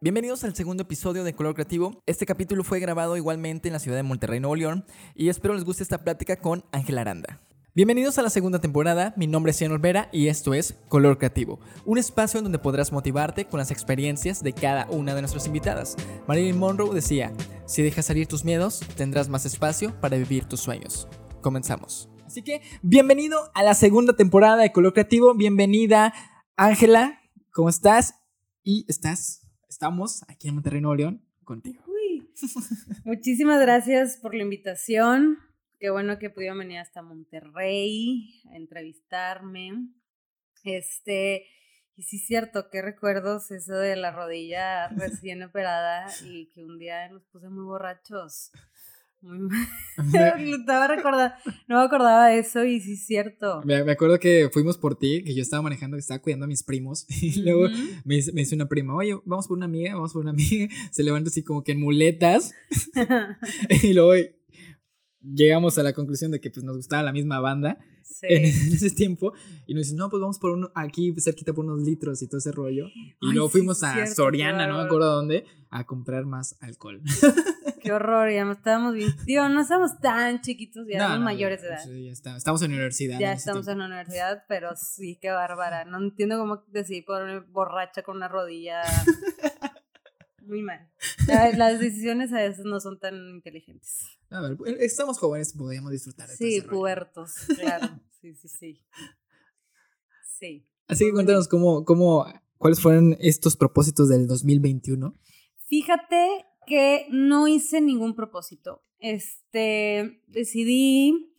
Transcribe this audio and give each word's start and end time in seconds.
Bienvenidos 0.00 0.44
al 0.44 0.54
segundo 0.54 0.84
episodio 0.84 1.24
de 1.24 1.34
Color 1.34 1.54
Creativo. 1.54 2.04
Este 2.06 2.24
capítulo 2.24 2.62
fue 2.62 2.78
grabado 2.78 3.16
igualmente 3.16 3.68
en 3.68 3.72
la 3.72 3.80
ciudad 3.80 3.96
de 3.96 4.04
Monterrey, 4.04 4.38
Nuevo 4.38 4.54
León, 4.54 4.84
y 5.16 5.28
espero 5.28 5.54
les 5.54 5.64
guste 5.64 5.82
esta 5.82 6.04
plática 6.04 6.36
con 6.36 6.64
Ángela 6.70 7.00
Aranda. 7.00 7.40
Bienvenidos 7.74 8.16
a 8.16 8.22
la 8.22 8.30
segunda 8.30 8.60
temporada, 8.60 9.12
mi 9.16 9.26
nombre 9.26 9.50
es 9.50 9.58
Ian 9.58 9.72
Olvera 9.72 10.08
y 10.12 10.28
esto 10.28 10.54
es 10.54 10.76
Color 10.88 11.18
Creativo, 11.18 11.58
un 11.84 11.98
espacio 11.98 12.38
en 12.38 12.44
donde 12.44 12.60
podrás 12.60 12.92
motivarte 12.92 13.46
con 13.46 13.58
las 13.58 13.72
experiencias 13.72 14.40
de 14.40 14.52
cada 14.52 14.86
una 14.88 15.16
de 15.16 15.22
nuestras 15.22 15.48
invitadas. 15.48 15.96
Marilyn 16.28 16.60
Monroe 16.60 16.94
decía, 16.94 17.32
si 17.66 17.82
dejas 17.82 18.06
salir 18.06 18.28
tus 18.28 18.44
miedos, 18.44 18.78
tendrás 18.94 19.28
más 19.28 19.46
espacio 19.46 20.00
para 20.00 20.16
vivir 20.16 20.44
tus 20.44 20.60
sueños. 20.60 21.08
Comenzamos. 21.40 22.08
Así 22.24 22.42
que, 22.42 22.62
bienvenido 22.82 23.50
a 23.52 23.64
la 23.64 23.74
segunda 23.74 24.14
temporada 24.14 24.58
de 24.58 24.70
Color 24.70 24.92
Creativo, 24.92 25.34
bienvenida 25.34 26.14
Ángela, 26.56 27.18
¿cómo 27.52 27.68
estás? 27.68 28.14
Y 28.62 28.84
estás, 28.86 29.47
estamos 29.68 30.22
aquí 30.28 30.48
en 30.48 30.54
Monterrey, 30.54 30.80
Nuevo 30.80 30.96
León, 30.96 31.24
contigo. 31.44 31.84
Uy. 31.86 32.30
Muchísimas 33.04 33.60
gracias 33.60 34.16
por 34.16 34.34
la 34.34 34.42
invitación. 34.42 35.38
Qué 35.78 35.90
bueno 35.90 36.18
que 36.18 36.30
pudieron 36.30 36.58
venir 36.58 36.78
hasta 36.78 37.02
Monterrey 37.02 38.42
a 38.50 38.56
entrevistarme. 38.56 39.88
Este, 40.64 41.46
y 41.94 42.02
sí 42.02 42.18
cierto, 42.18 42.68
qué 42.70 42.82
recuerdos 42.82 43.50
eso 43.50 43.74
de 43.74 43.96
la 43.96 44.10
rodilla 44.10 44.88
recién 44.96 45.42
operada 45.42 46.06
y 46.24 46.50
que 46.52 46.64
un 46.64 46.78
día 46.78 47.08
nos 47.08 47.24
puse 47.26 47.48
muy 47.48 47.64
borrachos. 47.64 48.50
Estaba 49.98 50.86
recordando, 50.88 51.34
no 51.66 51.78
me 51.78 51.84
acordaba 51.84 52.28
de 52.28 52.38
eso 52.38 52.64
y 52.64 52.80
sí 52.80 52.92
es 52.92 53.06
cierto. 53.06 53.62
Me, 53.64 53.82
me 53.84 53.92
acuerdo 53.92 54.18
que 54.18 54.48
fuimos 54.52 54.78
por 54.78 54.96
ti, 54.96 55.22
que 55.24 55.34
yo 55.34 55.42
estaba 55.42 55.62
manejando, 55.62 55.96
que 55.96 56.00
estaba 56.00 56.20
cuidando 56.22 56.44
a 56.44 56.48
mis 56.48 56.62
primos. 56.62 57.04
Y 57.20 57.42
luego 57.42 57.64
Ujú. 57.66 57.74
me, 58.04 58.16
dice- 58.16 58.32
me 58.32 58.42
dice 58.42 58.54
una 58.54 58.68
prima, 58.68 58.94
oye, 58.94 59.16
vamos 59.24 59.48
por 59.48 59.56
una 59.56 59.66
amiga, 59.66 59.94
vamos 59.94 60.12
por 60.12 60.22
una 60.22 60.30
amiga. 60.30 60.68
Se 60.92 61.02
levanta 61.02 61.28
así 61.30 61.42
como 61.42 61.62
que 61.64 61.72
en 61.72 61.80
muletas. 61.80 62.52
y 63.82 63.92
luego 63.92 64.12
llegamos 65.20 65.76
a 65.78 65.82
la 65.82 65.92
conclusión 65.92 66.30
de 66.30 66.40
que 66.40 66.50
pues, 66.50 66.64
nos 66.64 66.76
gustaba 66.76 67.02
la 67.02 67.12
misma 67.12 67.40
banda 67.40 67.78
Sí. 68.04 68.26
en, 68.30 68.44
en 68.46 68.72
ese 68.72 68.90
tiempo. 68.90 69.32
Y 69.66 69.74
nos 69.74 69.84
dice, 69.84 69.96
no, 69.96 70.08
pues 70.10 70.20
vamos 70.20 70.38
por 70.40 70.50
uno 70.52 70.70
aquí 70.74 71.14
cerquita 71.20 71.52
por 71.52 71.64
unos 71.64 71.82
litros 71.86 72.20
y 72.22 72.26
todo 72.28 72.38
ese 72.38 72.50
rollo. 72.50 72.86
Y 72.88 73.28
Ay, 73.28 73.32
luego 73.34 73.48
sí, 73.48 73.52
fuimos 73.52 73.82
a 73.84 73.92
cierto, 73.92 74.14
Soriana, 74.14 74.66
no 74.66 74.72
me 74.72 74.72
claro. 74.74 74.82
acuerdo 74.86 75.14
dónde, 75.14 75.44
a 75.70 75.84
comprar 75.86 76.24
más 76.24 76.56
alcohol. 76.60 77.00
Qué 77.88 77.92
horror, 77.94 78.30
ya 78.30 78.44
no 78.44 78.52
estábamos 78.52 78.92
bien. 78.94 79.10
Digo, 79.24 79.48
no 79.48 79.62
estábamos 79.62 79.98
tan 80.00 80.42
chiquitos, 80.42 80.86
ya 80.86 80.98
No, 80.98 81.04
éramos 81.04 81.18
no, 81.20 81.24
mayores 81.24 81.62
de 81.62 81.68
edad. 81.68 81.82
sí, 81.82 82.04
ya 82.04 82.12
está- 82.12 82.36
estamos 82.36 82.60
en 82.62 82.72
universidad. 82.72 83.18
Ya 83.18 83.30
en 83.32 83.38
estamos 83.38 83.64
tiempo. 83.64 83.72
en 83.72 83.78
la 83.90 83.96
universidad, 83.96 84.44
pero 84.46 84.76
sí, 84.76 85.18
qué 85.22 85.30
bárbara. 85.30 85.86
No 85.86 85.96
entiendo 85.98 86.38
cómo 86.38 86.64
decidí 86.68 87.00
ponerme 87.00 87.40
borracha 87.50 88.02
con 88.02 88.16
una 88.16 88.28
rodilla. 88.28 88.82
Muy 90.42 90.62
mal. 90.62 90.86
La- 91.26 91.50
Las 91.56 91.80
decisiones 91.80 92.32
a 92.32 92.36
veces 92.40 92.64
no 92.66 92.78
son 92.80 92.98
tan 93.00 93.14
inteligentes. 93.30 94.04
A 94.30 94.40
ver, 94.42 94.56
estamos 94.80 95.18
jóvenes, 95.18 95.54
podemos 95.54 95.90
disfrutar 95.90 96.28
de 96.28 96.36
todo 96.36 96.48
Sí, 96.48 96.60
pubertos, 96.62 97.32
claro. 97.58 97.88
Sí, 98.20 98.34
sí, 98.34 98.48
sí. 98.48 98.82
Sí. 100.38 100.68
Así 100.86 101.06
que 101.06 101.12
cuéntanos 101.12 101.48
cómo, 101.48 101.84
cómo, 101.84 102.26
cuáles 102.58 102.80
fueron 102.80 103.16
estos 103.20 103.56
propósitos 103.56 104.08
del 104.08 104.26
2021. 104.26 105.14
Fíjate 105.66 106.44
que 106.68 107.06
no 107.10 107.48
hice 107.48 107.80
ningún 107.80 108.14
propósito. 108.14 108.84
Este, 108.98 110.22
decidí, 110.26 111.34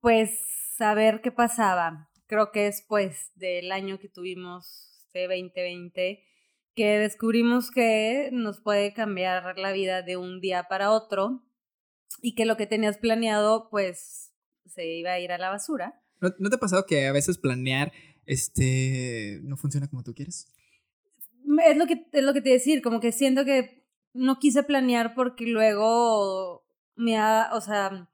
pues, 0.00 0.30
saber 0.76 1.20
qué 1.22 1.32
pasaba. 1.32 2.10
Creo 2.26 2.52
que 2.52 2.64
después 2.64 3.32
del 3.34 3.72
año 3.72 3.98
que 3.98 4.08
tuvimos, 4.08 5.02
este 5.06 5.22
2020, 5.22 6.22
que 6.74 6.98
descubrimos 6.98 7.70
que 7.70 8.28
nos 8.32 8.60
puede 8.60 8.92
cambiar 8.92 9.58
la 9.58 9.72
vida 9.72 10.02
de 10.02 10.16
un 10.16 10.40
día 10.40 10.64
para 10.68 10.92
otro 10.92 11.42
y 12.22 12.34
que 12.34 12.44
lo 12.44 12.56
que 12.56 12.66
tenías 12.66 12.98
planeado, 12.98 13.68
pues, 13.70 14.32
se 14.66 14.86
iba 14.86 15.12
a 15.12 15.20
ir 15.20 15.32
a 15.32 15.38
la 15.38 15.50
basura. 15.50 16.00
¿No, 16.20 16.30
no 16.38 16.50
te 16.50 16.56
ha 16.56 16.60
pasado 16.60 16.84
que 16.86 17.06
a 17.06 17.12
veces 17.12 17.38
planear 17.38 17.92
este 18.26 19.40
no 19.42 19.56
funciona 19.56 19.88
como 19.88 20.04
tú 20.04 20.14
quieres? 20.14 20.46
Es 21.66 21.76
lo 21.76 21.86
que, 21.86 22.06
es 22.12 22.22
lo 22.22 22.34
que 22.34 22.42
te 22.42 22.50
decir, 22.50 22.82
como 22.82 23.00
que 23.00 23.10
siento 23.10 23.44
que 23.44 23.77
no 24.18 24.38
quise 24.38 24.62
planear 24.62 25.14
porque 25.14 25.46
luego 25.46 26.64
me 26.96 27.16
ha, 27.16 27.50
o 27.52 27.60
sea, 27.60 28.08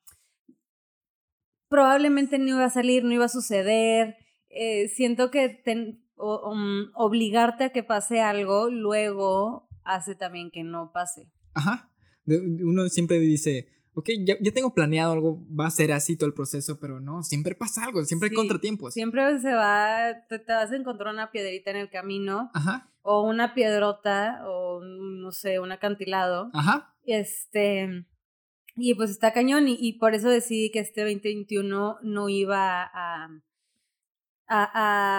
probablemente 1.69 2.39
no 2.39 2.49
iba 2.49 2.65
a 2.65 2.71
salir, 2.71 3.05
no 3.05 3.13
iba 3.13 3.25
a 3.25 3.29
suceder. 3.29 4.17
Eh, 4.51 4.89
siento 4.89 5.31
que 5.31 5.49
ten- 5.49 6.05
o- 6.17 6.51
um, 6.53 6.91
obligarte 6.95 7.65
a 7.65 7.71
que 7.71 7.83
pase 7.83 8.21
algo 8.21 8.71
luego 8.71 9.69
hace 9.85 10.15
también 10.15 10.51
que 10.51 10.63
no 10.63 10.93
pase. 10.93 11.29
Ajá. 11.55 11.91
Uno 12.27 12.89
siempre 12.89 13.19
dice, 13.19 13.69
ok, 13.95 14.11
ya, 14.25 14.37
ya 14.41 14.53
tengo 14.53 14.73
planeado 14.73 15.13
algo, 15.13 15.45
va 15.49 15.67
a 15.67 15.71
ser 15.71 15.93
así 15.93 16.17
todo 16.17 16.29
el 16.29 16.35
proceso, 16.35 16.79
pero 16.81 17.01
no, 17.01 17.23
siempre 17.23 17.55
pasa 17.55 17.85
algo, 17.85 18.05
siempre 18.05 18.29
Sí, 18.29 18.35
hay 18.35 18.37
contratiempos. 18.37 18.95
Siempre 18.95 19.39
se 19.41 19.53
va, 19.53 20.25
te, 20.29 20.39
te 20.39 20.53
vas 20.53 20.71
a 20.71 20.77
encontrar 20.77 21.13
una 21.13 21.31
piedrita 21.33 21.71
en 21.73 21.77
el 21.79 21.91
camino 21.91 22.51
Ajá, 22.55 22.94
o 23.07 23.23
una 23.23 23.55
piedrota 23.55 24.43
o 24.47 24.81
no 24.83 25.31
sé, 25.31 25.61
un 25.61 25.71
acantilado. 25.71 26.51
ajá. 26.55 26.91
Este, 27.07 28.07
y 28.77 28.95
pues 28.95 29.11
está 29.11 29.33
cañón 29.33 29.69
y, 29.69 29.77
y 29.79 29.99
por 29.99 30.15
eso 30.15 30.31
decidí 30.31 30.71
que 30.71 30.81
este 30.81 31.03
2021 31.03 31.99
no 32.03 32.29
iba 32.31 32.83
a, 32.83 33.29
a, 34.49 34.71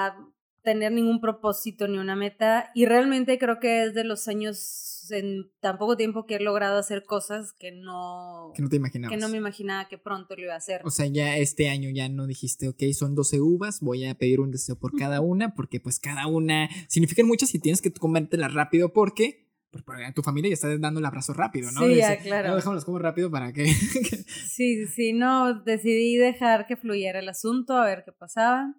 a 0.09 0.17
tener 0.65 0.91
ningún 0.91 1.21
propósito 1.21 1.87
ni 1.87 1.97
una 1.97 2.17
meta 2.17 2.71
y 2.75 2.85
realmente 2.85 3.39
creo 3.39 3.61
que 3.61 3.85
es 3.85 3.93
de 3.93 4.03
los 4.03 4.27
años 4.27 4.91
en 5.11 5.51
tan 5.59 5.77
poco 5.77 5.95
tiempo 5.95 6.25
que 6.25 6.35
he 6.35 6.39
logrado 6.39 6.77
hacer 6.77 7.05
cosas 7.05 7.53
que 7.53 7.71
no, 7.71 8.51
Que 8.55 8.61
no 8.61 8.69
te 8.69 8.77
imaginabas. 8.77 9.15
que 9.15 9.21
no 9.21 9.29
me 9.29 9.37
imaginaba 9.37 9.87
que 9.87 9.97
pronto 9.97 10.35
lo 10.35 10.41
iba 10.41 10.53
a 10.53 10.57
hacer. 10.57 10.81
O 10.83 10.89
sea, 10.89 11.05
ya 11.05 11.37
este 11.37 11.69
año 11.69 11.89
ya 11.91 12.09
no 12.09 12.27
dijiste, 12.27 12.67
ok, 12.67 12.81
son 12.93 13.15
12 13.15 13.39
uvas, 13.39 13.81
voy 13.81 14.05
a 14.05 14.15
pedir 14.15 14.39
un 14.39 14.51
deseo 14.51 14.77
por 14.77 14.97
cada 14.97 15.21
una, 15.21 15.53
porque 15.53 15.79
pues 15.79 15.99
cada 15.99 16.27
una 16.27 16.69
significan 16.87 17.27
muchas 17.27 17.53
y 17.55 17.59
tienes 17.59 17.81
que 17.81 17.93
comértelas 17.93 18.53
rápido 18.53 18.93
porque, 18.93 19.47
porque 19.85 20.11
tu 20.15 20.23
familia 20.23 20.49
ya 20.49 20.55
está 20.55 20.77
dando 20.77 20.99
el 20.99 21.05
abrazo 21.05 21.33
rápido, 21.33 21.71
¿no? 21.71 21.81
Sí, 21.81 21.95
ya, 21.95 22.11
Dice, 22.11 22.23
claro. 22.23 22.49
No, 22.49 22.55
déjamelas 22.55 22.85
como 22.85 22.99
rápido 22.99 23.29
para 23.29 23.53
que... 23.53 23.65
Sí, 24.49 24.87
sí, 24.87 25.13
no, 25.13 25.61
decidí 25.61 26.15
dejar 26.17 26.65
que 26.65 26.77
fluyera 26.77 27.19
el 27.19 27.29
asunto, 27.29 27.77
a 27.77 27.85
ver 27.85 28.03
qué 28.05 28.11
pasaba. 28.11 28.73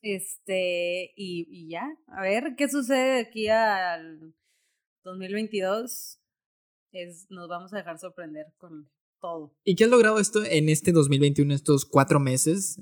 Este, 0.00 1.12
y, 1.16 1.46
y 1.50 1.70
ya, 1.70 1.88
a 2.06 2.22
ver 2.22 2.54
qué 2.56 2.68
sucede 2.68 3.14
de 3.14 3.20
aquí 3.20 3.48
al 3.48 4.34
2022. 5.04 6.20
Es, 6.92 7.26
nos 7.30 7.48
vamos 7.48 7.72
a 7.72 7.78
dejar 7.78 7.98
sorprender 7.98 8.46
con 8.56 8.90
todo. 9.20 9.56
¿Y 9.64 9.74
qué 9.74 9.84
has 9.84 9.90
logrado 9.90 10.18
esto 10.18 10.44
en 10.44 10.68
este 10.68 10.92
2021, 10.92 11.54
estos 11.54 11.84
cuatro 11.84 12.20
meses? 12.20 12.80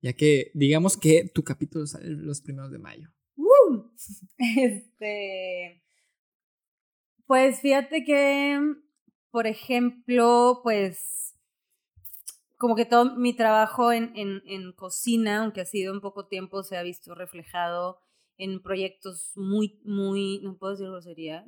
Ya 0.00 0.12
que 0.12 0.50
digamos 0.54 0.96
que 0.96 1.30
tu 1.34 1.42
capítulo 1.42 1.86
sale 1.86 2.08
los 2.10 2.40
primeros 2.40 2.70
de 2.70 2.78
mayo. 2.78 3.08
¡Uh! 3.36 3.90
Este, 4.56 5.82
pues 7.26 7.60
fíjate 7.60 8.04
que, 8.04 8.58
por 9.30 9.46
ejemplo, 9.46 10.60
pues 10.62 11.37
como 12.58 12.74
que 12.76 12.84
todo 12.84 13.16
mi 13.16 13.34
trabajo 13.34 13.92
en, 13.92 14.12
en, 14.16 14.42
en 14.46 14.72
cocina, 14.72 15.42
aunque 15.42 15.60
ha 15.62 15.64
sido 15.64 15.94
en 15.94 16.00
poco 16.00 16.26
tiempo, 16.26 16.62
se 16.62 16.76
ha 16.76 16.82
visto 16.82 17.14
reflejado 17.14 18.00
en 18.36 18.60
proyectos 18.60 19.32
muy, 19.36 19.80
muy, 19.84 20.40
no 20.42 20.58
puedo 20.58 20.72
decir 20.72 20.88
groserías, 20.88 21.44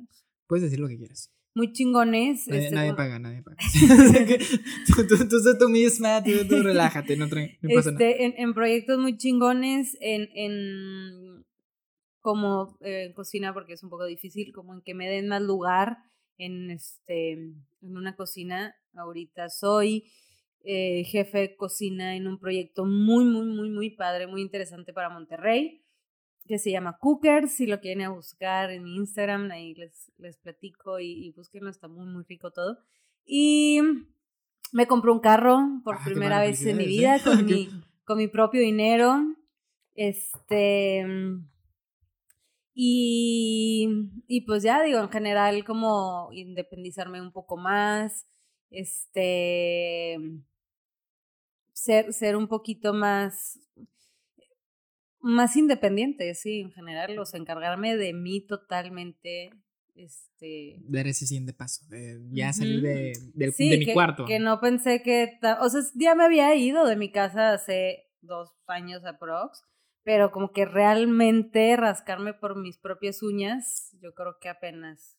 Puedes 0.47 0.63
decir 0.63 0.79
lo 0.79 0.87
que 0.89 0.97
quieras. 0.97 1.31
muy 1.55 1.71
chingones. 1.71 2.47
Nadie, 2.47 2.63
este, 2.63 2.75
nadie 2.75 2.89
como- 2.89 2.97
paga, 2.97 3.19
nadie 3.19 3.41
paga. 3.43 3.57
Tú, 5.07 5.27
tú, 5.27 5.57
tú 5.59 5.69
misma, 5.69 6.23
tú, 6.23 6.31
tú 6.47 6.61
relájate, 6.63 7.15
no, 7.17 7.27
tra- 7.27 7.57
no 7.61 7.69
pasa 7.75 7.91
nada. 7.91 8.05
este, 8.05 8.25
en, 8.25 8.33
en 8.37 8.53
proyectos 8.53 8.97
muy 8.99 9.17
chingones, 9.17 9.97
en, 10.01 10.27
en 10.35 11.45
como 12.19 12.77
eh, 12.81 13.13
cocina, 13.15 13.53
porque 13.53 13.73
es 13.73 13.83
un 13.83 13.89
poco 13.89 14.05
difícil, 14.05 14.51
como 14.53 14.73
en 14.73 14.81
que 14.81 14.93
me 14.93 15.09
den 15.09 15.27
más 15.27 15.41
lugar 15.41 15.97
en, 16.37 16.69
este, 16.71 17.31
en 17.33 17.97
una 17.97 18.15
cocina. 18.15 18.75
Ahorita 18.95 19.49
soy 19.49 20.11
eh, 20.63 21.03
jefe 21.05 21.39
de 21.39 21.55
cocina 21.55 22.15
en 22.15 22.27
un 22.27 22.39
proyecto 22.39 22.85
muy, 22.85 23.25
muy, 23.25 23.45
muy, 23.45 23.69
muy 23.69 23.89
padre, 23.89 24.27
muy 24.27 24.41
interesante 24.41 24.93
para 24.93 25.09
Monterrey, 25.09 25.83
que 26.47 26.59
se 26.59 26.71
llama 26.71 26.97
Cookers. 26.99 27.51
Si 27.51 27.65
lo 27.65 27.79
quieren 27.79 28.03
a 28.03 28.09
buscar 28.09 28.71
en 28.71 28.83
mi 28.83 28.95
Instagram, 28.95 29.51
ahí 29.51 29.73
les, 29.75 30.11
les 30.17 30.37
platico 30.37 30.99
y, 30.99 31.27
y 31.27 31.31
búsquenlo, 31.31 31.69
está 31.69 31.87
muy, 31.87 32.05
muy 32.05 32.23
rico 32.23 32.51
todo. 32.51 32.77
Y 33.25 33.81
me 34.71 34.87
compré 34.87 35.11
un 35.11 35.19
carro 35.19 35.81
por 35.83 35.95
Ah, 35.95 36.01
primera 36.05 36.39
vez 36.39 36.65
en 36.65 36.77
mi 36.77 36.85
vida 36.85 37.19
felicidades, 37.19 37.21
¿eh? 37.21 37.25
con 37.37 37.45
mi, 37.45 37.83
con 38.05 38.17
mi 38.17 38.27
propio 38.27 38.61
dinero. 38.61 39.21
Este. 39.95 41.05
Y, 42.73 43.89
y 44.27 44.41
pues 44.41 44.63
ya 44.63 44.81
digo, 44.81 44.99
en 44.99 45.09
general, 45.09 45.63
como 45.65 46.29
independizarme 46.31 47.21
un 47.21 47.31
poco 47.31 47.57
más. 47.57 48.27
Este. 48.69 50.17
Ser, 51.83 52.13
ser 52.13 52.35
un 52.35 52.47
poquito 52.47 52.93
más. 52.93 53.59
Más 55.19 55.55
independiente, 55.55 56.33
sí, 56.35 56.61
en 56.61 56.71
general. 56.71 57.17
O 57.19 57.25
sea, 57.25 57.39
encargarme 57.39 57.95
de 57.95 58.13
mí 58.13 58.41
totalmente. 58.41 59.51
este... 59.95 60.77
Dar 60.87 61.07
ese 61.07 61.25
siguiente 61.27 61.53
paso, 61.53 61.85
de 61.89 62.19
ya 62.31 62.53
salir 62.53 62.77
Ujú. 62.77 62.87
de, 62.87 63.13
del- 63.35 63.53
Sí, 63.53 63.69
de 63.69 63.77
mi 63.77 63.85
que, 63.85 63.93
cuarto. 63.93 64.25
que 64.25 64.39
no 64.39 64.59
pensé 64.59 65.01
que... 65.03 65.39
O 65.61 65.69
sea, 65.69 65.81
ya 65.95 66.15
me 66.15 66.23
había 66.25 66.55
ido 66.55 66.85
de 66.87 66.95
mi 66.95 67.11
casa 67.11 67.53
hace 67.53 68.09
dos 68.21 68.51
años 68.67 69.03
aprox, 69.05 69.63
pero 70.03 70.31
como 70.31 70.51
que 70.53 70.65
realmente 70.65 71.75
rascarme 71.77 72.33
por 72.33 72.59
mis 72.59 72.77
propias 72.79 73.21
uñas, 73.21 73.95
yo 74.01 74.13
creo 74.15 74.37
que 74.39 74.49
apenas, 74.49 75.17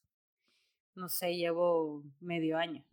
no 0.97 1.09
sé, 1.09 1.37
llevo 1.37 2.03
medio 2.21 2.57
año. 2.57 2.85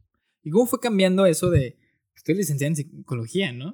¿Y 0.44 0.52
cómo 0.52 0.66
fue 0.68 0.80
cambiando 0.80 1.26
eso 1.26 1.50
de... 1.50 1.78
Estoy 2.20 2.36
licenciada 2.36 2.68
en 2.68 2.76
psicología, 2.76 3.54
¿no? 3.54 3.74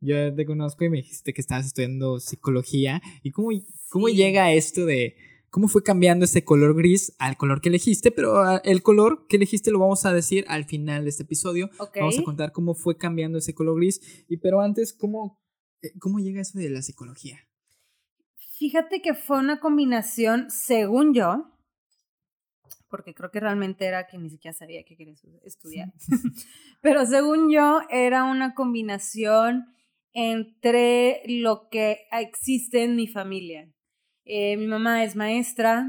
Yo 0.00 0.32
te 0.32 0.46
conozco 0.46 0.84
y 0.84 0.90
me 0.90 0.98
dijiste 0.98 1.34
que 1.34 1.40
estabas 1.40 1.66
estudiando 1.66 2.20
psicología. 2.20 3.02
¿Y 3.24 3.32
cómo, 3.32 3.48
cómo 3.88 4.08
llega 4.08 4.52
esto 4.52 4.86
de... 4.86 5.16
¿Cómo 5.50 5.66
fue 5.66 5.82
cambiando 5.82 6.24
ese 6.24 6.44
color 6.44 6.76
gris 6.76 7.12
al 7.18 7.36
color 7.36 7.60
que 7.60 7.68
elegiste? 7.68 8.12
Pero 8.12 8.36
ah, 8.36 8.62
el 8.64 8.84
color 8.84 9.26
que 9.28 9.36
elegiste 9.38 9.72
lo 9.72 9.80
vamos 9.80 10.06
a 10.06 10.12
decir 10.12 10.44
al 10.46 10.66
final 10.66 11.02
de 11.02 11.10
este 11.10 11.24
episodio. 11.24 11.68
Ok. 11.80 11.96
Vamos 11.96 12.20
a 12.20 12.22
contar 12.22 12.52
cómo 12.52 12.74
fue 12.74 12.96
cambiando 12.96 13.38
ese 13.38 13.54
color 13.54 13.76
gris. 13.76 14.24
Y 14.28 14.36
pero 14.36 14.60
antes, 14.60 14.92
¿cómo, 14.92 15.42
eh, 15.82 15.98
cómo 15.98 16.20
llega 16.20 16.40
eso 16.40 16.60
de 16.60 16.70
la 16.70 16.80
psicología? 16.80 17.40
Fíjate 18.56 19.02
que 19.02 19.14
fue 19.14 19.40
una 19.40 19.58
combinación, 19.58 20.48
según 20.48 21.12
yo, 21.12 21.51
porque 22.92 23.12
creo 23.12 23.32
que 23.32 23.40
realmente 23.40 23.84
era 23.86 24.06
que 24.06 24.18
ni 24.18 24.30
siquiera 24.30 24.56
sabía 24.56 24.84
que 24.84 24.96
quería 24.96 25.14
estu- 25.14 25.40
estudiar, 25.42 25.92
pero 26.80 27.04
según 27.06 27.50
yo 27.50 27.80
era 27.90 28.22
una 28.24 28.54
combinación 28.54 29.66
entre 30.12 31.22
lo 31.26 31.68
que 31.70 32.06
existe 32.12 32.84
en 32.84 32.94
mi 32.96 33.08
familia. 33.08 33.72
Eh, 34.24 34.56
mi 34.56 34.66
mamá 34.66 35.02
es 35.02 35.16
maestra, 35.16 35.86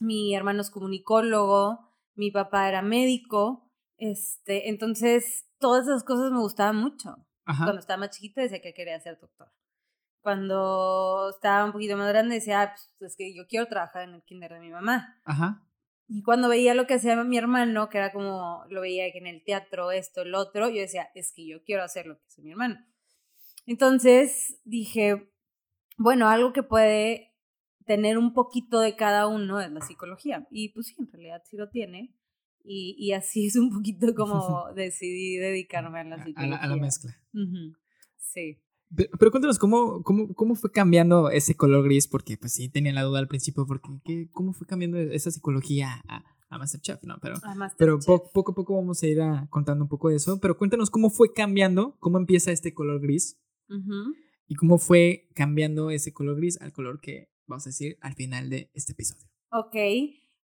mi 0.00 0.34
hermano 0.36 0.60
es 0.60 0.70
comunicólogo, 0.70 1.80
mi 2.14 2.30
papá 2.30 2.68
era 2.68 2.82
médico, 2.82 3.70
este, 3.96 4.68
entonces 4.68 5.48
todas 5.58 5.86
esas 5.88 6.04
cosas 6.04 6.30
me 6.30 6.38
gustaban 6.40 6.76
mucho. 6.76 7.16
Ajá. 7.44 7.64
Cuando 7.64 7.80
estaba 7.80 8.00
más 8.00 8.10
chiquita 8.10 8.42
decía 8.42 8.60
que 8.60 8.74
quería 8.74 9.00
ser 9.00 9.18
doctor. 9.18 9.48
Cuando 10.22 11.30
estaba 11.30 11.64
un 11.64 11.72
poquito 11.72 11.96
más 11.96 12.08
grande 12.08 12.36
decía, 12.36 12.62
ah, 12.62 12.74
pues 12.98 13.12
es 13.12 13.16
que 13.16 13.34
yo 13.34 13.46
quiero 13.48 13.66
trabajar 13.66 14.02
en 14.08 14.14
el 14.14 14.22
kinder 14.22 14.52
de 14.52 14.60
mi 14.60 14.70
mamá. 14.70 15.20
Ajá. 15.24 15.66
Y 16.08 16.22
cuando 16.22 16.48
veía 16.48 16.74
lo 16.74 16.86
que 16.86 16.94
hacía 16.94 17.22
mi 17.24 17.38
hermano, 17.38 17.88
que 17.88 17.98
era 17.98 18.12
como, 18.12 18.64
lo 18.68 18.80
veía 18.80 19.06
en 19.06 19.26
el 19.26 19.42
teatro, 19.44 19.90
esto, 19.92 20.22
el 20.22 20.34
otro, 20.34 20.68
yo 20.68 20.80
decía, 20.80 21.08
es 21.14 21.32
que 21.32 21.46
yo 21.46 21.62
quiero 21.64 21.82
hacer 21.84 22.06
lo 22.06 22.18
que 22.18 22.24
hace 22.26 22.42
mi 22.42 22.50
hermano. 22.50 22.78
Entonces 23.66 24.60
dije, 24.64 25.30
bueno, 25.96 26.28
algo 26.28 26.52
que 26.52 26.62
puede 26.62 27.32
tener 27.86 28.18
un 28.18 28.32
poquito 28.34 28.80
de 28.80 28.96
cada 28.96 29.26
uno 29.26 29.60
es 29.60 29.70
la 29.70 29.80
psicología. 29.80 30.46
Y 30.50 30.70
pues 30.70 30.88
sí, 30.88 30.96
en 30.98 31.10
realidad 31.10 31.42
sí 31.44 31.56
lo 31.56 31.68
tiene. 31.70 32.14
Y, 32.64 32.94
y 32.98 33.12
así 33.12 33.46
es 33.46 33.56
un 33.56 33.72
poquito 33.72 34.06
como 34.14 34.72
decidí 34.74 35.36
dedicarme 35.36 36.00
a 36.00 36.04
la 36.04 36.16
A, 36.16 36.20
a 36.20 36.24
psicología. 36.24 36.56
la, 36.56 36.62
a 36.62 36.66
la 36.66 36.76
mezcla. 36.76 37.16
Ujú, 37.32 37.76
Sí. 38.16 38.58
Pero, 38.94 39.10
pero 39.18 39.30
cuéntanos, 39.30 39.58
¿cómo, 39.58 40.02
cómo, 40.02 40.34
¿cómo 40.34 40.54
fue 40.54 40.70
cambiando 40.70 41.30
ese 41.30 41.54
color 41.56 41.84
gris? 41.84 42.06
Porque 42.08 42.36
pues 42.36 42.52
sí 42.52 42.68
tenía 42.68 42.92
la 42.92 43.02
duda 43.02 43.18
al 43.20 43.28
principio, 43.28 43.66
porque 43.66 43.88
¿qué- 44.04 44.28
¿cómo 44.32 44.52
fue 44.52 44.66
cambiando 44.66 44.98
esa 44.98 45.30
psicología 45.30 46.02
a, 46.08 46.24
a 46.50 46.58
Masterchef? 46.58 47.02
¿no? 47.04 47.16
Pero, 47.22 47.36
a 47.42 47.54
pero 47.78 47.98
po- 48.06 48.30
poco 48.32 48.52
a 48.52 48.54
poco 48.54 48.74
vamos 48.76 49.02
a 49.02 49.06
ir 49.06 49.20
a- 49.22 49.46
contando 49.50 49.84
un 49.84 49.88
poco 49.88 50.08
de 50.10 50.16
eso. 50.16 50.38
Pero 50.40 50.56
cuéntanos 50.58 50.90
cómo 50.90 51.10
fue 51.10 51.32
cambiando, 51.32 51.96
cómo 52.00 52.18
empieza 52.18 52.52
este 52.52 52.74
color 52.74 53.00
gris 53.00 53.38
y 54.48 54.54
cómo 54.56 54.76
fue 54.78 55.28
cambiando 55.34 55.90
ese 55.90 56.12
color 56.12 56.36
gris 56.36 56.60
al 56.60 56.72
color 56.72 57.00
que 57.00 57.30
vamos 57.46 57.66
a 57.66 57.70
decir 57.70 57.96
al 58.02 58.14
final 58.14 58.50
de 58.50 58.70
este 58.74 58.92
episodio. 58.92 59.26
Ok, 59.50 59.74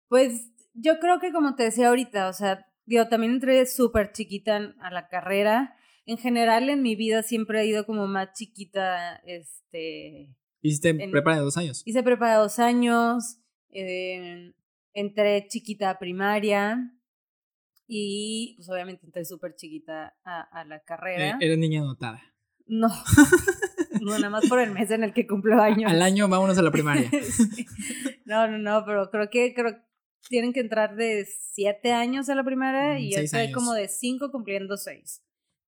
pues 0.08 0.50
yo 0.74 0.98
creo 1.00 1.18
que 1.20 1.32
como 1.32 1.54
te 1.54 1.64
decía 1.64 1.88
ahorita, 1.88 2.28
o 2.28 2.32
sea, 2.32 2.64
digo, 2.86 3.08
también 3.08 3.32
entré 3.32 3.66
súper 3.66 4.12
chiquita 4.12 4.74
a 4.80 4.90
la 4.90 5.08
carrera. 5.08 5.74
En 6.08 6.16
general 6.18 6.70
en 6.70 6.80
mi 6.82 6.96
vida 6.96 7.22
siempre 7.22 7.60
he 7.60 7.66
ido 7.66 7.84
como 7.86 8.06
más 8.06 8.32
chiquita, 8.32 9.16
este, 9.26 10.34
Hiciste 10.62 10.88
En- 10.88 11.10
prepa 11.10 11.34
de 11.36 11.42
dos 11.42 11.56
años. 11.56 11.82
hice 11.86 12.02
prepa 12.02 12.30
de 12.32 12.36
dos 12.38 12.58
años, 12.58 13.38
eh, 13.70 14.54
entré 14.94 15.46
chiquita 15.48 15.90
a 15.90 15.98
primaria 15.98 16.78
y 17.86 18.54
pues 18.56 18.68
obviamente 18.70 19.06
entré 19.06 19.24
súper 19.24 19.54
chiquita 19.54 20.16
a, 20.24 20.40
a 20.40 20.64
la 20.64 20.76
Eh, 20.76 20.82
carrera. 20.84 21.38
eres 21.40 21.58
niña 21.58 21.82
dotada. 21.82 22.20
No, 22.66 22.88
no, 24.00 24.12
nada 24.18 24.30
más 24.30 24.48
por 24.48 24.60
el 24.60 24.70
mes 24.72 24.90
en 24.90 25.04
el 25.04 25.12
que 25.12 25.26
cumplo 25.26 25.60
años. 25.60 25.90
Al 25.90 26.02
año 26.02 26.28
vámonos 26.28 26.58
a 26.58 26.62
la 26.62 26.70
primaria. 26.70 27.10
Sí. 27.22 27.66
No, 28.24 28.46
no, 28.48 28.58
no, 28.58 28.84
pero 28.84 29.10
creo 29.10 29.30
que 29.30 29.54
creo 29.54 29.76
tienen 30.28 30.52
que 30.52 30.60
entrar 30.60 30.96
de 30.96 31.26
siete 31.52 31.92
años 31.92 32.28
a 32.28 32.34
la 32.34 32.44
primera 32.44 32.94
Mm, 32.94 32.98
y 32.98 33.12
yo 33.14 33.20
estoy 33.20 33.40
años. 33.40 33.52
como 33.54 33.72
de 33.74 33.88
cinco 33.88 34.30
cumpliendo 34.30 34.76
seis. 34.76 35.22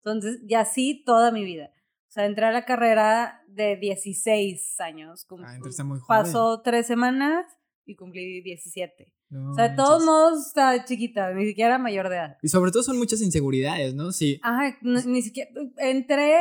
Entonces, 0.05 0.41
ya 0.47 0.65
sí 0.65 1.03
toda 1.05 1.31
mi 1.33 1.45
vida. 1.45 1.71
O 2.09 2.13
sea, 2.13 2.27
entré 2.27 2.47
a 2.47 2.53
la 2.53 2.65
carrera 2.65 3.43
de 3.49 3.77
16 3.77 4.81
años. 4.81 5.27
Ah, 5.31 5.55
entonces 5.55 5.71
está 5.75 5.85
muy 5.85 5.99
joven. 6.01 6.23
Pasó 6.23 6.61
tres 6.63 6.87
semanas 6.87 7.47
y 7.85 7.95
cumplí 7.97 8.41
17. 8.43 9.13
No 9.29 9.53
O 9.53 9.55
sea, 9.55 9.69
de 9.69 9.77
todos 9.77 10.05
modos 10.05 10.47
estaba 10.49 10.85
chiquita, 10.85 11.33
ni 11.35 11.47
siquiera 11.47 11.79
mayor 11.79 12.09
de 12.09 12.17
edad. 12.17 12.37
Y 12.43 12.49
sobre 12.49 12.73
todo 12.73 12.83
son 12.83 12.99
muchas 12.99 13.21
inseguridades, 13.21 13.95
¿no? 13.95 14.11
Sí. 14.11 14.41
Ajá, 14.43 14.77
no- 14.83 15.01
ni 15.03 15.23
siquiera. 15.23 15.51
Entré 15.77 16.37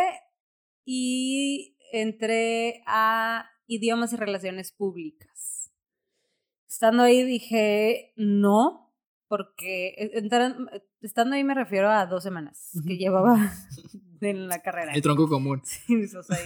y 0.85 1.77
entré 1.91 2.81
a 2.87 3.45
idiomas 3.67 4.11
y 4.13 4.15
relaciones 4.15 4.71
públicas. 4.71 5.71
Estando 6.67 7.03
ahí 7.03 7.23
dije 7.23 8.13
no, 8.15 8.88
porque 9.29 9.93
e- 9.97 10.11
entrar- 10.19 10.57
estando 11.01 11.35
ahí 11.35 11.43
me 11.45 11.53
refiero 11.53 11.89
a 11.89 12.05
dos 12.07 12.21
semanas 12.23 12.71
que 12.85 12.97
llevaba 12.97 13.37
en 14.21 14.47
la 14.49 14.61
carrera. 14.61 14.91
El 14.93 15.01
tronco 15.01 15.29
común. 15.29 15.61
Sí, 15.63 16.03
o 16.17 16.23
sea, 16.23 16.37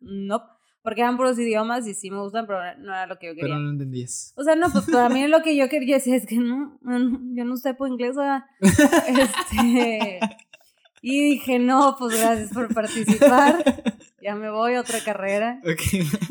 no, 0.00 0.42
porque 0.82 1.00
eran 1.00 1.16
puros 1.16 1.38
idiomas 1.38 1.86
y 1.88 1.94
sí 1.94 2.10
me 2.10 2.20
gustan, 2.20 2.46
pero 2.46 2.58
no 2.78 2.92
era 2.92 3.06
lo 3.06 3.18
que 3.18 3.28
yo 3.28 3.32
quería. 3.34 3.54
Pero 3.54 3.58
no 3.58 3.70
entendías. 3.70 4.32
O 4.36 4.44
sea, 4.44 4.54
no, 4.54 4.70
pues 4.70 4.84
para 4.90 5.08
mí 5.08 5.26
lo 5.28 5.42
que 5.42 5.56
yo 5.56 5.68
quería 5.68 5.96
decía 5.96 6.16
es 6.16 6.26
que 6.26 6.36
no, 6.36 6.78
yo 7.34 7.44
no 7.44 7.56
sé 7.56 7.72
por 7.74 7.88
inglés. 7.88 8.14
Este, 8.60 10.20
y 11.02 11.20
dije, 11.30 11.58
no, 11.58 11.96
pues 11.98 12.18
gracias 12.18 12.52
por 12.52 12.72
participar, 12.74 13.64
ya 14.20 14.34
me 14.34 14.50
voy 14.50 14.74
a 14.74 14.80
otra 14.80 14.98
carrera. 15.04 15.60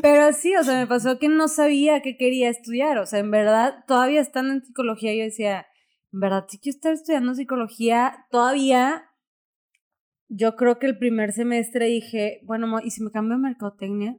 Pero 0.02 0.34
sí, 0.34 0.56
o 0.56 0.64
sea, 0.64 0.78
me 0.80 0.88
pasó 0.88 1.18
que 1.20 1.30
no 1.30 1.48
sabía 1.48 2.02
qué 2.02 2.18
quería 2.18 2.50
estudiar, 2.50 2.98
o 2.98 3.06
sea, 3.06 3.20
en 3.20 3.32
verdad, 3.32 3.84
todavía 3.88 4.22
estando 4.22 4.54
en 4.54 4.64
psicología, 4.66 5.14
yo 5.16 5.24
decía, 5.24 5.66
verdad, 6.12 6.46
sí 6.48 6.60
quiero 6.60 6.76
estar 6.76 6.94
estudiando 6.94 7.36
psicología, 7.36 8.28
todavía, 8.32 9.10
yo 10.28 10.56
creo 10.56 10.80
que 10.80 10.88
el 10.88 10.98
primer 10.98 11.34
semestre 11.34 11.86
dije, 11.86 12.42
bueno, 12.44 12.80
¿y 12.84 12.92
si 12.92 13.04
me 13.04 13.12
cambio 13.12 13.36
a 13.36 13.40
mercadotecnia? 13.40 14.18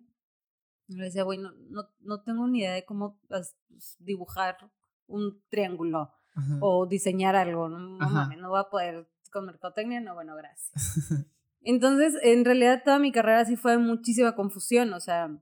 Y 0.88 0.96
le 0.96 1.04
decía, 1.04 1.24
bueno, 1.24 1.52
no, 1.68 1.88
no 2.00 2.22
tengo 2.22 2.46
ni 2.46 2.60
idea 2.60 2.74
de 2.74 2.84
cómo 2.84 3.18
pues, 3.28 3.56
dibujar 3.98 4.56
un 5.06 5.42
triángulo 5.48 6.12
Ajá. 6.34 6.58
o 6.60 6.86
diseñar 6.86 7.34
algo. 7.34 7.68
No, 7.68 7.78
no 7.78 8.08
mames, 8.10 8.38
no 8.38 8.50
voy 8.50 8.60
a 8.60 8.70
poder 8.70 9.08
con 9.32 9.46
mercadotecnia, 9.46 10.00
no, 10.00 10.14
bueno, 10.14 10.36
gracias. 10.36 10.70
Entonces, 11.62 12.14
en 12.22 12.44
realidad 12.44 12.82
toda 12.84 12.98
mi 12.98 13.10
carrera 13.10 13.44
sí 13.44 13.56
fue 13.56 13.76
muchísima 13.78 14.36
confusión, 14.36 14.92
o 14.92 15.00
sea, 15.00 15.36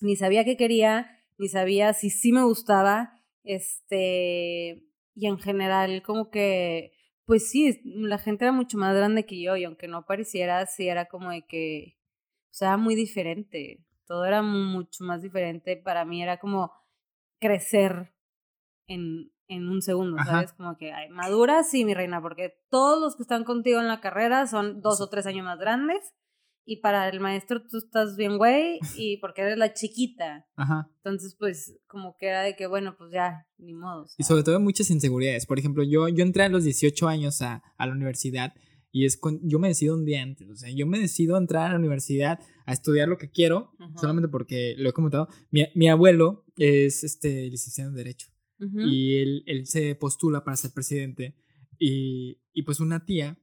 ni 0.00 0.16
sabía 0.16 0.44
qué 0.44 0.56
quería, 0.56 1.08
ni 1.38 1.48
sabía 1.48 1.94
si 1.94 2.10
sí 2.10 2.32
me 2.32 2.42
gustaba, 2.42 3.22
este, 3.44 4.84
y 5.14 5.26
en 5.26 5.38
general 5.38 6.02
como 6.02 6.30
que, 6.30 6.92
pues 7.24 7.50
sí, 7.50 7.80
la 7.84 8.18
gente 8.18 8.44
era 8.44 8.52
mucho 8.52 8.78
más 8.78 8.94
grande 8.94 9.26
que 9.26 9.40
yo 9.40 9.56
y 9.56 9.64
aunque 9.64 9.88
no 9.88 10.04
pareciera, 10.04 10.66
sí 10.66 10.88
era 10.88 11.06
como 11.06 11.30
de 11.30 11.46
que, 11.46 11.96
o 12.50 12.54
sea, 12.54 12.76
muy 12.76 12.94
diferente, 12.94 13.84
todo 14.06 14.24
era 14.24 14.42
mucho 14.42 15.04
más 15.04 15.22
diferente, 15.22 15.76
para 15.76 16.04
mí 16.04 16.22
era 16.22 16.38
como 16.38 16.72
crecer 17.40 18.14
en, 18.86 19.32
en 19.48 19.68
un 19.68 19.82
segundo, 19.82 20.16
Ajá. 20.18 20.32
¿sabes? 20.32 20.52
Como 20.52 20.76
que, 20.76 20.92
ay, 20.92 21.08
madura, 21.10 21.62
sí, 21.62 21.84
mi 21.84 21.94
reina, 21.94 22.20
porque 22.20 22.58
todos 22.68 23.00
los 23.00 23.16
que 23.16 23.22
están 23.22 23.44
contigo 23.44 23.80
en 23.80 23.88
la 23.88 24.00
carrera 24.00 24.46
son 24.46 24.80
dos 24.80 25.00
o 25.00 25.08
tres 25.08 25.26
años 25.26 25.44
más 25.44 25.58
grandes. 25.58 26.14
Y 26.66 26.76
para 26.76 27.08
el 27.08 27.20
maestro 27.20 27.62
tú 27.62 27.78
estás 27.78 28.16
bien, 28.16 28.38
güey, 28.38 28.78
y 28.98 29.18
porque 29.18 29.42
eres 29.42 29.58
la 29.58 29.74
chiquita. 29.74 30.46
Ajá. 30.56 30.90
Entonces, 30.96 31.36
pues, 31.38 31.76
como 31.86 32.16
que 32.16 32.26
era 32.26 32.42
de 32.42 32.56
que, 32.56 32.66
bueno, 32.66 32.96
pues 32.96 33.12
ya, 33.12 33.46
ni 33.58 33.74
modo. 33.74 34.02
o 34.02 34.06
Y 34.16 34.24
sobre 34.24 34.42
todo 34.42 34.58
muchas 34.60 34.90
inseguridades. 34.90 35.46
Por 35.46 35.58
ejemplo, 35.58 35.82
yo, 35.82 36.08
yo 36.08 36.24
entré 36.24 36.44
a 36.44 36.48
los 36.48 36.64
18 36.64 37.08
años 37.08 37.42
a, 37.42 37.62
a 37.76 37.86
la 37.86 37.92
universidad 37.92 38.54
y 38.90 39.06
es 39.06 39.16
con, 39.16 39.40
yo 39.42 39.58
me 39.58 39.68
decido 39.68 39.94
un 39.94 40.04
día 40.04 40.22
antes. 40.22 40.48
O 40.48 40.56
sea, 40.56 40.70
yo 40.70 40.86
me 40.86 41.00
decido 41.00 41.36
entrar 41.36 41.66
a 41.66 41.72
la 41.72 41.78
universidad 41.78 42.38
a 42.64 42.72
estudiar 42.72 43.08
lo 43.08 43.18
que 43.18 43.28
quiero, 43.28 43.72
Ajá. 43.78 43.92
solamente 43.98 44.28
porque 44.28 44.74
lo 44.78 44.88
he 44.88 44.92
comentado. 44.92 45.28
Mi, 45.50 45.66
mi 45.74 45.88
abuelo 45.88 46.44
es 46.56 47.02
este, 47.02 47.50
licenciado 47.50 47.90
en 47.90 47.96
Derecho 47.96 48.28
y 48.60 49.16
él, 49.18 49.42
él 49.46 49.66
se 49.66 49.94
postula 49.94 50.44
para 50.44 50.56
ser 50.56 50.70
presidente. 50.72 51.34
Y, 51.78 52.40
y 52.52 52.62
pues 52.62 52.80
una 52.80 53.04
tía 53.04 53.36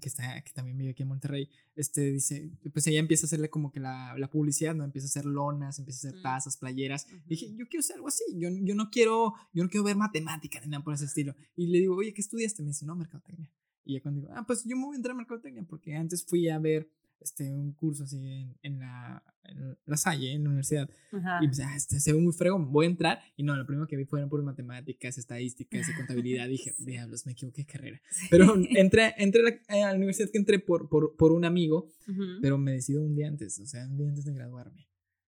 que, 0.00 0.08
está, 0.08 0.40
que 0.42 0.52
también 0.52 0.76
vive 0.78 0.90
aquí 0.90 1.02
en 1.02 1.08
Monterrey, 1.08 1.48
este, 1.74 2.12
dice, 2.12 2.50
pues 2.72 2.86
ella 2.86 3.00
empieza 3.00 3.24
a 3.24 3.28
hacerle 3.28 3.50
como 3.50 3.72
que 3.72 3.80
la, 3.80 4.14
la 4.18 4.30
publicidad, 4.30 4.74
¿no? 4.74 4.84
Empieza 4.84 5.06
a 5.06 5.10
hacer 5.10 5.24
lonas, 5.24 5.78
empieza 5.78 6.06
a 6.06 6.10
hacer 6.10 6.20
Mm. 6.20 6.22
tazas, 6.22 6.56
playeras. 6.56 7.06
Ujú. 7.06 7.22
Dije, 7.26 7.46
yo 7.56 7.66
quiero 7.68 7.80
hacer 7.80 7.96
algo 7.96 8.08
así, 8.08 8.22
yo, 8.36 8.48
yo 8.62 8.74
no 8.74 8.90
quiero, 8.90 9.34
yo 9.52 9.64
no 9.64 9.70
quiero 9.70 9.84
ver 9.84 9.96
matemática 9.96 10.60
ni 10.60 10.68
nada 10.68 10.84
por 10.84 10.94
ese 10.94 11.06
estilo. 11.06 11.34
Y 11.56 11.66
le 11.68 11.78
digo, 11.78 11.96
oye, 11.96 12.12
¿qué 12.14 12.20
estudiaste? 12.20 12.62
Me 12.62 12.68
dice, 12.68 12.86
no, 12.86 12.94
mercadotecnia. 12.94 13.50
Y 13.84 13.94
ya 13.94 14.02
cuando 14.02 14.20
digo, 14.20 14.32
ah, 14.36 14.44
pues 14.46 14.62
yo 14.64 14.76
me 14.76 14.84
voy 14.84 14.94
a 14.94 14.96
entrar 14.98 15.14
a 15.14 15.16
mercadotecnia, 15.18 15.64
porque 15.64 15.94
antes 15.96 16.24
fui 16.24 16.48
a 16.48 16.58
ver 16.58 16.88
este, 17.20 17.52
un 17.52 17.72
curso 17.72 18.04
así 18.04 18.16
en, 18.16 18.56
en 18.62 18.78
la, 18.78 19.22
en 19.44 19.76
la 19.86 19.96
Salle, 19.96 20.32
en 20.32 20.44
la 20.44 20.48
universidad. 20.50 20.88
Ajá. 21.12 21.38
Y 21.42 21.46
pues, 21.48 21.60
ah, 21.60 21.74
este 21.76 22.00
se 22.00 22.12
ve 22.12 22.20
muy 22.20 22.32
fregón, 22.32 22.72
voy 22.72 22.86
a 22.86 22.88
entrar. 22.90 23.18
Y 23.36 23.42
no, 23.42 23.56
lo 23.56 23.66
primero 23.66 23.86
que 23.86 23.96
vi 23.96 24.04
fueron 24.04 24.28
por 24.28 24.42
matemáticas, 24.42 25.18
estadísticas 25.18 25.88
y 25.88 25.94
contabilidad. 25.94 26.48
Dije, 26.48 26.74
diablos, 26.78 27.26
me 27.26 27.32
equivoqué 27.32 27.62
de 27.62 27.66
carrera. 27.66 28.00
Sí. 28.10 28.26
Pero 28.30 28.54
entré, 28.76 29.14
entré 29.18 29.40
a 29.42 29.44
la, 29.76 29.86
a 29.88 29.90
la 29.92 29.96
universidad 29.96 30.28
que 30.30 30.38
entré 30.38 30.58
por, 30.58 30.88
por, 30.88 31.16
por 31.16 31.32
un 31.32 31.44
amigo, 31.44 31.88
Ujú. 32.08 32.22
pero 32.42 32.58
me 32.58 32.72
decido 32.72 33.02
un 33.02 33.14
día 33.14 33.28
antes, 33.28 33.58
o 33.60 33.66
sea, 33.66 33.86
un 33.86 33.96
día 33.96 34.08
antes 34.08 34.24
de 34.24 34.32
graduarme. 34.34 34.86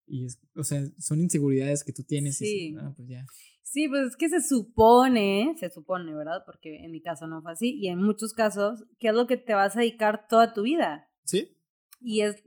Y 0.06 0.24
es, 0.24 0.40
o 0.56 0.64
sea, 0.64 0.82
son 0.98 1.20
inseguridades 1.20 1.84
que 1.84 1.92
tú 1.92 2.02
tienes. 2.02 2.40
Y 2.42 2.44
Sí. 2.46 2.68
dices, 2.70 2.82
ah, 2.84 2.92
pues 2.96 3.08
ya. 3.08 3.24
Sí, 3.62 3.86
pues 3.88 4.08
es 4.08 4.16
que 4.16 4.28
se 4.28 4.40
supone, 4.42 5.54
se 5.58 5.70
supone, 5.70 6.12
¿verdad? 6.14 6.42
Porque 6.44 6.84
en 6.84 6.90
mi 6.90 7.00
caso 7.00 7.28
no 7.28 7.40
fue 7.42 7.52
así. 7.52 7.76
Y 7.78 7.86
en 7.88 8.02
muchos 8.02 8.32
casos, 8.32 8.84
¿qué 8.98 9.08
es 9.08 9.14
lo 9.14 9.28
que 9.28 9.36
te 9.36 9.54
vas 9.54 9.76
a 9.76 9.80
dedicar 9.80 10.26
toda 10.28 10.52
tu 10.52 10.62
vida? 10.62 11.08
¿Sí? 11.24 11.56
Y 12.00 12.22
es, 12.22 12.42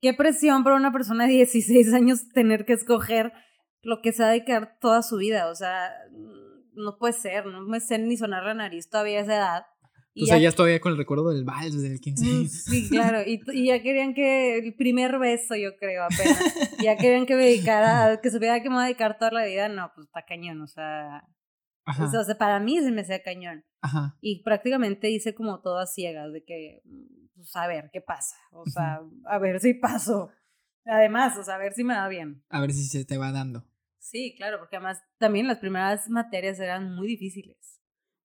qué 0.00 0.12
presión 0.14 0.64
para 0.64 0.76
una 0.76 0.92
persona 0.92 1.26
de 1.26 1.32
16 1.34 1.92
años 1.94 2.28
tener 2.28 2.64
que 2.64 2.72
escoger 2.74 3.32
lo 3.82 4.00
que 4.02 4.12
se 4.12 4.22
va 4.22 4.28
a 4.30 4.32
dedicar 4.32 4.78
toda 4.80 5.02
su 5.02 5.16
vida. 5.16 5.48
O 5.50 5.54
sea, 5.54 5.90
mm, 6.12 6.74
no 6.82 6.98
puede 6.98 7.12
ser, 7.14 7.46
no 7.46 7.62
me 7.62 7.80
sé 7.80 7.98
ni 7.98 8.16
sonar 8.16 8.44
la 8.44 8.54
nariz 8.54 8.88
todavía 8.88 9.18
a 9.20 9.22
esa 9.22 9.34
edad. 9.36 9.62
Y 10.18 10.20
Tú 10.20 10.26
seguías 10.28 10.54
todavía 10.54 10.80
con 10.80 10.92
el 10.92 10.98
recuerdo 10.98 11.28
del 11.28 11.44
vals 11.44 11.74
desde 11.74 11.92
el 11.92 12.00
15 12.00 12.24
Mm, 12.24 12.28
años. 12.28 12.52
Sí, 12.64 12.88
claro. 12.88 13.18
Y, 13.26 13.38
y 13.52 13.66
ya 13.66 13.82
querían 13.82 14.14
que 14.14 14.58
el 14.58 14.74
primer 14.74 15.18
beso, 15.18 15.54
yo 15.56 15.76
creo, 15.76 16.04
apenas. 16.04 16.42
Ya 16.82 16.96
querían 16.96 17.26
que 17.26 17.34
me 17.34 17.44
dedicara, 17.44 18.18
que 18.22 18.30
supiera 18.30 18.62
que 18.62 18.70
me 18.70 18.76
voy 18.76 18.84
a 18.84 18.86
dedicar 18.86 19.18
toda 19.18 19.30
la 19.30 19.44
vida. 19.44 19.68
No, 19.68 19.90
pues 19.94 20.06
está 20.06 20.24
cañón. 20.24 20.62
O 20.62 20.66
sea, 20.66 21.22
Ajá. 21.84 22.04
o 22.06 22.24
sea, 22.24 22.38
para 22.38 22.58
mí 22.60 22.78
se 22.80 22.90
me 22.92 23.02
hacía 23.02 23.22
cañón. 23.22 23.64
Ajá. 23.82 24.16
Y 24.22 24.42
prácticamente 24.42 25.10
hice 25.10 25.34
como 25.34 25.60
todo 25.60 25.78
a 25.78 25.86
ciegas, 25.86 26.32
de 26.32 26.42
que, 26.44 26.80
mm, 26.84 27.25
pues 27.36 27.54
a 27.54 27.66
ver 27.68 27.90
qué 27.92 28.00
pasa. 28.00 28.34
O 28.50 28.66
sea, 28.66 29.00
a 29.26 29.38
ver 29.38 29.60
si 29.60 29.74
paso. 29.74 30.30
Además, 30.84 31.36
o 31.38 31.44
sea, 31.44 31.54
a 31.54 31.58
ver 31.58 31.72
si 31.74 31.84
me 31.84 31.94
va 31.94 32.08
bien. 32.08 32.42
A 32.48 32.60
ver 32.60 32.72
si 32.72 32.84
se 32.84 33.04
te 33.04 33.18
va 33.18 33.30
dando. 33.32 33.64
Sí, 33.98 34.34
claro, 34.36 34.58
porque 34.58 34.76
además 34.76 35.02
también 35.18 35.46
las 35.46 35.58
primeras 35.58 36.08
materias 36.08 36.58
eran 36.60 36.94
muy 36.94 37.08
difíciles. 37.08 37.80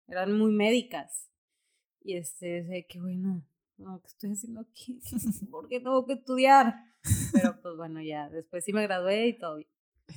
Eran 0.07 0.37
muy 0.37 0.51
médicas. 0.51 1.27
Y 2.03 2.17
este, 2.17 2.63
de 2.63 2.85
que 2.87 2.99
bueno, 2.99 3.45
no, 3.77 4.01
¿qué 4.01 4.07
estoy 4.07 4.31
haciendo 4.31 4.61
aquí? 4.61 4.99
¿Por 5.51 5.67
qué 5.67 5.79
tengo 5.79 6.05
que 6.05 6.13
estudiar? 6.13 6.75
Pero 7.33 7.59
pues 7.61 7.75
bueno, 7.77 8.01
ya, 8.01 8.29
después 8.29 8.63
sí 8.63 8.73
me 8.73 8.83
gradué 8.83 9.27
y 9.27 9.37
todo 9.39 9.57
bien. 9.57 9.69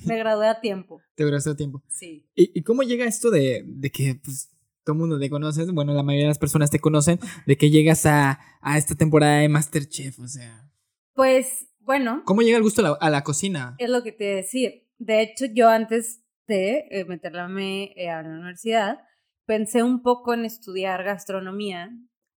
Me 0.05 0.17
gradué 0.17 0.47
a 0.49 0.59
tiempo, 0.59 1.01
Te 1.15 1.23
duraste 1.23 1.55
tiempo. 1.55 1.81
sí. 1.87 2.29
¿Y, 2.35 2.59
y 2.59 2.63
cómo 2.63 2.83
llega 2.83 3.05
esto 3.05 3.31
de, 3.31 3.63
de 3.65 3.89
que 3.91 4.19
pues, 4.23 4.51
todo 4.85 4.93
el 4.93 4.99
mundo 4.99 5.19
te 5.19 5.29
conoce? 5.29 5.65
Bueno, 5.71 5.93
la 5.93 6.03
mayoría 6.03 6.25
de 6.25 6.29
las 6.29 6.39
personas 6.39 6.69
te 6.69 6.79
conocen, 6.79 7.19
de 7.45 7.57
que 7.57 7.69
llegas 7.71 8.05
a, 8.05 8.39
a 8.61 8.77
esta 8.77 8.95
temporada 8.95 9.39
de 9.39 9.49
Masterchef, 9.49 10.19
o 10.19 10.27
sea. 10.27 10.71
Pues 11.13 11.67
bueno, 11.79 12.21
¿Cómo 12.25 12.41
llega 12.41 12.57
el 12.57 12.63
gusto 12.63 12.81
a 12.81 12.89
la, 12.89 12.97
a 12.99 13.09
la 13.09 13.23
cocina? 13.23 13.75
es 13.79 13.89
lo 13.89 14.03
que 14.03 14.11
te 14.11 14.23
iba 14.25 14.33
a 14.33 14.37
decir. 14.37 14.87
De 14.97 15.21
hecho, 15.21 15.45
yo 15.53 15.69
antes 15.69 16.21
de 16.47 16.85
eh, 16.91 17.05
meterme 17.05 17.93
eh, 17.95 18.09
a 18.09 18.21
la 18.21 18.29
universidad, 18.29 18.99
pensé 19.45 19.83
un 19.83 20.01
poco 20.01 20.33
en 20.33 20.45
estudiar 20.45 21.03
gastronomía, 21.03 21.89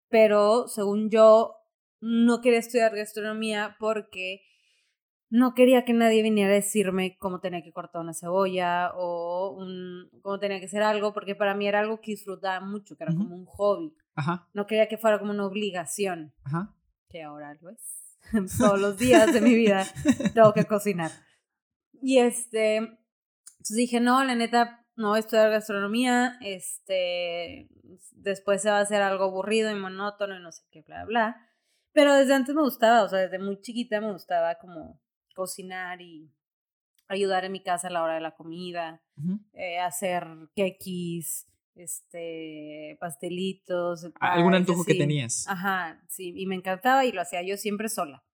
pero 0.09 0.69
según 0.69 1.11
yo, 1.11 1.55
no 2.00 2.40
quería 2.40 2.59
estudiar 2.61 2.95
gastronomía 2.97 3.76
porque 3.78 4.40
no 5.30 5.54
quería 5.54 5.85
que 5.85 5.92
nadie 5.92 6.23
viniera 6.23 6.52
a 6.52 6.54
decirme 6.54 7.18
cómo 7.18 7.40
tenía 7.40 7.62
que 7.62 7.73
cortar 7.73 8.00
una 8.00 8.14
cebolla 8.14 8.92
o 8.94 9.50
un, 9.50 10.08
cómo 10.23 10.38
tenía 10.38 10.58
que 10.58 10.66
hacer 10.66 10.82
algo, 10.82 11.12
porque 11.12 11.35
para 11.35 11.54
mí 11.54 11.66
era 11.68 11.80
algo 11.80 12.00
que 12.00 12.12
disfrutaba 12.12 12.64
mucho, 12.64 12.97
que 12.97 13.04
era 13.04 13.14
como 13.14 13.35
un 13.35 13.44
hobby. 13.44 13.94
Ajá, 14.14 14.49
No 14.52 14.66
quería 14.66 14.88
que 14.88 14.99
fuera 14.99 15.18
como 15.18 15.32
una 15.32 15.47
obligación, 15.47 16.32
ajá. 16.44 16.75
que 17.08 17.23
ahora 17.23 17.54
lo 17.61 17.70
es. 17.70 18.18
Todos 18.58 18.80
los 18.80 18.99
días 18.99 19.32
de 19.32 19.40
mi 19.40 19.54
vida 19.54 19.85
tengo 20.35 20.52
que 20.52 20.64
cocinar. 20.64 21.11
Y 22.00 22.18
este, 22.18 22.76
entonces 22.76 23.76
dije, 23.76 24.00
no, 24.00 24.25
la 24.25 24.35
neta, 24.35 24.87
no 24.97 25.08
voy 25.11 25.18
a 25.18 25.20
estudiar 25.20 25.50
gastronomía, 25.50 26.38
este, 26.40 27.68
después 28.12 28.62
se 28.62 28.70
va 28.70 28.78
a 28.78 28.82
hacer 28.82 29.02
algo 29.02 29.25
aburrido 29.25 29.70
y 29.70 29.75
monótono 29.75 30.37
y 30.37 30.42
no 30.42 30.52
sé 30.52 30.62
qué, 30.70 30.82
bla, 30.82 31.04
bla. 31.04 31.37
Pero 31.92 32.14
desde 32.14 32.35
antes 32.35 32.54
me 32.54 32.62
gustaba, 32.62 33.02
o 33.02 33.08
sea, 33.08 33.20
desde 33.20 33.38
muy 33.38 33.61
chiquita 33.61 34.00
me 34.00 34.12
gustaba 34.12 34.56
como 34.56 35.00
cocinar 35.38 36.02
y 36.02 36.35
ayudar 37.07 37.45
en 37.45 37.52
mi 37.52 37.62
casa 37.62 37.87
a 37.87 37.90
la 37.92 38.02
hora 38.02 38.14
de 38.14 38.21
la 38.21 38.35
comida, 38.35 39.00
eh, 39.52 39.78
hacer 39.78 40.26
quequis, 40.57 41.47
este, 41.76 42.99
pastelitos. 42.99 44.11
¿Algún 44.18 44.50
pies, 44.50 44.61
antojo 44.61 44.85
que 44.85 44.97
tenías? 44.97 45.47
Ajá, 45.47 46.02
sí, 46.09 46.33
y 46.35 46.47
me 46.47 46.57
encantaba 46.57 47.04
y 47.04 47.12
lo 47.12 47.21
hacía 47.21 47.40
yo 47.42 47.57
siempre 47.57 47.88
sola. 47.88 48.25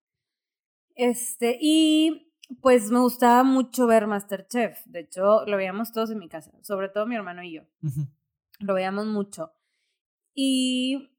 Este, 0.94 1.58
y 1.60 2.32
pues 2.62 2.90
me 2.90 3.00
gustaba 3.00 3.44
mucho 3.44 3.86
ver 3.86 4.06
Masterchef. 4.06 4.78
De 4.86 5.00
hecho, 5.00 5.44
lo 5.44 5.58
veíamos 5.58 5.92
todos 5.92 6.10
en 6.10 6.18
mi 6.18 6.30
casa, 6.30 6.52
sobre 6.62 6.88
todo 6.88 7.06
mi 7.06 7.16
hermano 7.16 7.42
y 7.42 7.52
yo. 7.52 7.62
Lo 8.60 8.72
veíamos 8.72 9.06
mucho. 9.06 9.52
Y 10.32 11.10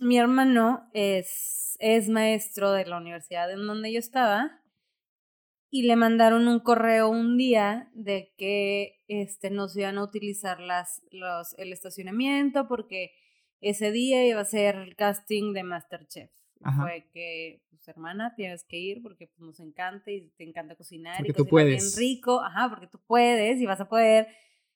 mi 0.00 0.18
hermano 0.18 0.90
es, 0.94 1.76
es 1.78 2.08
maestro 2.08 2.72
de 2.72 2.86
la 2.86 2.96
universidad 2.96 3.52
en 3.52 3.68
donde 3.68 3.92
yo 3.92 4.00
estaba. 4.00 4.61
Y 5.74 5.84
le 5.84 5.96
mandaron 5.96 6.48
un 6.48 6.60
correo 6.60 7.08
un 7.08 7.38
día 7.38 7.90
de 7.94 8.34
que 8.36 8.98
este, 9.08 9.48
nos 9.48 9.74
iban 9.74 9.96
a 9.96 10.04
utilizar 10.04 10.60
las, 10.60 11.02
los, 11.10 11.58
el 11.58 11.72
estacionamiento 11.72 12.68
porque 12.68 13.12
ese 13.62 13.90
día 13.90 14.26
iba 14.26 14.42
a 14.42 14.44
ser 14.44 14.76
el 14.76 14.94
casting 14.96 15.54
de 15.54 15.62
Masterchef. 15.62 16.30
Ajá. 16.62 16.82
Fue 16.82 17.08
que, 17.14 17.62
pues 17.70 17.88
hermana, 17.88 18.34
tienes 18.36 18.64
que 18.64 18.76
ir 18.76 19.02
porque 19.02 19.28
pues, 19.28 19.40
nos 19.40 19.60
encanta 19.60 20.10
y 20.10 20.28
te 20.36 20.44
encanta 20.44 20.76
cocinar 20.76 21.16
Porque 21.16 21.32
y 21.32 21.34
tú 21.34 21.44
bien 21.44 21.50
puedes. 21.50 21.96
rico. 21.96 22.42
Ajá, 22.42 22.68
porque 22.68 22.88
tú 22.88 23.00
puedes 23.06 23.58
y 23.58 23.64
vas 23.64 23.80
a 23.80 23.88
poder. 23.88 24.28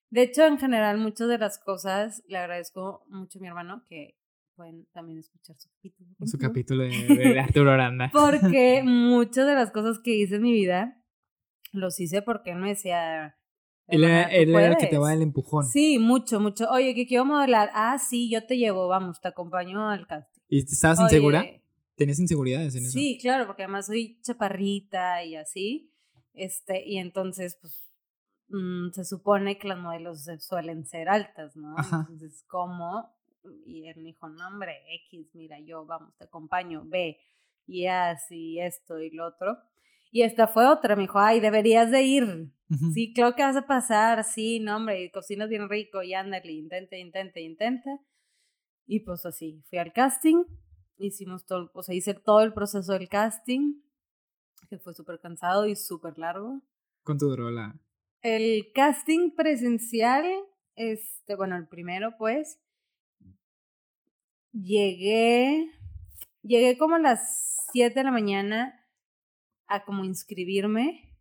De 0.09 0.23
hecho, 0.23 0.47
en 0.47 0.59
general, 0.59 0.97
muchas 0.97 1.29
de 1.29 1.37
las 1.37 1.59
cosas 1.59 2.23
le 2.27 2.39
agradezco 2.39 3.05
mucho 3.11 3.39
a 3.39 3.43
mi 3.43 3.49
hermano 3.49 3.85
que 3.87 4.17
pueden 4.57 4.87
también 4.93 5.19
escuchar 5.19 5.57
su 5.59 5.69
capítulo. 5.69 6.11
Su 6.25 6.39
capítulo 6.39 6.85
de, 6.85 6.91
de 6.91 7.41
Arturo 7.41 7.71
Aranda. 7.71 8.11
Porque 8.13 8.83
muchas 8.85 9.47
de 9.47 9.55
las 9.55 9.71
cosas 9.71 10.01
que 10.03 10.17
hice 10.17 10.37
en 10.37 10.43
mi 10.43 10.53
vida 10.53 11.03
los 11.73 12.01
hice 12.01 12.23
porque 12.23 12.53
él 12.53 12.59
me 12.59 12.71
decía. 12.71 13.37
Él 13.87 14.05
era, 14.05 14.23
"Hermana, 14.23 14.31
tú 14.33 14.41
él 14.41 14.55
era 14.55 14.69
el 14.69 14.77
que 14.77 14.87
te 14.87 14.97
puedes". 14.97 15.03
va 15.03 15.13
el 15.15 15.23
empujón. 15.23 15.65
Sí, 15.67 15.99
mucho, 15.99 16.41
mucho. 16.41 16.69
Oye, 16.71 16.95
que 16.95 17.07
quiero 17.07 17.25
modelar. 17.25 17.71
Ah, 17.75 17.99
sí, 17.99 18.31
yo 18.31 18.47
te 18.47 18.57
llevo, 18.57 18.89
vamos, 18.89 19.21
te 19.21 19.29
acompaño 19.29 19.89
al 19.89 20.07
casting. 20.07 20.41
¿Y 20.49 20.61
estabas 20.61 20.99
Oye, 20.99 21.07
insegura? 21.07 21.45
¿Tenías 21.95 22.19
inseguridades 22.19 22.75
en 22.75 22.85
eso? 22.85 22.93
Sí, 22.93 23.19
claro, 23.21 23.47
porque 23.47 23.65
además 23.65 23.87
soy 23.87 24.21
chaparrita 24.23 25.23
y 25.25 25.37
así. 25.37 25.93
Este, 26.35 26.87
y 26.87 26.99
entonces, 26.99 27.59
pues, 27.61 27.89
mm, 28.49 28.91
se 28.93 29.05
supone 29.05 29.59
que 29.59 29.69
las 29.69 29.79
modelos 29.79 30.27
suelen 30.41 30.85
ser 30.87 31.09
altas, 31.09 31.57
¿no? 31.57 31.75
Ajá. 31.79 32.07
Entonces, 32.11 32.45
¿cómo? 32.49 33.16
Y 33.67 33.87
él 33.89 33.97
me 33.99 34.05
dijo, 34.05 34.29
no, 34.29 34.47
hombre, 34.47 34.83
X, 35.07 35.35
mira, 35.35 35.59
yo, 35.61 35.85
vamos, 35.87 36.17
te 36.17 36.25
acompaño, 36.25 36.83
ve, 36.87 37.19
y 37.67 37.87
así, 37.87 38.61
esto 38.61 39.01
y 39.01 39.11
lo 39.11 39.27
otro. 39.27 39.59
Y 40.11 40.23
esta 40.23 40.47
fue 40.47 40.67
otra, 40.67 40.97
me 40.97 41.03
dijo, 41.03 41.19
ay, 41.19 41.41
deberías 41.41 41.91
de 41.91 42.03
ir. 42.03 42.53
Sí, 42.93 43.13
creo 43.15 43.35
que 43.35 43.43
vas 43.43 43.57
a 43.57 43.67
pasar, 43.67 44.25
sí, 44.25 44.59
no, 44.61 44.77
hombre, 44.77 45.05
y 45.05 45.11
cocinas 45.11 45.49
bien 45.49 45.69
rico, 45.69 46.03
y 46.03 46.15
ándale, 46.15 46.53
intenta, 46.53 46.97
intenta, 46.97 47.39
intenta. 47.39 47.91
Y 48.87 49.01
pues 49.01 49.25
así, 49.27 49.63
fui 49.69 49.79
al 49.79 49.93
casting, 49.93 50.45
hicimos 50.99 51.45
todo, 51.47 51.71
o 51.75 51.83
sea, 51.83 51.95
hice 51.95 52.15
todo 52.15 52.41
el 52.41 52.53
proceso 52.53 52.93
del 52.93 53.09
casting, 53.09 53.83
que 54.69 54.79
fue 54.79 54.95
súper 54.95 55.21
cansado 55.21 55.67
y 55.67 55.77
súper 55.77 56.19
largo. 56.19 56.63
¿Cuánto 57.05 57.27
duró 57.27 57.51
la...? 57.51 57.79
El 58.23 58.73
casting 58.73 59.35
presencial, 59.37 60.25
este, 60.75 61.37
bueno, 61.37 61.57
el 61.57 61.69
primero, 61.69 62.17
pues, 62.19 62.59
llegué, 64.63 65.71
llegué 66.43 66.79
como 66.79 66.97
a 66.97 66.99
las 66.99 67.67
7 67.73 67.95
de 67.95 68.05
la 68.05 68.11
mañana 68.11 68.81
a 69.67 69.85
como 69.85 70.05
inscribirme 70.05 71.15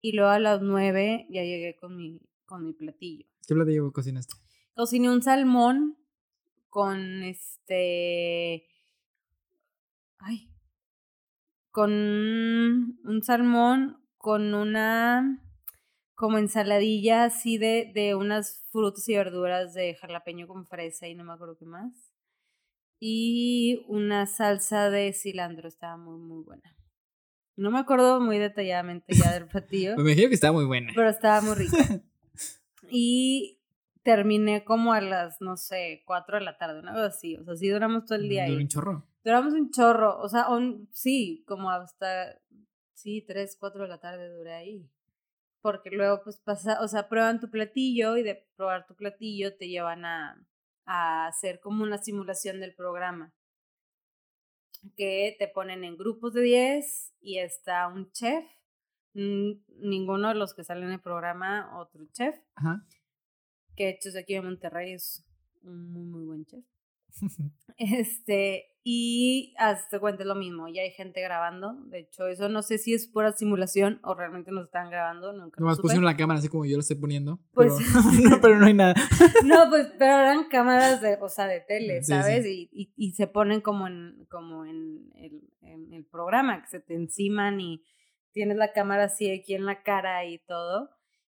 y 0.00 0.12
luego 0.12 0.30
a 0.30 0.38
las 0.38 0.62
9 0.62 1.26
ya 1.30 1.42
llegué 1.42 1.76
con 1.76 1.96
mi, 1.96 2.20
con 2.46 2.64
mi 2.64 2.72
platillo. 2.72 3.26
¿Qué 3.46 3.54
platillo 3.54 3.92
cocinaste? 3.92 4.34
Cociné 4.74 5.10
un 5.10 5.22
salmón 5.22 5.98
con 6.68 7.22
este. 7.22 8.68
Ay. 10.18 10.50
Con 11.70 11.90
un 11.92 13.22
salmón 13.22 14.04
con 14.16 14.54
una. 14.54 15.44
Como 16.14 16.38
ensaladilla 16.38 17.24
así 17.24 17.58
de, 17.58 17.92
de 17.94 18.16
unas 18.16 18.64
frutas 18.72 19.08
y 19.08 19.14
verduras 19.14 19.74
de 19.74 19.94
jalapeño 19.94 20.48
con 20.48 20.66
fresa 20.66 21.06
y 21.06 21.14
no 21.14 21.24
me 21.24 21.32
acuerdo 21.32 21.56
qué 21.56 21.64
más. 21.64 22.07
Y 23.00 23.84
una 23.88 24.26
salsa 24.26 24.90
de 24.90 25.12
cilantro. 25.12 25.68
Estaba 25.68 25.96
muy, 25.96 26.18
muy 26.18 26.42
buena. 26.44 26.76
No 27.56 27.70
me 27.70 27.78
acuerdo 27.78 28.20
muy 28.20 28.38
detalladamente 28.38 29.14
ya 29.14 29.32
del 29.32 29.46
platillo. 29.48 29.96
me 29.96 30.02
imagino 30.02 30.28
que 30.28 30.34
estaba 30.34 30.52
muy 30.52 30.64
buena. 30.64 30.92
Pero 30.94 31.08
estaba 31.08 31.40
muy 31.40 31.54
rica. 31.54 31.76
y 32.90 33.60
terminé 34.02 34.64
como 34.64 34.92
a 34.92 35.00
las, 35.00 35.40
no 35.40 35.56
sé, 35.56 36.02
4 36.06 36.38
de 36.38 36.44
la 36.44 36.56
tarde, 36.56 36.80
una 36.80 36.92
cosa 36.92 37.06
así. 37.06 37.36
O 37.36 37.44
sea, 37.44 37.56
sí 37.56 37.68
duramos 37.68 38.04
todo 38.04 38.18
el 38.18 38.28
día 38.28 38.44
ahí. 38.44 38.54
un 38.54 38.68
chorro? 38.68 39.06
Duramos 39.24 39.52
un 39.54 39.70
chorro. 39.70 40.20
O 40.20 40.28
sea, 40.28 40.46
sí, 40.92 41.44
como 41.46 41.70
hasta, 41.70 42.38
sí, 42.94 43.24
3, 43.26 43.56
4 43.58 43.82
de 43.82 43.88
la 43.88 43.98
tarde 43.98 44.30
duré 44.30 44.54
ahí. 44.54 44.90
Porque 45.60 45.90
luego, 45.90 46.22
pues 46.22 46.38
pasa, 46.38 46.80
o 46.80 46.88
sea, 46.88 47.08
prueban 47.08 47.40
tu 47.40 47.50
platillo 47.50 48.16
y 48.16 48.22
de 48.22 48.46
probar 48.56 48.86
tu 48.86 48.94
platillo 48.94 49.56
te 49.56 49.68
llevan 49.68 50.04
a, 50.04 50.40
a 50.88 51.26
hacer 51.26 51.60
como 51.60 51.84
una 51.84 51.98
simulación 51.98 52.60
del 52.60 52.74
programa. 52.74 53.32
Que 54.96 55.36
te 55.38 55.48
ponen 55.48 55.84
en 55.84 55.96
grupos 55.96 56.34
de 56.34 56.42
10 56.42 57.14
y 57.20 57.38
está 57.38 57.88
un 57.88 58.10
chef, 58.12 58.44
ninguno 59.12 60.28
de 60.28 60.34
los 60.34 60.54
que 60.54 60.64
salen 60.64 60.84
en 60.84 60.92
el 60.92 61.00
programa, 61.00 61.78
otro 61.78 62.06
chef. 62.12 62.36
Ajá 62.54 62.84
que 63.78 63.84
de 63.84 63.90
hecho 63.90 64.08
es 64.08 64.16
aquí 64.16 64.34
en 64.34 64.44
Monterrey, 64.44 64.92
es 64.92 65.24
un 65.62 65.92
muy, 65.92 66.04
muy 66.04 66.24
buen 66.24 66.44
chef. 66.44 66.64
este, 67.78 68.66
y 68.90 69.52
hasta 69.58 70.00
cuenta 70.00 70.24
lo 70.24 70.34
mismo, 70.34 70.66
ya 70.66 70.80
hay 70.80 70.92
gente 70.92 71.20
grabando. 71.20 71.74
De 71.88 71.98
hecho, 71.98 72.26
eso 72.26 72.48
no 72.48 72.62
sé 72.62 72.78
si 72.78 72.94
es 72.94 73.06
pura 73.06 73.32
simulación 73.32 74.00
o 74.02 74.14
realmente 74.14 74.50
nos 74.50 74.64
están 74.64 74.88
grabando. 74.88 75.34
Nunca. 75.34 75.60
Nomás 75.60 75.78
pusieron 75.78 76.06
la 76.06 76.16
cámara 76.16 76.38
así 76.38 76.48
como 76.48 76.64
yo 76.64 76.76
lo 76.76 76.80
estoy 76.80 76.96
poniendo. 76.96 77.38
Pues, 77.52 77.74
pero, 77.76 77.90
no, 78.30 78.40
pero 78.40 78.58
no 78.58 78.64
hay 78.64 78.72
nada. 78.72 78.94
no, 79.44 79.68
pues, 79.68 79.88
pero 79.98 80.14
eran 80.14 80.48
cámaras 80.48 81.02
de, 81.02 81.18
o 81.20 81.28
sea, 81.28 81.46
de 81.46 81.60
tele, 81.60 82.02
¿sabes? 82.02 82.46
Y, 82.46 82.70
y, 82.72 82.90
y, 82.96 83.12
se 83.12 83.26
ponen 83.26 83.60
como 83.60 83.86
en, 83.86 84.24
como 84.30 84.64
en 84.64 85.10
el, 85.16 85.42
en 85.60 85.92
el 85.92 86.06
programa, 86.06 86.62
que 86.62 86.68
se 86.68 86.80
te 86.80 86.94
enciman 86.94 87.60
y 87.60 87.84
tienes 88.32 88.56
la 88.56 88.72
cámara 88.72 89.04
así 89.04 89.30
aquí 89.30 89.52
en 89.52 89.66
la 89.66 89.82
cara 89.82 90.24
y 90.24 90.38
todo 90.38 90.88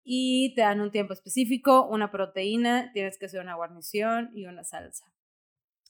y 0.05 0.55
te 0.55 0.62
dan 0.62 0.79
un 0.79 0.91
tiempo 0.91 1.12
específico, 1.12 1.86
una 1.86 2.12
proteína, 2.12 2.93
tienes 2.93 3.20
que 3.20 3.25
hacer 3.25 3.41
una 3.41 3.55
guarnición 3.55 4.31
y 4.34 4.46
una 4.46 4.63
salsa. 4.63 5.12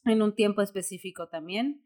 En 0.05 0.22
un 0.22 0.34
tiempo 0.36 0.62
específico 0.62 1.27
también. 1.27 1.86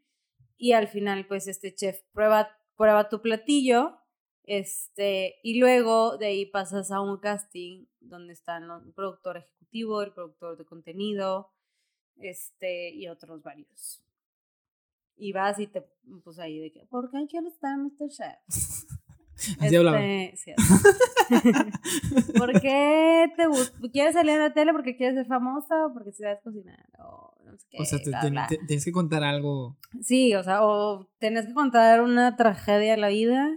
Y 0.56 0.72
al 0.72 0.88
final, 0.88 1.26
pues 1.26 1.48
este 1.48 1.74
chef 1.74 2.00
prueba, 2.12 2.48
prueba 2.76 3.08
tu 3.08 3.20
platillo. 3.20 3.98
Este, 4.44 5.36
y 5.42 5.58
luego 5.58 6.16
de 6.18 6.26
ahí 6.26 6.46
pasas 6.46 6.90
a 6.92 7.00
un 7.00 7.18
casting 7.18 7.86
donde 8.00 8.32
están 8.32 8.64
el 8.64 8.92
productor 8.92 9.38
ejecutivo, 9.38 10.02
el 10.02 10.12
productor 10.12 10.56
de 10.56 10.64
contenido, 10.64 11.50
este, 12.16 12.90
y 12.90 13.08
otros 13.08 13.42
varios. 13.42 14.02
Y 15.16 15.32
vas 15.32 15.58
y 15.58 15.66
te, 15.66 15.82
pues 16.22 16.38
ahí 16.38 16.60
de 16.60 16.72
que, 16.72 16.86
¿por 16.86 17.10
qué 17.10 17.26
quieres 17.28 17.54
estar 17.54 17.78
en 17.78 17.86
este 17.92 18.08
chef? 18.08 19.60
Así 19.60 19.76
hablaba. 19.76 20.00
Este, 20.06 20.54
¿Por 22.38 22.60
qué 22.60 23.32
te 23.36 23.90
¿Quieres 23.90 24.14
salir 24.14 24.34
a 24.34 24.38
la 24.38 24.54
tele 24.54 24.72
porque 24.72 24.96
quieres 24.96 25.16
ser 25.16 25.26
famosa 25.26 25.86
o 25.86 25.92
porque 25.92 26.12
sabes 26.12 26.38
cocinar? 26.42 26.86
O, 27.00 27.35
no 27.78 27.84
sé 27.84 28.00
qué, 28.02 28.08
o 28.08 28.20
sea, 28.20 28.48
tienes 28.66 28.84
que 28.84 28.92
contar 28.92 29.24
algo. 29.24 29.76
Sí, 30.02 30.34
o 30.34 30.42
sea, 30.42 30.64
o 30.64 31.08
tienes 31.18 31.46
que 31.46 31.54
contar 31.54 32.02
una 32.02 32.36
tragedia 32.36 32.92
de 32.92 32.96
la 32.98 33.08
vida 33.08 33.50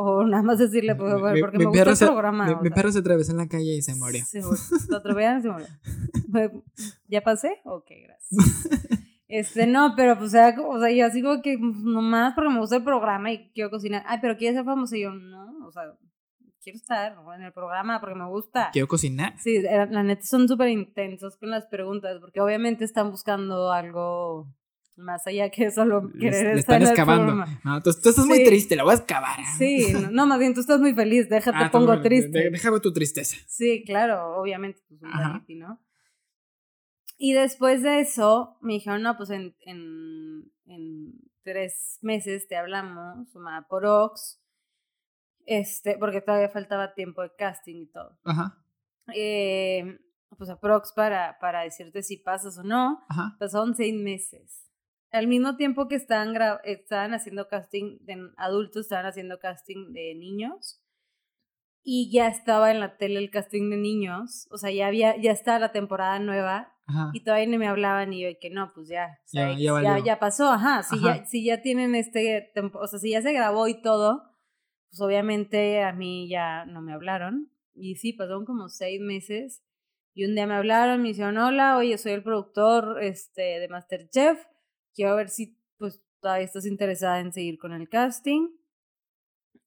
o 0.00 0.24
nada 0.24 0.42
más 0.44 0.58
decirle, 0.58 0.94
pues, 0.94 1.12
porque 1.40 1.58
me 1.58 1.64
gusta 1.64 1.90
el 1.90 2.10
programa. 2.12 2.60
Mi, 2.62 2.70
perro 2.70 2.92
se 2.92 3.00
atravesó 3.00 3.32
en 3.32 3.38
la 3.38 3.48
calle 3.48 3.74
y 3.76 3.82
se 3.82 3.96
murió. 3.96 4.24
Se, 4.24 4.40
lo 4.88 4.96
atropellaron 4.96 5.40
y 5.40 5.42
se 5.42 5.50
murió. 5.50 5.66
¿Ya 7.08 7.22
pasé? 7.22 7.60
Ok, 7.64 7.86
gracias. 8.04 8.98
Este, 9.28 9.66
no, 9.66 9.92
pero 9.94 10.16
pues, 10.16 10.28
o 10.28 10.30
sea, 10.30 10.56
o 10.58 10.80
sea, 10.80 10.90
yo 10.90 11.04
así 11.04 11.20
como 11.20 11.42
que 11.42 11.58
pues, 11.58 11.74
nomás 11.82 12.34
porque 12.34 12.50
me 12.50 12.60
gusta 12.60 12.76
el 12.76 12.84
programa 12.84 13.30
y 13.30 13.50
quiero 13.52 13.70
cocinar. 13.70 14.02
Ay, 14.06 14.18
pero 14.22 14.38
¿quieres 14.38 14.56
ser 14.56 14.64
famoso? 14.64 14.96
Y 14.96 15.02
yo, 15.02 15.10
no, 15.10 15.66
o 15.66 15.70
sea, 15.70 15.82
quiero 16.62 16.76
estar 16.76 17.16
en 17.36 17.42
el 17.42 17.52
programa 17.52 18.00
porque 18.00 18.14
me 18.14 18.28
gusta. 18.28 18.70
Quiero 18.72 18.88
cocinar. 18.88 19.34
Sí, 19.38 19.62
la 19.62 20.02
neta 20.02 20.22
son 20.22 20.48
súper 20.48 20.68
intensos 20.68 21.36
con 21.36 21.50
las 21.50 21.66
preguntas 21.66 22.18
porque 22.20 22.40
obviamente 22.40 22.84
están 22.84 23.10
buscando 23.10 23.72
algo 23.72 24.48
más 24.98 25.26
allá 25.26 25.48
que 25.50 25.70
solo 25.70 26.10
querer 26.12 26.54
le, 26.54 26.60
estar 26.60 26.82
están 26.82 26.82
excavando. 26.82 27.44
No, 27.64 27.82
tú, 27.82 27.90
estás 27.90 28.18
muy 28.26 28.44
triste, 28.44 28.76
la 28.76 28.82
voy 28.82 28.92
a 28.92 28.96
excavar. 28.96 29.38
Sí, 29.56 29.92
no, 30.10 30.26
más 30.26 30.38
bien 30.38 30.54
tú 30.54 30.60
estás 30.60 30.80
muy 30.80 30.94
feliz, 30.94 31.28
déjate, 31.28 31.56
ah, 31.58 31.70
pongo 31.70 32.00
triste. 32.02 32.50
déjame 32.50 32.80
tu 32.80 32.92
tristeza. 32.92 33.36
Sí, 33.46 33.84
claro, 33.86 34.36
obviamente, 34.36 34.82
pues 34.88 35.00
un 35.02 35.12
reality, 35.12 35.54
¿no? 35.54 35.80
Y 37.16 37.32
después 37.32 37.82
de 37.82 38.00
eso 38.00 38.56
me 38.60 38.74
dijeron, 38.74 39.02
no, 39.02 39.16
pues 39.16 39.30
en, 39.30 39.56
en, 39.60 40.52
en 40.66 41.14
tres 41.42 41.98
meses 42.02 42.46
te 42.46 42.56
hablamos, 42.56 43.28
por 43.68 43.86
Ox, 43.86 44.40
este, 45.48 45.96
porque 45.98 46.20
todavía 46.20 46.50
faltaba 46.50 46.92
tiempo 46.92 47.22
de 47.22 47.34
casting 47.34 47.82
y 47.82 47.86
todo. 47.86 48.18
Ajá. 48.24 48.62
Eh, 49.14 49.98
pues 50.36 50.50
a 50.50 50.60
Prox 50.60 50.92
para, 50.92 51.38
para 51.40 51.62
decirte 51.62 52.02
si 52.02 52.18
pasas 52.18 52.58
o 52.58 52.62
no. 52.62 53.02
Ajá. 53.08 53.34
Pasaron 53.40 53.74
seis 53.74 53.94
meses. 53.94 54.68
Al 55.10 55.26
mismo 55.26 55.56
tiempo 55.56 55.88
que 55.88 55.94
estaban, 55.94 56.36
estaban 56.64 57.14
haciendo 57.14 57.48
casting 57.48 57.96
de 58.02 58.30
adultos, 58.36 58.82
estaban 58.82 59.06
haciendo 59.06 59.38
casting 59.38 59.94
de 59.94 60.14
niños. 60.14 60.82
Y 61.82 62.12
ya 62.12 62.28
estaba 62.28 62.70
en 62.70 62.80
la 62.80 62.98
tele 62.98 63.18
el 63.18 63.30
casting 63.30 63.70
de 63.70 63.78
niños. 63.78 64.48
O 64.50 64.58
sea, 64.58 64.70
ya 64.70 64.86
había, 64.86 65.16
ya 65.16 65.32
estaba 65.32 65.58
la 65.58 65.72
temporada 65.72 66.18
nueva 66.18 66.74
y 67.14 67.20
todavía 67.20 67.46
no 67.46 67.58
me 67.58 67.68
hablaban 67.68 68.12
y 68.12 68.20
yo 68.22 68.28
que 68.38 68.50
no, 68.50 68.70
pues 68.74 68.88
ya, 68.88 69.18
ya, 69.32 69.98
ya, 70.04 70.18
pasó, 70.18 70.50
ajá, 70.50 70.82
si, 70.82 71.00
Ya, 71.00 71.24
si 71.26 71.44
ya 71.44 71.60
tienen 71.60 71.94
este, 71.94 72.50
o 72.72 72.86
sea, 72.86 72.98
si 72.98 73.10
ya 73.10 73.20
se 73.20 73.32
grabó 73.32 73.68
y 73.68 73.82
todo, 73.82 74.27
pues 74.90 75.00
obviamente 75.00 75.82
a 75.82 75.92
mí 75.92 76.28
ya 76.28 76.64
no 76.66 76.82
me 76.82 76.92
hablaron. 76.92 77.50
Y 77.74 77.96
sí, 77.96 78.12
pasaron 78.12 78.44
como 78.44 78.68
seis 78.68 79.00
meses 79.00 79.62
y 80.14 80.24
un 80.24 80.34
día 80.34 80.48
me 80.48 80.54
hablaron, 80.54 81.00
me 81.00 81.08
dijeron, 81.08 81.38
hola, 81.38 81.76
oye, 81.76 81.96
soy 81.96 82.12
el 82.12 82.24
productor 82.24 83.00
este, 83.00 83.60
de 83.60 83.68
Masterchef, 83.68 84.44
quiero 84.92 85.14
ver 85.14 85.28
si 85.28 85.56
pues 85.76 86.02
todavía 86.20 86.44
estás 86.44 86.66
interesada 86.66 87.20
en 87.20 87.32
seguir 87.32 87.56
con 87.56 87.72
el 87.72 87.88
casting. 87.88 88.48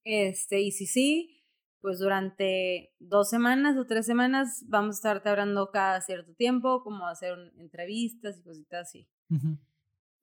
Este, 0.04 0.60
y 0.60 0.72
si 0.72 0.88
sí, 0.88 1.46
pues 1.80 2.00
durante 2.00 2.94
dos 3.00 3.30
semanas 3.30 3.78
o 3.78 3.86
tres 3.86 4.06
semanas 4.06 4.66
vamos 4.68 4.96
a 4.96 4.98
estarte 4.98 5.30
hablando 5.30 5.72
cada 5.72 6.02
cierto 6.02 6.34
tiempo, 6.34 6.84
como 6.84 7.08
hacer 7.08 7.54
entrevistas 7.58 8.38
y 8.38 8.44
cositas 8.44 8.90
así. 8.90 9.08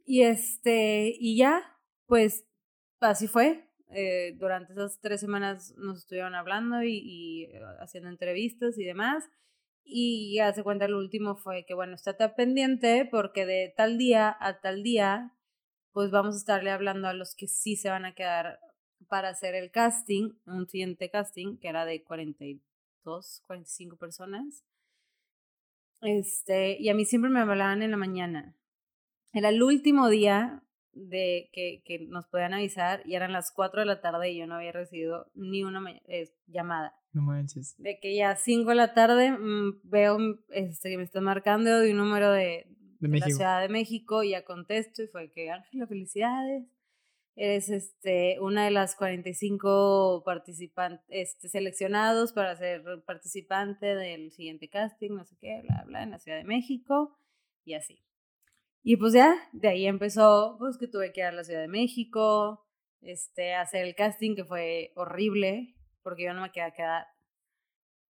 Y 0.05 0.23
este, 0.23 1.15
y 1.19 1.39
ya, 1.39 1.63
pues 2.07 2.47
así 3.01 3.29
fue. 3.29 3.68
Eh, 3.91 4.35
durante 4.39 4.73
esas 4.75 5.01
tres 5.01 5.21
semanas 5.21 5.75
nos 5.79 5.99
estuvieron 5.99 6.35
hablando 6.35 6.83
y, 6.83 6.99
y, 6.99 7.45
eh, 7.45 7.61
haciendo 7.81 8.11
entrevistas 8.11 8.79
y 8.79 8.85
demás. 8.85 9.25
Y 9.85 10.35
ya 10.37 10.53
se 10.53 10.63
cuenta, 10.63 10.85
el 10.85 10.95
último 10.95 11.37
fue 11.37 11.65
que, 11.65 11.75
bueno, 11.75 11.95
estate 11.95 12.29
pendiente 12.31 13.09
porque 13.11 13.47
de 13.47 13.73
tal 13.77 13.97
día 13.97 14.37
a 14.39 14.61
tal 14.61 14.83
día, 14.83 15.35
pues 15.93 16.11
vamos 16.11 16.35
a 16.35 16.39
estarle 16.39 16.71
hablando 16.71 17.09
a 17.09 17.15
los 17.15 17.35
que 17.35 17.49
sí 17.49 17.77
se 17.77 17.89
van 17.89 18.05
a 18.05 18.15
quedar 18.15 18.61
para 19.09 19.31
hacer 19.31 19.55
el 19.55 19.71
casting, 19.71 20.33
un 20.47 20.69
siguiente 20.69 21.11
casting, 21.11 21.57
que 21.59 21.69
era 21.69 21.85
de 21.87 22.03
42, 22.03 23.43
45 23.47 23.97
personas. 23.97 24.65
Este, 26.03 26.77
y 26.79 26.91
a 26.91 26.95
mí 26.95 27.05
siempre 27.05 27.31
me 27.31 27.41
hablaban 27.41 27.83
en 27.83 27.91
la 27.91 27.97
mañana. 27.97 28.55
Era 29.33 29.49
el 29.49 29.63
último 29.63 30.09
día 30.09 30.63
de 30.99 31.51
que, 31.53 31.83
que 31.85 32.07
nos 32.09 32.27
podían 32.27 32.55
avisar 32.55 33.03
y 33.05 33.15
eran 33.15 33.33
las 33.33 33.53
4 33.53 33.81
de 33.81 33.87
la 33.87 34.01
tarde 34.01 34.31
y 34.31 34.39
yo 34.39 34.47
no 34.47 34.57
había 34.57 34.73
recibido 34.73 35.31
ni 35.35 35.65
una 35.65 35.81
llamada. 36.47 36.95
No 37.13 37.23
manches. 37.23 37.75
De 37.79 37.99
que 38.01 38.15
ya 38.17 38.31
a 38.31 38.37
5 38.37 38.69
de 38.69 38.75
la 38.75 38.95
tarde 38.95 39.31
mm, 39.31 39.81
veo 39.85 40.19
este, 40.51 40.91
que 40.91 40.97
me 40.97 41.05
están 41.05 41.25
marcando 41.25 41.81
de 41.81 41.93
un 41.93 41.99
número 41.99 42.33
de, 42.33 42.67
de, 43.01 43.19
la 43.19 43.27
Ciudad 43.27 43.61
de 43.61 43.69
México 43.69 44.23
y 44.23 44.31
ya 44.31 44.45
contesto 44.45 45.03
y 45.03 45.09
fue 45.09 45.31
que 45.31 45.51
Ángela, 45.51 45.87
felicidades 45.87 46.65
eres 47.39 47.69
este, 47.69 48.41
una 48.41 48.65
de 48.65 48.73
las 48.73 48.97
45 48.97 50.23
participantes 50.25 51.05
este, 51.09 51.49
seleccionados 51.49 52.33
para 52.33 52.57
ser 52.57 52.83
participante 53.07 53.95
del 53.95 54.33
siguiente 54.33 54.69
casting, 54.69 55.13
no 55.13 55.25
sé 55.25 55.37
qué, 55.41 55.63
bla, 55.63 55.85
bla, 55.87 56.03
en 56.03 56.11
la 56.11 56.19
Ciudad 56.19 56.39
de 56.39 56.45
México 56.45 57.17
y 57.65 57.75
así. 57.75 58.03
Y 58.89 58.97
pues 58.97 59.13
ya, 59.13 59.37
de 59.53 59.69
ahí 59.69 59.87
empezó, 59.87 60.57
pues 60.59 60.79
que 60.79 60.89
tuve 60.89 61.13
que 61.13 61.21
ir 61.21 61.27
a 61.27 61.33
la 61.33 61.45
Ciudad 61.45 61.61
de 61.61 61.69
México, 61.69 62.65
este, 63.03 63.53
hacer 63.53 63.85
el 63.85 63.95
casting 63.95 64.35
que 64.35 64.47
fue 64.47 64.93
horrible, 64.97 65.75
porque 66.03 66.25
yo 66.25 66.33
no 66.33 66.41
me 66.41 66.53
quedé 66.53 66.73
quedar, 66.75 67.05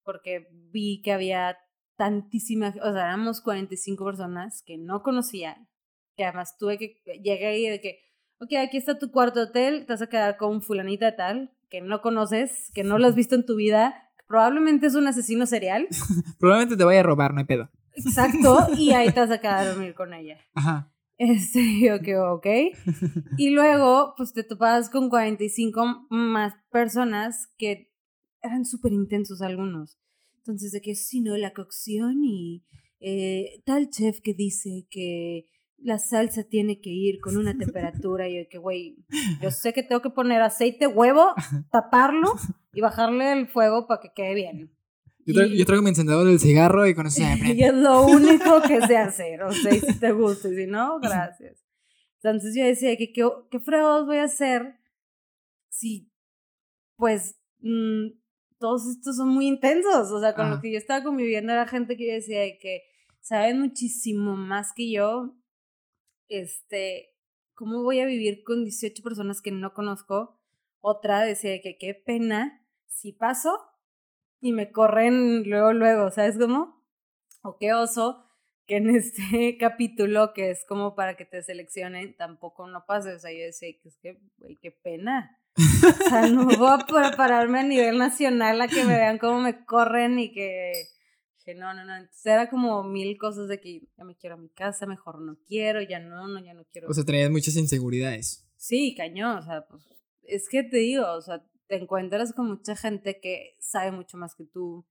porque 0.04 0.48
vi 0.50 1.00
que 1.00 1.12
había 1.12 1.56
tantísimas, 1.96 2.76
o 2.76 2.92
sea, 2.92 3.06
éramos 3.06 3.40
45 3.40 4.04
personas 4.04 4.62
que 4.66 4.76
no 4.76 5.02
conocía, 5.02 5.66
que 6.14 6.24
además 6.24 6.58
tuve 6.58 6.76
que, 6.76 7.00
llegué 7.22 7.46
ahí 7.46 7.70
de 7.70 7.80
que, 7.80 7.98
ok, 8.40 8.56
aquí 8.62 8.76
está 8.76 8.98
tu 8.98 9.10
cuarto 9.10 9.44
hotel, 9.44 9.86
te 9.86 9.94
vas 9.94 10.02
a 10.02 10.10
quedar 10.10 10.36
con 10.36 10.60
fulanita 10.60 11.16
tal, 11.16 11.56
que 11.70 11.80
no 11.80 12.02
conoces, 12.02 12.70
que 12.74 12.84
no 12.84 12.98
lo 12.98 13.06
has 13.06 13.14
visto 13.14 13.34
en 13.34 13.46
tu 13.46 13.56
vida, 13.56 14.10
probablemente 14.28 14.88
es 14.88 14.94
un 14.94 15.06
asesino 15.06 15.46
serial. 15.46 15.88
probablemente 16.38 16.76
te 16.76 16.84
vaya 16.84 17.00
a 17.00 17.04
robar, 17.04 17.32
no 17.32 17.38
hay 17.38 17.46
pedo. 17.46 17.70
Exacto, 17.96 18.68
y 18.76 18.92
ahí 18.92 19.10
te 19.12 19.20
vas 19.20 19.30
a 19.30 19.38
quedar 19.38 19.58
a 19.58 19.68
dormir 19.72 19.94
con 19.94 20.14
ella. 20.14 20.38
Ajá. 20.54 20.92
Este, 21.18 21.60
yo 21.80 22.00
que 22.00 22.16
ok. 22.18 22.46
Y 23.38 23.50
luego, 23.50 24.14
pues 24.16 24.32
te 24.32 24.44
topabas 24.44 24.90
con 24.90 25.08
45 25.08 26.06
más 26.10 26.54
personas 26.70 27.48
que 27.56 27.92
eran 28.42 28.64
súper 28.64 28.92
intensos 28.92 29.42
algunos. 29.42 29.98
Entonces, 30.38 30.72
de 30.72 30.80
que 30.80 30.94
si 30.94 31.20
no, 31.20 31.36
la 31.36 31.52
cocción 31.52 32.22
y 32.22 32.64
eh, 33.00 33.62
tal 33.64 33.90
chef 33.90 34.20
que 34.20 34.34
dice 34.34 34.86
que 34.90 35.48
la 35.78 35.98
salsa 35.98 36.44
tiene 36.44 36.80
que 36.80 36.90
ir 36.90 37.20
con 37.20 37.36
una 37.36 37.56
temperatura 37.58 38.28
y 38.28 38.36
yo 38.36 38.48
que, 38.48 38.58
güey, 38.58 39.04
yo 39.42 39.50
sé 39.50 39.72
que 39.72 39.82
tengo 39.82 40.02
que 40.02 40.10
poner 40.10 40.42
aceite, 40.42 40.86
huevo, 40.86 41.34
taparlo 41.70 42.34
y 42.72 42.80
bajarle 42.80 43.32
el 43.32 43.48
fuego 43.48 43.86
para 43.86 44.00
que 44.00 44.12
quede 44.14 44.34
bien. 44.34 44.75
Yo, 45.26 45.66
traigo, 45.66 45.82
mi 45.82 45.88
encendedor 45.88 46.24
del 46.24 46.38
cigarro 46.38 46.86
y 46.86 46.94
con 46.94 47.08
eso 47.08 47.16
se 47.16 47.24
Y 47.54 47.62
es 47.64 47.74
lo 47.74 48.02
único 48.06 48.62
que 48.62 48.80
sé 48.86 48.96
hacer, 48.96 49.42
o 49.42 49.52
sea, 49.52 49.72
si 49.72 49.98
te 49.98 50.12
gusta 50.12 50.48
y 50.48 50.54
si 50.54 50.66
no, 50.66 51.00
gracias. 51.00 51.64
Entonces 52.22 52.54
yo 52.54 52.64
decía 52.64 52.96
que 52.96 53.12
qué, 53.12 53.28
qué 53.50 53.60
fregados 53.60 54.06
voy 54.06 54.18
a 54.18 54.24
hacer 54.24 54.78
si, 55.68 56.12
pues, 56.96 57.36
mm, 57.58 58.06
todos 58.58 58.86
estos 58.86 59.16
son 59.16 59.28
muy 59.28 59.48
intensos, 59.48 60.10
o 60.12 60.20
sea, 60.20 60.34
con 60.34 60.48
lo 60.48 60.60
que 60.60 60.72
yo 60.72 60.78
estaba 60.78 61.02
conviviendo 61.02 61.52
era 61.52 61.66
gente 61.66 61.96
que 61.96 62.06
yo 62.06 62.14
decía 62.14 62.42
que 62.58 62.82
saben 63.20 63.60
muchísimo 63.60 64.36
más 64.36 64.72
que 64.74 64.90
yo, 64.90 65.36
este, 66.28 67.16
¿cómo 67.54 67.82
voy 67.82 68.00
a 68.00 68.06
vivir 68.06 68.42
con 68.44 68.64
18 68.64 69.02
personas 69.02 69.42
que 69.42 69.50
no 69.50 69.74
conozco? 69.74 70.40
Otra 70.80 71.20
decía 71.22 71.60
que 71.60 71.76
qué 71.78 71.94
pena 71.94 72.64
si 72.86 73.12
paso 73.12 73.50
y 74.40 74.52
me 74.52 74.70
corren 74.70 75.48
luego, 75.48 75.72
luego, 75.72 76.10
¿sabes 76.10 76.36
cómo? 76.38 76.84
O 77.42 77.58
qué 77.58 77.72
oso 77.72 78.26
que 78.66 78.76
en 78.76 78.90
este 78.96 79.56
capítulo, 79.58 80.32
que 80.34 80.50
es 80.50 80.64
como 80.68 80.94
para 80.94 81.16
que 81.16 81.24
te 81.24 81.42
seleccionen, 81.42 82.16
tampoco 82.16 82.66
no 82.66 82.84
pase. 82.86 83.14
O 83.14 83.18
sea, 83.18 83.32
yo 83.32 83.44
decía 83.44 83.68
que 83.80 83.88
es 83.88 83.96
que, 84.02 84.20
güey, 84.38 84.56
qué 84.60 84.70
pena. 84.70 85.38
O 85.56 86.08
sea, 86.08 86.26
no 86.28 86.44
voy 86.58 86.68
a 86.70 86.86
prepararme 86.86 87.60
a 87.60 87.64
nivel 87.64 87.98
nacional 87.98 88.60
a 88.60 88.68
que 88.68 88.84
me 88.84 88.96
vean 88.96 89.18
cómo 89.18 89.40
me 89.40 89.64
corren 89.64 90.18
y 90.18 90.32
que, 90.32 90.72
que 91.44 91.54
no, 91.54 91.72
no, 91.72 91.84
no. 91.84 91.96
Entonces 91.96 92.26
era 92.26 92.50
como 92.50 92.82
mil 92.82 93.16
cosas 93.16 93.48
de 93.48 93.60
que 93.60 93.88
ya 93.96 94.04
me 94.04 94.16
quiero 94.16 94.34
a 94.34 94.38
mi 94.38 94.50
casa, 94.50 94.86
mejor 94.86 95.20
no 95.20 95.38
quiero, 95.46 95.80
ya 95.80 95.98
no, 95.98 96.26
no, 96.26 96.44
ya 96.44 96.52
no 96.52 96.64
quiero. 96.64 96.88
O 96.88 96.94
sea, 96.94 97.04
tenías 97.04 97.30
muchas 97.30 97.56
inseguridades. 97.56 98.46
Sí, 98.56 98.94
cañón, 98.96 99.38
o 99.38 99.42
sea, 99.42 99.66
pues 99.66 99.82
es 100.22 100.48
que 100.48 100.62
te 100.62 100.78
digo, 100.78 101.06
o 101.12 101.22
sea, 101.22 101.42
te 101.68 101.76
encuentras 101.76 102.32
con 102.32 102.48
mucha 102.48 102.76
gente 102.76 103.20
que 103.20 103.56
sabe 103.58 103.90
mucho 103.92 104.16
más 104.16 104.34
que 104.34 104.44
tú, 104.44 104.86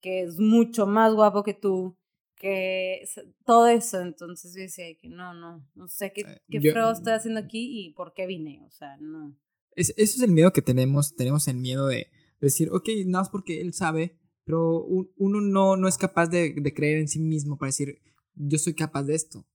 que 0.00 0.22
es 0.22 0.38
mucho 0.38 0.86
más 0.86 1.14
guapo 1.14 1.42
que 1.42 1.54
tú, 1.54 1.96
que 2.36 3.04
todo 3.44 3.66
eso. 3.68 4.00
Entonces 4.00 4.54
yo 4.54 4.62
decía 4.62 4.86
que 4.96 5.08
no, 5.08 5.34
no, 5.34 5.66
no 5.74 5.88
sé 5.88 6.12
qué, 6.12 6.24
qué 6.48 6.58
estoy 6.58 7.12
haciendo 7.12 7.40
aquí 7.40 7.86
y 7.86 7.92
por 7.92 8.14
qué 8.14 8.26
vine, 8.26 8.62
o 8.66 8.70
sea, 8.70 8.96
no. 8.98 9.36
Es, 9.76 9.90
eso 9.96 10.16
es 10.16 10.22
el 10.22 10.32
miedo 10.32 10.52
que 10.52 10.62
tenemos, 10.62 11.14
tenemos 11.14 11.46
el 11.48 11.56
miedo 11.56 11.86
de 11.86 12.10
decir, 12.40 12.70
ok, 12.72 12.88
nada 13.06 13.22
más 13.22 13.30
porque 13.30 13.60
él 13.60 13.72
sabe, 13.72 14.18
pero 14.44 14.84
uno 14.84 15.40
no, 15.40 15.76
no 15.76 15.86
es 15.86 15.96
capaz 15.96 16.26
de, 16.26 16.54
de 16.54 16.74
creer 16.74 16.98
en 16.98 17.08
sí 17.08 17.20
mismo 17.20 17.56
para 17.56 17.68
decir, 17.68 18.00
yo 18.34 18.58
soy 18.58 18.74
capaz 18.74 19.04
de 19.04 19.14
esto. 19.14 19.46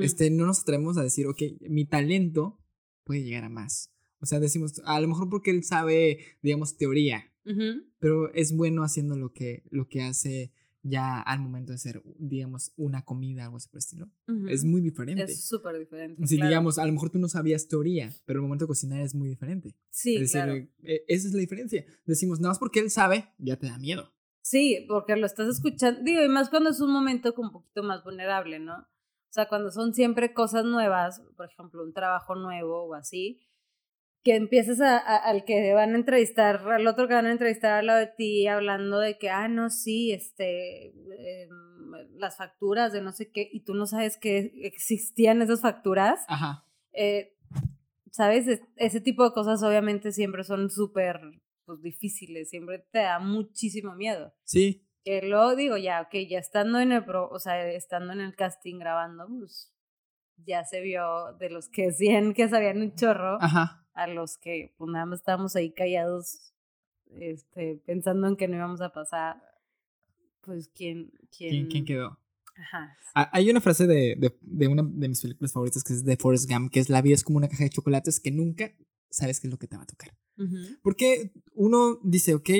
este, 0.00 0.30
no 0.30 0.46
nos 0.46 0.62
atrevemos 0.62 0.96
a 0.96 1.02
decir, 1.02 1.26
ok, 1.26 1.42
mi 1.60 1.84
talento 1.84 2.58
puede 3.04 3.22
llegar 3.22 3.44
a 3.44 3.48
más. 3.48 3.93
O 4.24 4.26
sea, 4.26 4.40
decimos, 4.40 4.80
a 4.86 4.98
lo 5.00 5.08
mejor 5.08 5.28
porque 5.28 5.50
él 5.50 5.64
sabe, 5.64 6.18
digamos, 6.40 6.78
teoría, 6.78 7.30
pero 7.98 8.32
es 8.32 8.56
bueno 8.56 8.82
haciendo 8.82 9.18
lo 9.18 9.34
que, 9.34 9.64
lo 9.68 9.86
que 9.86 10.00
hace 10.00 10.50
ya 10.82 11.20
al 11.20 11.40
momento 11.40 11.72
de 11.72 11.78
ser, 11.78 12.02
digamos, 12.16 12.72
una 12.78 13.04
comida, 13.04 13.44
algo 13.44 13.58
así 13.58 13.68
por 13.68 13.76
el 13.76 13.80
estilo. 13.80 14.08
Es 14.48 14.64
muy 14.64 14.80
diferente. 14.80 15.24
Es 15.24 15.46
súper 15.46 15.78
diferente. 15.78 16.26
Si, 16.26 16.36
digamos, 16.36 16.78
a 16.78 16.86
lo 16.86 16.92
mejor 16.94 17.10
tú 17.10 17.18
no 17.18 17.28
sabías 17.28 17.68
teoría, 17.68 18.10
pero 18.24 18.38
el 18.38 18.44
momento 18.44 18.64
de 18.64 18.68
cocinar 18.68 19.02
es 19.02 19.14
muy 19.14 19.28
diferente. 19.28 19.76
Sí, 19.90 20.16
es 20.16 20.32
decir, 20.32 20.70
e, 20.82 21.04
esa 21.06 21.28
es 21.28 21.34
la 21.34 21.40
diferencia. 21.40 21.84
Decimos, 22.06 22.40
nada 22.40 22.52
más 22.52 22.58
porque 22.58 22.80
él 22.80 22.90
sabe, 22.90 23.28
ya 23.36 23.58
te 23.58 23.66
da 23.66 23.78
miedo. 23.78 24.10
Sí, 24.40 24.86
porque 24.88 25.16
lo 25.16 25.26
estás 25.26 25.48
escuchando. 25.48 26.00
Digo, 26.02 26.22
y 26.24 26.28
más 26.30 26.48
cuando 26.48 26.70
es 26.70 26.80
un 26.80 26.94
momento 26.94 27.34
un 27.36 27.52
poquito 27.52 27.82
más 27.82 28.02
vulnerable, 28.02 28.58
¿no? 28.58 28.76
O 28.78 29.32
sea, 29.34 29.48
cuando 29.48 29.70
son 29.70 29.92
siempre 29.92 30.32
cosas 30.32 30.64
nuevas, 30.64 31.20
por 31.36 31.50
ejemplo, 31.50 31.82
un 31.82 31.92
trabajo 31.92 32.36
nuevo 32.36 32.84
o 32.84 32.94
así, 32.94 33.40
que 34.24 34.34
empieces 34.36 34.80
a, 34.80 34.96
al 34.96 35.44
que 35.44 35.74
van 35.74 35.92
a 35.92 35.98
entrevistar, 35.98 36.66
al 36.72 36.86
otro 36.86 37.06
que 37.06 37.14
van 37.14 37.26
a 37.26 37.32
entrevistar 37.32 37.72
al 37.72 37.86
lado 37.86 37.98
de 37.98 38.06
ti, 38.06 38.46
hablando 38.46 38.98
de 38.98 39.18
que, 39.18 39.28
ah, 39.28 39.48
no, 39.48 39.68
sí, 39.68 40.12
este, 40.12 40.86
em, 40.86 41.50
las 42.16 42.38
facturas 42.38 42.92
de 42.94 43.02
no 43.02 43.12
sé 43.12 43.30
qué, 43.30 43.46
y 43.52 43.64
tú 43.64 43.74
no 43.74 43.86
sabes 43.86 44.16
que 44.16 44.50
existían 44.62 45.42
esas 45.42 45.60
facturas. 45.60 46.24
Ajá. 46.28 46.66
Eh, 46.92 47.36
¿Sabes? 48.10 48.62
ese 48.76 49.00
tipo 49.00 49.24
de 49.24 49.32
cosas 49.32 49.62
obviamente 49.64 50.12
siempre 50.12 50.44
son 50.44 50.70
súper 50.70 51.20
pues, 51.66 51.82
difíciles, 51.82 52.48
siempre 52.48 52.78
te 52.92 53.00
da 53.00 53.18
muchísimo 53.18 53.94
miedo. 53.94 54.32
Sí. 54.44 54.88
Que 55.04 55.20
luego 55.20 55.54
digo, 55.54 55.76
ya, 55.76 56.00
ok, 56.00 56.14
ya 56.30 56.38
estando 56.38 56.78
en 56.78 56.92
el, 56.92 57.04
pro, 57.04 57.28
o 57.28 57.38
sea, 57.40 57.68
estando 57.72 58.12
en 58.12 58.20
el 58.20 58.36
casting 58.36 58.78
grabando, 58.78 59.26
pues 59.26 59.74
ya 60.46 60.64
se 60.64 60.80
vio 60.80 61.34
de 61.38 61.50
los 61.50 61.68
que 61.68 61.82
decían 61.88 62.32
que 62.32 62.48
sabían 62.48 62.80
un 62.80 62.94
chorro. 62.94 63.36
Ajá 63.42 63.83
a 63.94 64.06
los 64.06 64.38
que 64.38 64.74
pues 64.76 64.90
nada 64.90 65.06
más 65.06 65.20
estábamos 65.20 65.56
ahí 65.56 65.72
callados, 65.72 66.52
este, 67.18 67.80
pensando 67.86 68.26
en 68.28 68.36
que 68.36 68.48
no 68.48 68.56
íbamos 68.56 68.80
a 68.80 68.92
pasar, 68.92 69.42
pues 70.42 70.68
quién, 70.74 71.12
quién... 71.36 71.68
¿Quién, 71.68 71.84
quedó? 71.84 72.18
Ajá. 72.56 72.96
Hay 73.14 73.50
una 73.50 73.60
frase 73.60 73.86
de, 73.86 74.16
de, 74.16 74.36
de, 74.40 74.68
una 74.68 74.82
de 74.82 75.08
mis 75.08 75.20
películas 75.20 75.52
favoritas 75.52 75.82
que 75.82 75.92
es 75.92 76.04
de 76.04 76.16
Forrest 76.16 76.50
Gump, 76.50 76.70
que 76.72 76.80
es 76.80 76.88
la 76.88 77.02
vida 77.02 77.14
es 77.14 77.24
como 77.24 77.38
una 77.38 77.48
caja 77.48 77.64
de 77.64 77.70
chocolates 77.70 78.20
que 78.20 78.30
nunca 78.30 78.72
sabes 79.10 79.40
qué 79.40 79.46
es 79.46 79.52
lo 79.52 79.58
que 79.58 79.66
te 79.66 79.76
va 79.76 79.84
a 79.84 79.86
tocar. 79.86 80.14
Porque 80.82 81.32
uno 81.54 82.00
dice, 82.02 82.34
ok, 82.34 82.50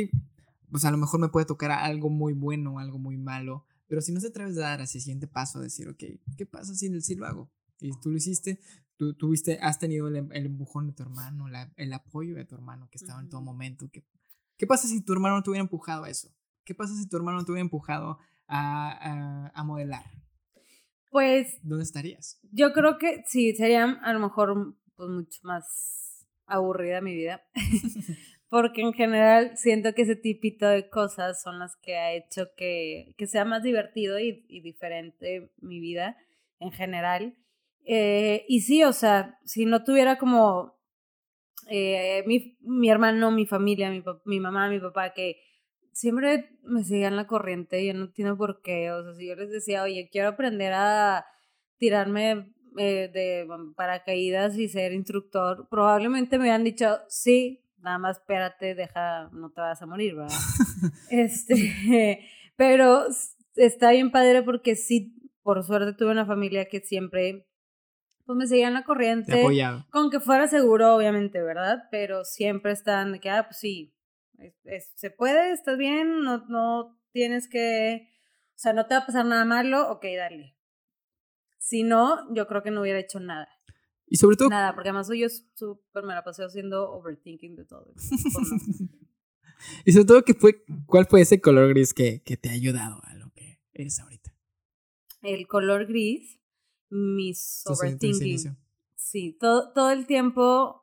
pues 0.71 0.85
a 0.85 0.93
lo 0.93 0.97
mejor 0.97 1.19
me 1.19 1.29
puede 1.29 1.47
tocar 1.47 1.73
algo 1.73 2.09
muy 2.09 2.33
bueno, 2.33 2.79
algo 2.79 2.99
muy 2.99 3.17
malo, 3.17 3.67
pero 3.89 4.01
si 4.01 4.13
no 4.13 4.21
se 4.21 4.29
atreves 4.29 4.57
a 4.59 4.63
dar 4.63 4.81
ese 4.81 5.01
siguiente 5.01 5.27
paso, 5.27 5.59
a 5.59 5.63
decir, 5.63 5.89
ok, 5.89 6.05
¿qué 6.37 6.47
pasa 6.47 6.75
si, 6.75 7.01
si 7.01 7.15
lo 7.17 7.27
hago? 7.27 7.51
Y 7.81 7.91
tú 8.01 8.11
lo 8.11 8.17
hiciste, 8.17 8.61
tú 8.97 9.15
tuviste, 9.15 9.59
has 9.61 9.79
tenido 9.79 10.09
el, 10.09 10.17
empujón 10.33 10.87
de 10.87 10.93
tu 10.93 11.03
hermano, 11.03 11.47
el 11.77 11.93
apoyo 11.93 12.37
de 12.37 12.45
tu 12.45 12.55
hermano 12.55 12.89
que 12.91 12.99
estaba 12.99 13.21
en 13.21 13.29
todo 13.29 13.41
momento. 13.41 13.89
¿Qué, 13.93 14.05
¿Qué 14.57 14.67
pasa 14.67 14.89
si 14.89 15.05
tu 15.05 15.13
hermano 15.13 15.37
no 15.37 15.43
te 15.43 15.51
hubiera 15.51 15.63
empujado 15.63 16.05
a 16.05 16.11
eso? 16.11 16.29
¿Qué 16.65 16.75
pasa 16.75 16.95
si 16.95 17.09
tu 17.09 17.17
hermano 17.17 17.39
no 17.39 17.45
te 17.45 17.53
hubiera 17.53 17.65
empujado 17.65 18.19
a, 18.47 19.51
a, 19.55 19.65
modelar? 19.65 20.05
Pues... 21.11 21.59
¿Dónde 21.63 21.85
estarías? 21.85 22.39
Yo 22.53 22.73
creo 22.73 22.99
que 22.99 23.23
sí, 23.27 23.55
sería 23.55 23.85
a 23.85 24.13
lo 24.13 24.21
mejor 24.21 24.77
pues, 24.97 25.09
mucho 25.09 25.41
más 25.43 26.27
aburrida 26.47 27.01
mi 27.01 27.15
vida. 27.15 27.43
Porque 28.49 28.83
en 28.83 28.93
general 28.93 29.57
siento 29.57 29.95
que 29.95 30.03
ese 30.03 30.15
tipito 30.15 30.69
de 30.69 30.89
cosas 30.89 31.43
son 31.43 31.59
las 31.59 31.77
que 31.77 31.97
ha 31.97 32.13
hecho 32.13 32.47
que, 32.57 33.13
que 33.19 33.27
sea 33.27 33.45
más 33.45 33.65
divertido 33.65 34.21
y, 34.21 34.47
y 34.49 34.61
diferente 34.61 35.51
mi 35.61 35.81
vida 35.81 36.17
en 36.61 36.71
general. 36.71 37.37
Eh, 37.85 38.45
y 38.49 38.61
sí, 38.61 38.83
o 38.83 38.93
sea, 38.93 39.39
si 39.45 39.67
no 39.67 39.85
tuviera 39.85 40.17
como 40.17 40.75
eh, 41.69 42.25
mi, 42.27 42.57
mi, 42.61 42.91
hermano, 42.91 43.31
mi 43.31 43.47
familia, 43.47 43.91
mi, 43.91 44.03
mi 44.25 44.41
mamá, 44.41 44.69
mi 44.69 44.81
papá, 44.81 45.13
que 45.13 45.37
siempre 45.93 46.51
me 46.63 46.83
seguían 46.85 47.17
la 47.17 47.27
corriente, 47.27 47.85
yo 47.87 47.95
no 47.95 48.05
entiendo 48.07 48.37
por 48.37 48.61
qué, 48.63 48.91
o 48.91 49.03
sea, 49.03 49.15
si 49.15 49.29
yo 49.29 49.37
les 49.37 49.51
decía, 49.51 49.83
oye, 49.83 50.09
quiero 50.11 50.29
aprender 50.29 50.73
a 50.75 51.27
tirarme 51.79 52.53
eh, 52.79 53.11
de 53.13 53.47
paracaídas 53.77 54.59
y 54.59 54.69
ser 54.69 54.93
instructor, 54.93 55.69
probablemente 55.71 56.37
me 56.37 56.45
hubieran 56.45 56.65
dicho, 56.65 56.99
sí, 57.09 57.65
nada 57.79 57.99
más 57.99 58.19
espérate, 58.19 58.75
deja, 58.75 59.29
no 59.33 59.51
te 59.51 59.61
vas 59.61 59.81
a 59.81 59.87
morir, 59.87 60.17
¿verdad? 60.17 60.37
este, 61.11 62.27
pero 62.57 63.07
está 63.55 63.93
bien 63.93 64.11
padre 64.11 64.43
porque 64.43 64.75
sí, 64.75 65.15
por 65.43 65.63
suerte 65.63 65.93
tuve 65.93 66.11
una 66.11 66.27
familia 66.27 66.67
que 66.67 66.81
siempre 66.81 67.47
pues 68.25 68.37
me 68.37 68.47
seguían 68.47 68.75
la 68.75 68.85
corriente. 68.85 69.43
Con 69.91 70.11
que 70.11 70.21
fuera 70.21 70.49
seguro, 70.49 70.95
obviamente, 70.95 71.43
¿verdad? 71.43 71.85
Pero 71.91 72.25
siempre 72.25 72.73
están 72.73 73.13
de 73.13 73.21
que, 73.21 73.31
ah, 73.31 73.45
pues 73.47 73.59
sí, 73.59 73.95
se 74.97 75.11
puede, 75.11 75.53
estás 75.53 75.79
bien, 75.79 76.23
no, 76.23 76.45
no 76.49 76.99
tienes 77.13 77.49
que, 77.49 78.09
o 78.51 78.59
sea, 78.59 78.73
no 78.73 78.87
te 78.87 78.95
va 78.95 79.01
a 79.01 79.07
pasar 79.07 79.27
nada 79.27 79.45
malo, 79.45 79.91
ok, 79.91 80.05
dale. 80.17 80.57
Si 81.59 81.83
no, 81.83 82.33
yo 82.35 82.47
creo 82.47 82.63
que 82.63 82.71
no 82.71 82.83
hubiera 82.83 82.99
hecho 82.99 83.21
nada. 83.21 83.49
Y 84.07 84.17
sobre 84.17 84.37
todo... 84.37 84.49
Nada, 84.49 84.75
porque 84.75 84.91
además 84.91 85.09
yo 85.15 85.29
súper 85.29 86.05
me 86.05 86.15
la 86.15 86.23
pasé 86.23 86.45
haciendo 86.45 86.91
overthinking 86.93 87.57
de 87.57 87.65
todo. 87.65 87.95
y 89.85 89.93
sobre 89.93 90.05
todo, 90.05 90.23
¿qué 90.23 90.35
fue, 90.35 90.63
¿cuál 90.87 91.07
fue 91.07 91.23
ese 91.23 91.41
color 91.41 91.71
gris 91.71 91.95
que, 91.95 92.23
que 92.23 92.37
te 92.37 92.51
ha 92.51 92.53
ayudado 92.53 93.01
a 93.05 93.15
lo 93.15 93.31
que 93.33 93.61
eres 93.73 93.99
ahorita? 94.01 94.35
El 95.23 95.47
color 95.47 95.87
gris 95.87 96.39
mis 96.95 97.63
overthinking. 97.67 98.57
Sí, 98.95 99.37
todo, 99.39 99.73
todo 99.73 99.91
el 99.91 100.07
tiempo 100.07 100.83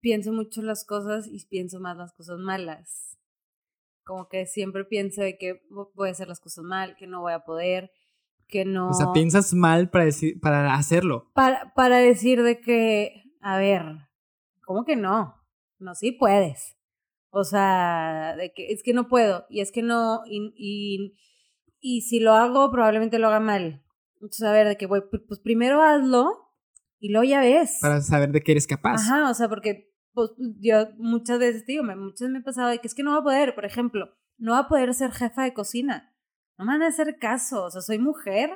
pienso 0.00 0.32
mucho 0.32 0.62
las 0.62 0.84
cosas 0.84 1.26
y 1.26 1.44
pienso 1.46 1.80
más 1.80 1.96
las 1.96 2.12
cosas 2.12 2.38
malas. 2.38 3.18
Como 4.04 4.28
que 4.28 4.46
siempre 4.46 4.84
pienso 4.84 5.20
de 5.22 5.36
que 5.36 5.60
voy 5.70 6.08
a 6.08 6.12
hacer 6.12 6.28
las 6.28 6.40
cosas 6.40 6.64
mal, 6.64 6.96
que 6.96 7.06
no 7.06 7.20
voy 7.20 7.32
a 7.32 7.44
poder. 7.44 7.92
que 8.48 8.64
no... 8.64 8.88
O 8.88 8.94
sea, 8.94 9.12
piensas 9.12 9.52
mal 9.52 9.90
para, 9.90 10.06
decir, 10.06 10.40
para 10.40 10.74
hacerlo. 10.74 11.30
Para, 11.34 11.72
para 11.74 11.98
decir 11.98 12.42
de 12.42 12.60
que, 12.60 13.24
a 13.40 13.58
ver, 13.58 13.82
¿cómo 14.64 14.84
que 14.84 14.96
no? 14.96 15.34
No, 15.78 15.94
sí 15.94 16.12
puedes. 16.12 16.76
O 17.30 17.44
sea, 17.44 18.34
de 18.36 18.52
que 18.54 18.72
es 18.72 18.82
que 18.82 18.94
no 18.94 19.06
puedo 19.06 19.44
y 19.50 19.60
es 19.60 19.70
que 19.70 19.82
no, 19.82 20.22
y, 20.26 20.54
y, 20.56 21.14
y 21.80 22.00
si 22.00 22.20
lo 22.20 22.32
hago, 22.32 22.70
probablemente 22.70 23.18
lo 23.18 23.28
haga 23.28 23.40
mal. 23.40 23.84
Entonces, 24.20 24.46
a 24.46 24.52
ver, 24.52 24.66
de 24.66 24.76
que, 24.76 24.86
güey, 24.86 25.02
pues 25.26 25.40
primero 25.40 25.82
hazlo 25.82 26.48
y 26.98 27.10
luego 27.10 27.24
ya 27.24 27.40
ves. 27.40 27.78
Para 27.80 28.00
saber 28.00 28.32
de 28.32 28.42
qué 28.42 28.52
eres 28.52 28.66
capaz. 28.66 29.00
Ajá, 29.00 29.30
o 29.30 29.34
sea, 29.34 29.48
porque 29.48 29.92
pues, 30.12 30.30
yo 30.60 30.88
muchas 30.98 31.38
veces 31.38 31.64
digo, 31.66 31.84
me, 31.84 31.94
muchas 31.94 32.20
veces 32.20 32.32
me 32.32 32.38
he 32.40 32.42
pasado 32.42 32.68
de 32.68 32.78
que 32.78 32.88
es 32.88 32.94
que 32.94 33.02
no 33.02 33.12
va 33.12 33.18
a 33.18 33.22
poder, 33.22 33.54
por 33.54 33.64
ejemplo, 33.64 34.08
no 34.36 34.52
va 34.52 34.60
a 34.60 34.68
poder 34.68 34.92
ser 34.94 35.12
jefa 35.12 35.44
de 35.44 35.54
cocina. 35.54 36.14
No 36.58 36.64
me 36.64 36.72
van 36.72 36.82
a 36.82 36.88
hacer 36.88 37.18
caso, 37.20 37.64
o 37.64 37.70
sea, 37.70 37.80
soy 37.82 37.98
mujer 37.98 38.50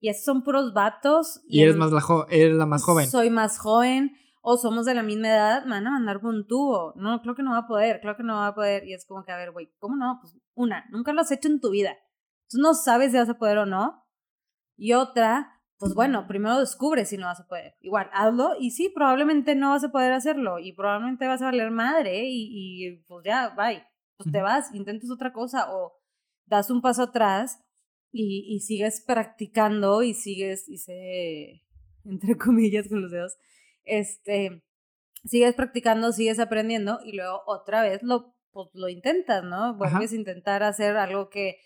y 0.00 0.10
estos 0.10 0.26
son 0.26 0.44
puros 0.44 0.74
vatos. 0.74 1.40
Y, 1.48 1.62
eres, 1.62 1.76
más 1.76 1.92
la 1.92 2.02
eres 2.30 2.54
la 2.54 2.66
más 2.66 2.84
joven. 2.84 3.08
Soy 3.10 3.30
más 3.30 3.58
joven 3.58 4.12
o 4.42 4.56
somos 4.56 4.86
de 4.86 4.94
la 4.94 5.02
misma 5.02 5.28
edad, 5.28 5.64
me 5.64 5.72
van 5.72 5.86
a 5.86 5.90
mandar 5.90 6.18
un 6.24 6.46
tubo. 6.46 6.92
No, 6.96 7.20
creo 7.22 7.34
que 7.34 7.42
no 7.42 7.52
va 7.52 7.58
a 7.58 7.66
poder, 7.66 8.00
creo 8.00 8.16
que 8.16 8.22
no 8.22 8.34
va 8.34 8.48
a 8.48 8.54
poder. 8.54 8.86
Y 8.86 8.94
es 8.94 9.06
como 9.06 9.24
que, 9.24 9.32
a 9.32 9.36
ver, 9.36 9.50
güey, 9.50 9.72
¿cómo 9.78 9.96
no? 9.96 10.18
Pues 10.20 10.36
una, 10.54 10.84
nunca 10.90 11.12
lo 11.12 11.22
has 11.22 11.30
hecho 11.30 11.48
en 11.48 11.60
tu 11.60 11.70
vida. 11.70 11.96
Tú 12.48 12.58
no 12.58 12.74
sabes 12.74 13.12
si 13.12 13.18
vas 13.18 13.28
a 13.28 13.38
poder 13.38 13.58
o 13.58 13.66
no. 13.66 14.04
Y 14.78 14.94
otra, 14.94 15.60
pues 15.76 15.92
bueno, 15.92 16.26
primero 16.26 16.60
descubre 16.60 17.04
si 17.04 17.18
no 17.18 17.26
vas 17.26 17.40
a 17.40 17.46
poder. 17.46 17.74
Igual, 17.80 18.08
hazlo 18.14 18.52
y 18.58 18.70
sí, 18.70 18.88
probablemente 18.88 19.54
no 19.54 19.70
vas 19.70 19.84
a 19.84 19.90
poder 19.90 20.12
hacerlo 20.12 20.58
y 20.58 20.72
probablemente 20.72 21.26
vas 21.26 21.42
a 21.42 21.46
valer 21.46 21.70
madre 21.70 22.24
y, 22.28 22.86
y 22.86 22.96
pues 23.08 23.24
ya, 23.24 23.50
bye. 23.50 23.84
Pues 24.16 24.32
te 24.32 24.40
vas, 24.40 24.74
intentas 24.74 25.10
otra 25.10 25.32
cosa 25.32 25.72
o 25.72 25.92
das 26.46 26.70
un 26.70 26.80
paso 26.80 27.02
atrás 27.02 27.60
y, 28.10 28.44
y 28.48 28.60
sigues 28.60 29.02
practicando 29.06 30.02
y 30.02 30.14
sigues, 30.14 30.68
y 30.68 30.78
se, 30.78 31.62
entre 32.04 32.36
comillas 32.36 32.88
con 32.88 33.02
los 33.02 33.10
dedos, 33.10 33.36
este, 33.84 34.62
sigues 35.24 35.54
practicando, 35.54 36.12
sigues 36.12 36.38
aprendiendo 36.38 37.00
y 37.04 37.12
luego 37.12 37.42
otra 37.46 37.82
vez 37.82 38.02
lo, 38.02 38.34
pues, 38.52 38.68
lo 38.74 38.88
intentas, 38.88 39.44
¿no? 39.44 39.74
Vuelves 39.76 40.12
a 40.12 40.16
intentar 40.16 40.62
hacer 40.62 40.96
algo 40.96 41.28
que 41.28 41.58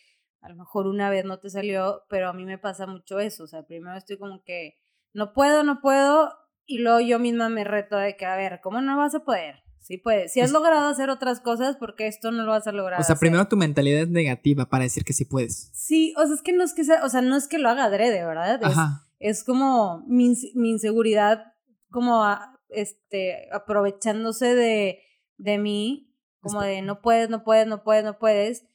a 0.42 0.48
lo 0.48 0.56
mejor 0.56 0.86
una 0.86 1.08
vez 1.08 1.24
no 1.24 1.38
te 1.38 1.48
salió, 1.48 2.02
pero 2.08 2.28
a 2.28 2.32
mí 2.32 2.44
me 2.44 2.58
pasa 2.58 2.86
mucho 2.86 3.20
eso, 3.20 3.44
o 3.44 3.46
sea, 3.46 3.62
primero 3.62 3.96
estoy 3.96 4.18
como 4.18 4.42
que 4.42 4.76
no 5.14 5.32
puedo, 5.32 5.62
no 5.62 5.80
puedo, 5.80 6.32
y 6.66 6.78
luego 6.78 7.00
yo 7.00 7.18
misma 7.18 7.48
me 7.48 7.64
reto 7.64 7.96
de 7.96 8.16
que, 8.16 8.26
a 8.26 8.36
ver, 8.36 8.60
¿cómo 8.62 8.80
no 8.80 8.96
vas 8.96 9.14
a 9.14 9.24
poder? 9.24 9.62
Sí 9.78 9.98
puedes. 9.98 10.32
Si 10.32 10.40
has 10.40 10.52
logrado 10.52 10.88
hacer 10.88 11.10
otras 11.10 11.40
cosas, 11.40 11.76
¿por 11.76 11.96
qué 11.96 12.06
esto 12.06 12.30
no 12.30 12.44
lo 12.44 12.52
vas 12.52 12.66
a 12.68 12.72
lograr? 12.72 13.00
O 13.00 13.04
sea, 13.04 13.16
primero 13.16 13.48
tu 13.48 13.56
mentalidad 13.56 14.02
es 14.02 14.08
negativa 14.08 14.66
para 14.66 14.84
decir 14.84 15.04
que 15.04 15.12
sí 15.12 15.24
puedes. 15.24 15.70
Sí, 15.72 16.14
o 16.16 16.24
sea, 16.24 16.34
es 16.34 16.42
que 16.42 16.52
no 16.52 16.62
es 16.62 16.72
que 16.72 16.84
sea, 16.84 17.04
o 17.04 17.08
sea, 17.08 17.20
no 17.20 17.36
es 17.36 17.48
que 17.48 17.58
lo 17.58 17.68
haga 17.68 17.84
adrede, 17.84 18.24
¿verdad? 18.24 18.60
Es, 18.62 18.68
Ajá. 18.68 19.06
es 19.18 19.44
como 19.44 20.04
mi, 20.06 20.34
mi, 20.54 20.70
inseguridad, 20.70 21.54
como 21.90 22.24
este, 22.68 23.48
aprovechándose 23.52 24.54
de, 24.54 25.00
de 25.36 25.58
mí, 25.58 26.14
como 26.40 26.62
de 26.62 26.80
no 26.82 27.02
puedes, 27.02 27.28
no 27.28 27.42
puedes, 27.42 27.66
no 27.66 27.82
puedes, 27.82 28.04
no 28.04 28.18
puedes 28.18 28.71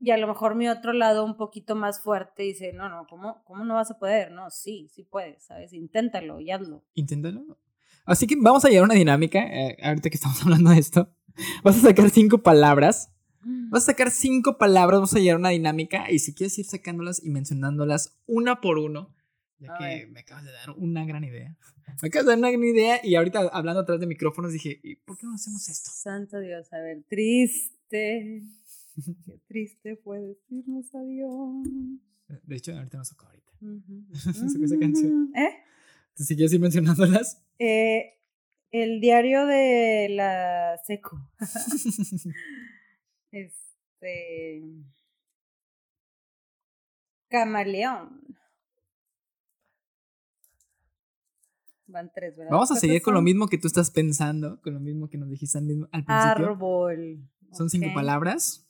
y 0.00 0.10
a 0.10 0.16
lo 0.16 0.28
mejor 0.28 0.54
mi 0.54 0.68
otro 0.68 0.92
lado 0.92 1.24
un 1.24 1.36
poquito 1.36 1.74
más 1.74 2.00
fuerte 2.00 2.44
dice, 2.44 2.72
no, 2.72 2.88
no, 2.88 3.06
¿cómo, 3.08 3.42
cómo 3.44 3.64
no 3.64 3.74
vas 3.74 3.90
a 3.90 3.98
poder? 3.98 4.30
No, 4.30 4.50
sí, 4.50 4.88
sí 4.92 5.02
puedes, 5.02 5.42
¿sabes? 5.44 5.72
Inténtalo 5.72 6.40
y 6.40 6.50
hazlo. 6.50 6.84
Inténtalo. 6.94 7.58
Así 8.04 8.26
que 8.26 8.36
vamos 8.38 8.64
a 8.64 8.68
llevar 8.68 8.84
una 8.84 8.94
dinámica, 8.94 9.40
eh, 9.40 9.76
ahorita 9.82 10.08
que 10.08 10.16
estamos 10.16 10.40
hablando 10.42 10.70
de 10.70 10.78
esto. 10.78 11.10
Vas 11.62 11.76
a 11.78 11.88
sacar 11.88 12.10
cinco 12.10 12.38
palabras. 12.38 13.12
Mm. 13.42 13.70
Vas 13.70 13.84
a 13.84 13.86
sacar 13.86 14.10
cinco 14.10 14.56
palabras, 14.56 14.98
vamos 14.98 15.14
a 15.14 15.18
llevar 15.18 15.40
una 15.40 15.50
dinámica 15.50 16.10
y 16.10 16.20
si 16.20 16.34
quieres 16.34 16.58
ir 16.58 16.64
sacándolas 16.64 17.22
y 17.22 17.30
mencionándolas 17.30 18.18
una 18.26 18.60
por 18.60 18.78
uno, 18.78 19.14
ya 19.58 19.76
que 19.78 20.06
me 20.06 20.20
acabas 20.20 20.44
de 20.44 20.52
dar 20.52 20.70
una 20.76 21.04
gran 21.04 21.24
idea. 21.24 21.56
Me 22.02 22.08
acabas 22.08 22.26
de 22.26 22.32
dar 22.32 22.38
una 22.38 22.50
gran 22.50 22.64
idea 22.64 23.00
y 23.02 23.16
ahorita 23.16 23.48
hablando 23.52 23.80
atrás 23.80 24.00
de 24.00 24.06
micrófonos 24.06 24.52
dije, 24.52 24.80
¿y 24.82 24.96
por 24.96 25.18
qué 25.18 25.26
no 25.26 25.34
hacemos 25.34 25.68
esto? 25.68 25.90
Santo 25.92 26.38
Dios, 26.38 26.72
a 26.72 26.78
ver, 26.78 27.02
triste. 27.08 28.42
Qué 29.24 29.38
triste 29.46 29.96
fue 29.96 30.20
decirnos 30.20 30.94
adiós. 30.94 31.66
De 32.44 32.56
hecho, 32.56 32.76
ahorita 32.76 32.98
nos 32.98 33.10
tocó 33.10 33.26
ahorita. 33.26 33.52
esa 34.64 34.78
canción. 34.78 35.32
¿Eh? 35.36 35.56
¿Si 36.14 36.34
quieres 36.34 36.52
ir 36.52 36.60
mencionándolas? 36.60 37.42
Eh, 37.58 38.14
el 38.70 39.00
diario 39.00 39.46
de 39.46 40.08
la 40.10 40.78
seco. 40.84 41.30
este. 43.30 44.62
Camaleón. 47.28 48.22
Van 51.86 52.10
tres, 52.14 52.36
¿verdad? 52.36 52.50
Vamos 52.52 52.70
a 52.70 52.76
seguir 52.76 53.00
con 53.00 53.14
lo 53.14 53.22
mismo 53.22 53.48
que 53.48 53.56
tú 53.56 53.66
estás 53.66 53.90
pensando, 53.90 54.60
con 54.60 54.74
lo 54.74 54.80
mismo 54.80 55.08
que 55.08 55.16
nos 55.16 55.30
dijiste 55.30 55.56
al, 55.56 55.64
mismo, 55.64 55.88
al 55.90 56.04
principio. 56.04 56.46
Árbol. 56.46 57.26
Son 57.52 57.70
cinco 57.70 57.88
palabras. 57.94 58.67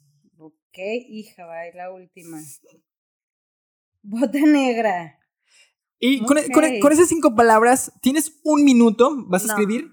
Ok, 0.78 0.84
hija, 1.08 1.44
va, 1.44 1.56
la 1.74 1.90
última. 1.90 2.38
Bota 4.02 4.38
negra. 4.38 5.18
Y 5.98 6.20
con, 6.20 6.38
e, 6.38 6.48
con, 6.52 6.62
e, 6.62 6.78
con, 6.78 6.92
esas 6.92 7.08
cinco 7.08 7.34
palabras, 7.34 7.92
tienes 8.00 8.38
un 8.44 8.64
minuto, 8.64 9.24
vas 9.26 9.42
a 9.42 9.46
escribir. 9.48 9.90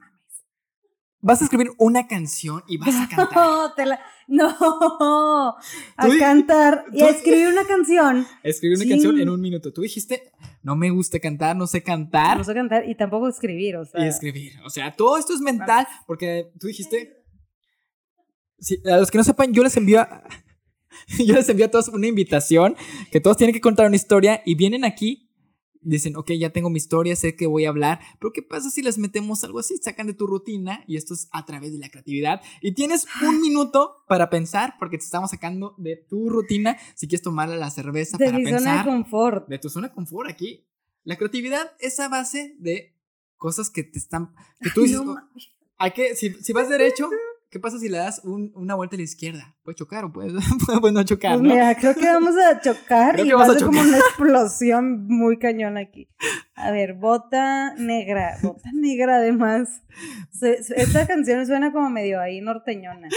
Vas 1.21 1.41
a 1.41 1.45
escribir 1.45 1.71
una 1.79 2.07
canción 2.07 2.63
y 2.67 2.77
vas 2.77 2.93
a 2.93 3.09
cantar. 3.09 3.33
No, 3.33 3.73
te 3.73 3.87
la, 3.87 3.99
no, 4.27 5.55
a 5.97 6.07
cantar 6.19 6.85
y 6.93 7.01
a 7.01 7.09
escribir 7.09 7.47
una 7.47 7.65
canción. 7.65 8.27
Escribir 8.43 8.77
una 8.77 8.87
canción 8.87 9.19
en 9.19 9.29
un 9.29 9.41
minuto. 9.41 9.73
Tú 9.73 9.81
dijiste, 9.81 10.33
no 10.61 10.75
me 10.75 10.91
gusta 10.91 11.19
cantar, 11.19 11.55
no 11.55 11.65
sé 11.65 11.81
cantar. 11.81 12.37
No 12.37 12.43
sé 12.43 12.53
cantar 12.53 12.87
y 12.87 12.93
tampoco 12.93 13.27
escribir, 13.27 13.77
o 13.77 13.85
sea. 13.85 14.05
Y 14.05 14.07
escribir. 14.07 14.51
O 14.63 14.69
sea, 14.69 14.95
todo 14.95 15.17
esto 15.17 15.33
es 15.33 15.39
mental 15.39 15.87
porque 16.05 16.51
tú 16.59 16.67
dijiste. 16.67 17.23
a 18.85 18.97
los 18.97 19.09
que 19.09 19.17
no 19.17 19.23
sepan, 19.23 19.51
yo 19.51 19.63
les 19.63 19.75
envío 19.77 20.01
a, 20.01 20.23
yo 21.25 21.35
les 21.35 21.49
envío 21.49 21.65
a 21.65 21.71
todos 21.71 21.89
una 21.89 22.07
invitación, 22.07 22.75
que 23.11 23.19
todos 23.19 23.37
tienen 23.37 23.53
que 23.53 23.61
contar 23.61 23.87
una 23.87 23.95
historia 23.95 24.41
y 24.45 24.55
vienen 24.55 24.85
aquí, 24.85 25.29
dicen, 25.85 26.15
ok, 26.15 26.31
ya 26.31 26.49
tengo 26.49 26.69
mi 26.69 26.77
historia, 26.77 27.15
sé 27.15 27.35
que 27.35 27.47
voy 27.47 27.65
a 27.65 27.69
hablar, 27.69 27.99
pero 28.19 28.33
¿qué 28.33 28.41
pasa 28.41 28.69
si 28.69 28.81
les 28.81 28.97
metemos 28.97 29.43
algo 29.43 29.59
así? 29.59 29.77
Sacan 29.77 30.07
de 30.07 30.13
tu 30.13 30.27
rutina 30.27 30.83
y 30.87 30.97
esto 30.97 31.13
es 31.13 31.29
a 31.31 31.45
través 31.45 31.73
de 31.73 31.79
la 31.79 31.89
creatividad 31.89 32.41
y 32.61 32.73
tienes 32.73 33.07
un 33.21 33.39
minuto 33.39 34.03
para 34.07 34.29
pensar 34.29 34.75
porque 34.79 34.97
te 34.97 35.05
estamos 35.05 35.29
sacando 35.29 35.75
de 35.77 35.95
tu 35.95 36.29
rutina, 36.29 36.77
si 36.95 37.07
quieres 37.07 37.21
tomar 37.21 37.49
la 37.49 37.69
cerveza 37.69 38.17
de 38.17 38.25
para 38.25 38.37
mi 38.39 38.49
zona 38.49 38.79
de 38.79 38.89
confort. 38.89 39.47
De 39.47 39.59
tu 39.59 39.69
zona 39.69 39.89
de 39.89 39.93
confort 39.93 40.29
aquí. 40.29 40.67
La 41.03 41.17
creatividad 41.17 41.71
es 41.79 41.99
a 41.99 42.09
base 42.09 42.55
de 42.57 42.95
cosas 43.37 43.69
que 43.69 43.83
te 43.83 43.99
están, 43.99 44.33
que 44.59 44.71
tú 44.71 44.81
dices, 44.81 44.97
oh, 44.97 45.15
hay 45.77 45.91
que, 45.91 46.15
si, 46.15 46.33
si 46.33 46.51
vas 46.51 46.67
derecho, 46.67 47.09
¿Qué 47.55 47.61
pasa 47.61 47.79
si 47.79 47.87
le 47.87 47.99
das 47.99 48.21
una 48.25 48.75
vuelta 48.75 48.97
a 48.97 48.99
la 48.99 49.03
izquierda? 49.03 49.55
Puede 49.63 49.77
chocar 49.77 50.03
o 50.03 50.11
puede, 50.11 50.33
no 50.91 51.03
chocar, 51.03 51.39
pues 51.39 51.41
Mira, 51.41 51.73
creo 51.75 51.95
que 51.95 52.05
vamos 52.05 52.35
a 52.35 52.59
chocar 52.59 53.17
y 53.17 53.31
va 53.31 53.45
a 53.45 53.53
ser 53.53 53.63
como 53.63 53.79
una 53.79 53.97
explosión 54.09 55.07
muy 55.07 55.39
cañón 55.39 55.77
aquí. 55.77 56.09
A 56.55 56.71
ver, 56.71 56.95
bota 56.95 57.73
negra, 57.75 58.37
bota 58.43 58.69
negra 58.73 59.15
además. 59.19 59.69
esta 60.41 61.07
canción 61.07 61.45
suena 61.45 61.71
como 61.71 61.89
medio 61.89 62.19
ahí 62.19 62.41
norteñona. 62.41 63.07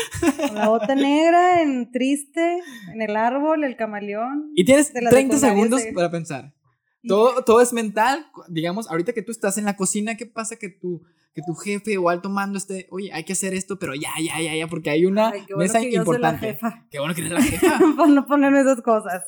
La 0.55 0.69
bota 0.69 0.95
negra 0.95 1.61
en 1.61 1.91
triste, 1.91 2.61
en 2.93 3.03
el 3.03 3.17
árbol, 3.17 3.65
el 3.65 3.75
camaleón. 3.75 4.53
Y 4.55 4.65
tienes 4.65 4.93
30 4.93 5.37
segundos 5.37 5.83
para 5.93 6.13
pensar. 6.13 6.55
Todo, 7.03 7.43
todo 7.43 7.61
es 7.61 7.73
mental. 7.73 8.25
Digamos, 8.49 8.89
ahorita 8.89 9.13
que 9.13 9.23
tú 9.23 9.33
estás 9.33 9.59
en 9.59 9.65
la 9.65 9.75
cocina, 9.75 10.17
¿qué 10.17 10.27
pasa 10.27 10.55
que 10.55 10.69
tú 10.69 11.03
que 11.35 11.43
tu 11.47 11.55
jefe 11.55 11.99
o 11.99 12.09
alto 12.09 12.29
mando 12.29 12.59
esté, 12.59 12.89
oye, 12.91 13.13
hay 13.13 13.25
que 13.25 13.33
hacer 13.33 13.55
esto, 13.55 13.79
pero 13.79 13.95
ya, 13.95 14.11
ya, 14.21 14.41
ya, 14.41 14.55
ya, 14.55 14.67
porque 14.67 14.91
hay 14.91 15.07
una 15.07 15.33
mesa 15.57 15.81
importante. 15.81 16.59
Qué 16.91 16.99
bueno 16.99 17.15
que 17.15 17.21
eres 17.21 17.33
la 17.33 17.43
jefa. 17.43 17.79
Para 17.97 18.09
no 18.09 18.27
ponerme 18.27 18.61
esas 18.61 18.83
cosas. 18.83 19.25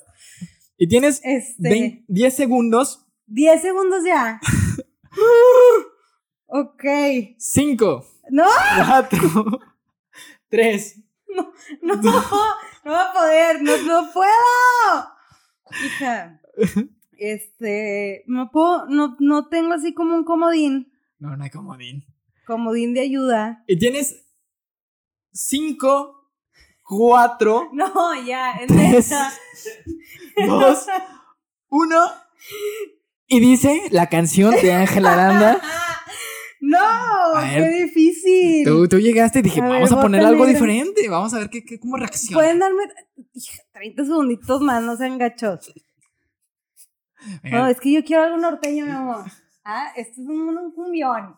Y 0.76 0.88
tienes 0.88 1.20
10 1.22 1.56
este 2.08 2.30
segundos. 2.30 3.06
10 3.26 3.62
segundos 3.62 4.04
ya. 4.04 4.40
ok. 6.46 6.84
5. 7.38 8.06
No. 8.30 8.44
4. 8.86 9.60
3. 10.48 11.04
No, 11.32 11.52
no, 11.80 11.94
no, 11.94 12.12
no 12.84 12.90
va 12.90 13.02
a 13.02 13.12
poder, 13.12 13.62
no, 13.62 13.76
no 13.82 14.12
puedo. 14.12 14.30
Hija, 15.86 16.40
este, 17.12 18.24
no 18.26 18.50
puedo, 18.50 18.86
no, 18.88 19.16
no 19.20 19.48
tengo 19.48 19.74
así 19.74 19.94
como 19.94 20.16
un 20.16 20.24
comodín. 20.24 20.89
No, 21.20 21.36
no 21.36 21.44
hay 21.44 21.50
comodín. 21.50 22.04
Comodín 22.46 22.94
de 22.94 23.00
ayuda. 23.02 23.62
Y 23.66 23.78
tienes 23.78 24.24
cinco, 25.32 26.32
cuatro. 26.82 27.68
No, 27.72 28.24
ya, 28.24 28.54
en 28.54 28.66
tres, 28.66 29.10
dos, 30.46 30.86
uno. 31.68 32.06
Y 33.26 33.38
dice 33.38 33.82
la 33.90 34.08
canción 34.08 34.54
de 34.62 34.72
Ángel 34.72 35.06
Aranda. 35.06 35.60
No, 36.62 36.78
qué 37.54 37.84
difícil. 37.84 38.66
Tú, 38.66 38.86
tú, 38.86 38.98
llegaste 38.98 39.38
y 39.38 39.42
dije, 39.42 39.62
vamos 39.62 39.90
a 39.92 40.00
poner 40.00 40.22
algo 40.22 40.44
diferente. 40.44 41.08
Vamos 41.08 41.32
a 41.32 41.38
ver 41.38 41.48
qué, 41.48 41.64
qué, 41.64 41.80
cómo 41.80 41.96
reacciona. 41.96 42.36
Pueden 42.36 42.58
darme 42.58 42.82
30 43.72 44.04
segunditos 44.04 44.60
más, 44.60 44.82
no 44.82 44.94
sean 44.94 45.16
gachos. 45.16 45.72
No, 47.42 47.66
es 47.66 47.80
que 47.80 47.92
yo 47.92 48.04
quiero 48.04 48.24
algo 48.24 48.36
norteño, 48.36 48.84
mi 48.84 48.92
amor. 48.92 49.24
Ah, 49.64 49.92
esto 49.96 50.20
es 50.22 50.26
un, 50.26 50.56
un 50.56 50.72
cumbión. 50.72 51.36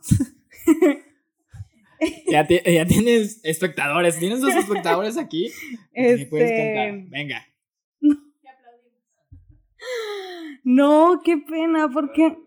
ya, 2.28 2.46
ya, 2.48 2.87
tienes 2.87 3.40
espectadores, 3.44 4.18
tienes 4.18 4.40
dos 4.40 4.54
espectadores 4.54 5.18
aquí. 5.18 5.50
Este... 5.92 6.26
puedes 6.26 6.50
cantar. 6.50 7.11
Venga. 7.11 7.46
No, 10.64 11.20
qué 11.24 11.38
pena, 11.38 11.88
porque. 11.92 12.38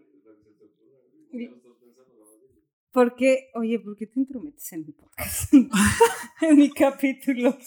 Porque, 2.92 3.50
oye, 3.56 3.78
¿por 3.80 3.98
qué 3.98 4.08
te 4.08 4.22
intrometes 4.22 4.72
en 4.72 4.86
mi 4.86 4.94
podcast? 4.94 5.54
en 6.42 6.58
mi 6.58 6.72
capítulo. 6.72 7.58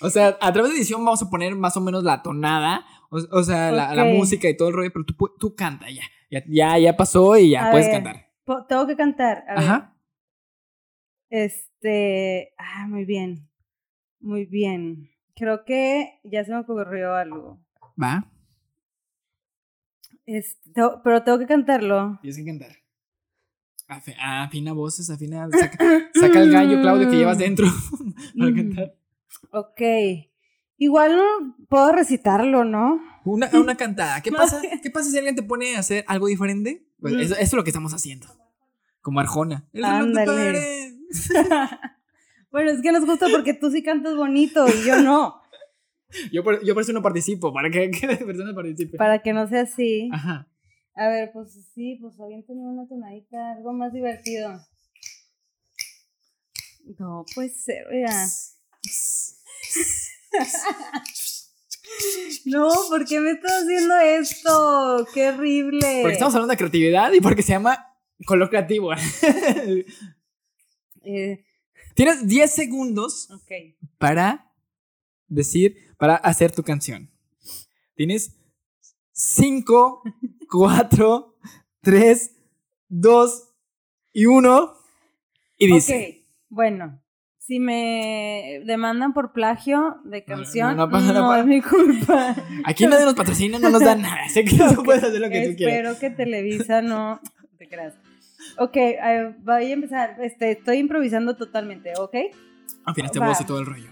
O 0.00 0.10
sea, 0.10 0.36
a 0.40 0.52
través 0.52 0.72
de 0.72 0.78
edición 0.78 1.04
vamos 1.04 1.22
a 1.22 1.30
poner 1.30 1.54
más 1.54 1.76
o 1.76 1.80
menos 1.80 2.02
la 2.02 2.20
tonada, 2.20 2.84
o, 3.10 3.42
sea, 3.44 3.70
la, 3.70 4.04
música 4.06 4.48
y 4.48 4.56
todo 4.56 4.68
el 4.68 4.74
rollo, 4.74 4.90
pero 4.92 5.04
tú, 5.04 5.14
tú 5.38 5.54
canta 5.54 5.88
ya. 5.88 6.02
Ya, 6.46 6.78
ya, 6.78 6.96
pasó 6.96 7.36
y 7.36 7.50
ya 7.50 7.70
puedes 7.70 7.88
cantar. 7.88 8.26
Tengo 8.68 8.86
que 8.86 8.96
cantar. 8.96 9.44
A 9.48 9.54
Ajá. 9.54 9.96
Este. 11.28 12.54
Ah, 12.56 12.86
muy 12.88 13.04
bien. 13.04 13.50
Muy 14.20 14.46
bien. 14.46 15.10
Creo 15.34 15.64
que 15.64 16.20
ya 16.24 16.44
se 16.44 16.52
me 16.52 16.58
ocurrió 16.58 17.14
algo. 17.14 17.60
¿Va? 18.02 18.28
pero 21.04 21.22
tengo 21.22 21.38
que 21.38 21.46
cantarlo. 21.46 22.18
Tienes 22.22 22.38
que 22.38 22.44
cantar. 22.44 22.76
Afina 24.18 24.72
voces, 24.72 25.10
afina. 25.10 25.50
Saca, 25.50 26.10
saca 26.14 26.40
el 26.40 26.50
gallo, 26.50 26.80
Claudio, 26.80 27.10
que 27.10 27.16
llevas 27.16 27.38
dentro 27.38 27.66
para 28.38 28.54
cantar. 28.54 28.94
Ok. 29.50 29.80
Igual 30.82 31.16
no 31.16 31.56
puedo 31.68 31.92
recitarlo, 31.92 32.64
¿no? 32.64 33.00
Una, 33.24 33.48
una 33.54 33.76
cantada. 33.76 34.20
¿Qué 34.20 34.32
pasa, 34.32 34.60
¿Qué 34.82 34.90
pasa 34.90 35.10
si 35.10 35.16
alguien 35.16 35.36
te 35.36 35.44
pone 35.44 35.76
a 35.76 35.78
hacer 35.78 36.04
algo 36.08 36.26
diferente? 36.26 36.88
Pues 36.98 37.14
eso, 37.14 37.36
es 37.36 37.52
lo 37.52 37.62
que 37.62 37.70
estamos 37.70 37.94
haciendo. 37.94 38.26
Como 39.00 39.20
Arjona. 39.20 39.68
Ándale. 39.80 40.92
bueno, 42.50 42.72
es 42.72 42.82
que 42.82 42.90
nos 42.90 43.06
gusta 43.06 43.28
porque 43.30 43.54
tú 43.54 43.70
sí 43.70 43.84
cantas 43.84 44.16
bonito 44.16 44.66
y 44.66 44.84
yo 44.84 45.00
no. 45.00 45.40
yo, 46.32 46.42
por, 46.42 46.64
yo 46.64 46.74
por 46.74 46.82
eso 46.82 46.92
no 46.92 47.00
participo, 47.00 47.52
para 47.52 47.70
que, 47.70 47.88
que 47.92 48.16
persona 48.16 48.52
participe. 48.52 48.96
Para 48.96 49.22
que 49.22 49.32
no 49.32 49.46
sea 49.46 49.62
así. 49.62 50.10
Ajá. 50.12 50.48
A 50.96 51.06
ver, 51.06 51.30
pues 51.32 51.64
sí, 51.76 51.96
pues 52.00 52.18
aviéntame 52.18 52.58
una 52.58 52.88
tonadita, 52.88 53.52
algo 53.52 53.72
más 53.72 53.92
divertido. 53.92 54.60
No 56.98 57.24
puede 57.36 57.50
ser, 57.50 57.86
oiga. 57.86 58.26
No, 62.46 62.70
¿por 62.88 63.04
qué 63.04 63.20
me 63.20 63.32
estás 63.32 63.62
haciendo 63.62 63.96
esto? 63.98 65.06
¡Qué 65.12 65.28
horrible! 65.28 66.00
Porque 66.00 66.14
estamos 66.14 66.34
hablando 66.34 66.52
de 66.52 66.56
creatividad 66.56 67.12
y 67.12 67.20
porque 67.20 67.42
se 67.42 67.52
llama 67.52 67.86
color 68.26 68.48
creativo. 68.48 68.92
Eh. 71.04 71.44
Tienes 71.94 72.28
10 72.28 72.54
segundos 72.54 73.28
para 73.98 74.54
decir, 75.26 75.76
para 75.98 76.14
hacer 76.14 76.52
tu 76.52 76.62
canción. 76.62 77.10
Tienes 77.96 78.36
5, 79.10 80.02
4, 80.48 81.38
3, 81.80 82.30
2 82.88 83.48
y 84.12 84.26
1. 84.26 84.74
Y 85.58 85.66
dice. 85.74 86.22
Ok, 86.22 86.26
bueno. 86.50 87.01
Si 87.44 87.58
me 87.58 88.62
demandan 88.66 89.12
por 89.12 89.32
plagio 89.32 89.96
de 90.04 90.22
canción, 90.22 90.76
no, 90.76 90.86
no, 90.86 91.34
es 91.34 91.44
mi 91.44 91.60
culpa. 91.60 92.36
Aquí 92.64 92.86
nadie 92.86 93.04
nos 93.04 93.14
patrocina, 93.14 93.58
no 93.58 93.68
nos 93.68 93.82
dan 93.82 94.00
nada. 94.02 94.28
Sé 94.28 94.44
que 94.44 94.56
tú 94.56 94.84
puedes 94.84 95.02
hacer 95.02 95.20
lo 95.20 95.28
que 95.28 95.48
tú 95.48 95.56
quieras. 95.56 95.74
Espero 95.74 95.98
que 95.98 96.10
Televisa 96.10 96.82
no 96.82 97.20
te 97.58 97.66
creas. 97.66 97.94
Ok, 98.58 98.76
voy 99.40 99.64
a 99.64 99.72
empezar. 99.72 100.18
Este, 100.20 100.52
estoy 100.52 100.78
improvisando 100.78 101.34
totalmente, 101.36 101.92
¿ok? 101.98 102.14
Afinaste 102.84 103.18
voz 103.18 103.40
y 103.40 103.44
todo 103.44 103.58
el 103.58 103.66
rollo. 103.66 103.90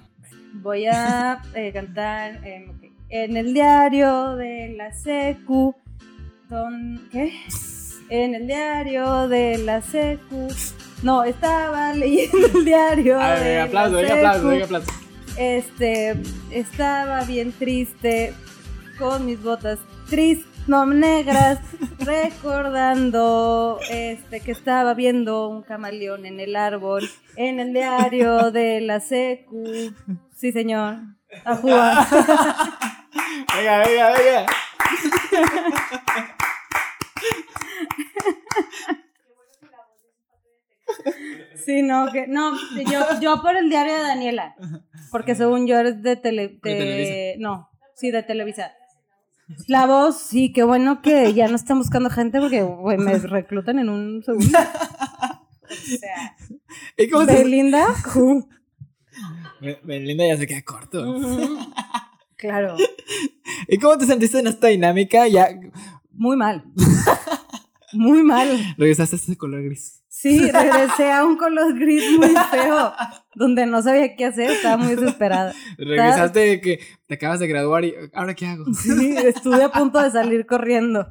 Voy 0.55 0.87
a 0.87 1.43
eh, 1.55 1.73
cantar 1.73 2.47
eh, 2.47 2.71
en 3.09 3.37
el 3.37 3.53
diario 3.53 4.37
de 4.37 4.75
la 4.77 4.93
secu. 4.93 5.75
Don, 6.49 7.09
¿Qué? 7.11 7.33
En 8.11 8.37
el 8.37 8.47
diario 8.47 9.27
de 9.27 9.59
la 9.59 9.83
secu 9.83 10.49
no, 11.03 11.25
estaba 11.25 11.93
leyendo 11.93 12.47
el 12.47 12.65
diario. 12.65 13.21
A 13.21 13.35
ver, 13.35 13.61
aplauso, 13.61 13.99
aplauso, 13.99 14.65
aplauso. 14.65 14.93
Este, 15.37 16.17
estaba 16.51 17.25
bien 17.25 17.53
triste 17.53 18.35
con 18.99 19.25
mis 19.25 19.43
botas 19.43 19.79
tristes, 20.09 20.47
no 20.67 20.85
negras, 20.87 21.59
recordando 22.01 23.79
este 23.89 24.41
que 24.41 24.53
estaba 24.53 24.93
viendo 24.95 25.49
un 25.49 25.63
camaleón 25.63 26.27
en 26.27 26.41
el 26.41 26.57
árbol 26.57 27.09
en 27.37 27.61
el 27.61 27.73
diario 27.73 28.51
de 28.51 28.81
la 28.83 29.01
secu. 29.01 29.65
Sí, 30.35 30.53
señor. 30.53 30.97
A 31.45 31.57
jugar. 31.57 32.07
venga, 33.57 33.79
venga, 33.79 34.13
venga. 34.19 34.47
Sí, 41.64 41.83
no, 41.83 42.11
que, 42.11 42.26
no, 42.26 42.57
yo, 42.90 43.20
yo 43.20 43.42
por 43.42 43.57
el 43.57 43.68
diario 43.68 43.94
de 43.94 44.03
Daniela, 44.03 44.57
porque 45.11 45.35
según 45.35 45.66
yo 45.66 45.79
eres 45.79 46.03
de 46.03 46.16
tele, 46.16 46.59
no, 47.38 47.68
sí, 47.94 48.11
de 48.11 48.22
Televisa. 48.22 48.72
La 49.66 49.87
voz, 49.87 50.20
sí, 50.20 50.53
qué 50.53 50.62
bueno 50.62 51.03
que 51.03 51.35
ya 51.35 51.48
no 51.48 51.57
están 51.57 51.79
buscando 51.79 52.09
gente 52.09 52.40
porque 52.40 52.62
me 52.62 53.18
reclutan 53.18 53.79
en 53.79 53.88
un 53.88 54.22
segundo. 54.22 54.59
O 55.70 55.74
sea, 55.98 56.37
Belinda, 57.26 57.87
Belinda 59.83 60.26
ya 60.26 60.37
se 60.37 60.46
queda 60.46 60.62
corto. 60.62 61.05
Claro. 62.37 62.76
¿Y 63.68 63.79
cómo 63.79 63.98
te 63.98 64.07
sentiste 64.07 64.38
en 64.38 64.46
esta 64.46 64.68
dinámica? 64.68 65.29
Ya... 65.29 65.48
Muy 66.12 66.37
mal. 66.37 66.64
Muy 67.92 68.22
mal. 68.22 68.74
Regresaste 68.79 69.16
a 69.16 69.18
ese 69.18 69.37
color 69.37 69.62
gris. 69.62 70.00
Sí, 70.21 70.39
regresé 70.53 71.11
a 71.11 71.25
un 71.25 71.37
color 71.37 71.79
gris 71.79 72.19
muy 72.19 72.35
feo, 72.51 72.93
donde 73.35 73.65
no 73.65 73.81
sabía 73.81 74.15
qué 74.17 74.27
hacer, 74.27 74.51
estaba 74.51 74.77
muy 74.77 74.95
desesperada. 74.95 75.55
Regresaste 75.79 76.41
de 76.41 76.61
que 76.61 76.81
te 77.07 77.15
acabas 77.15 77.41
de 77.41 77.47
graduar 77.47 77.85
y 77.87 77.95
¿ahora 78.13 78.35
qué 78.35 78.47
hago? 78.47 78.65
Sí, 78.75 79.17
estuve 79.17 79.63
a 79.63 79.71
punto 79.71 80.01
de 80.01 80.11
salir 80.11 80.45
corriendo. 80.47 81.07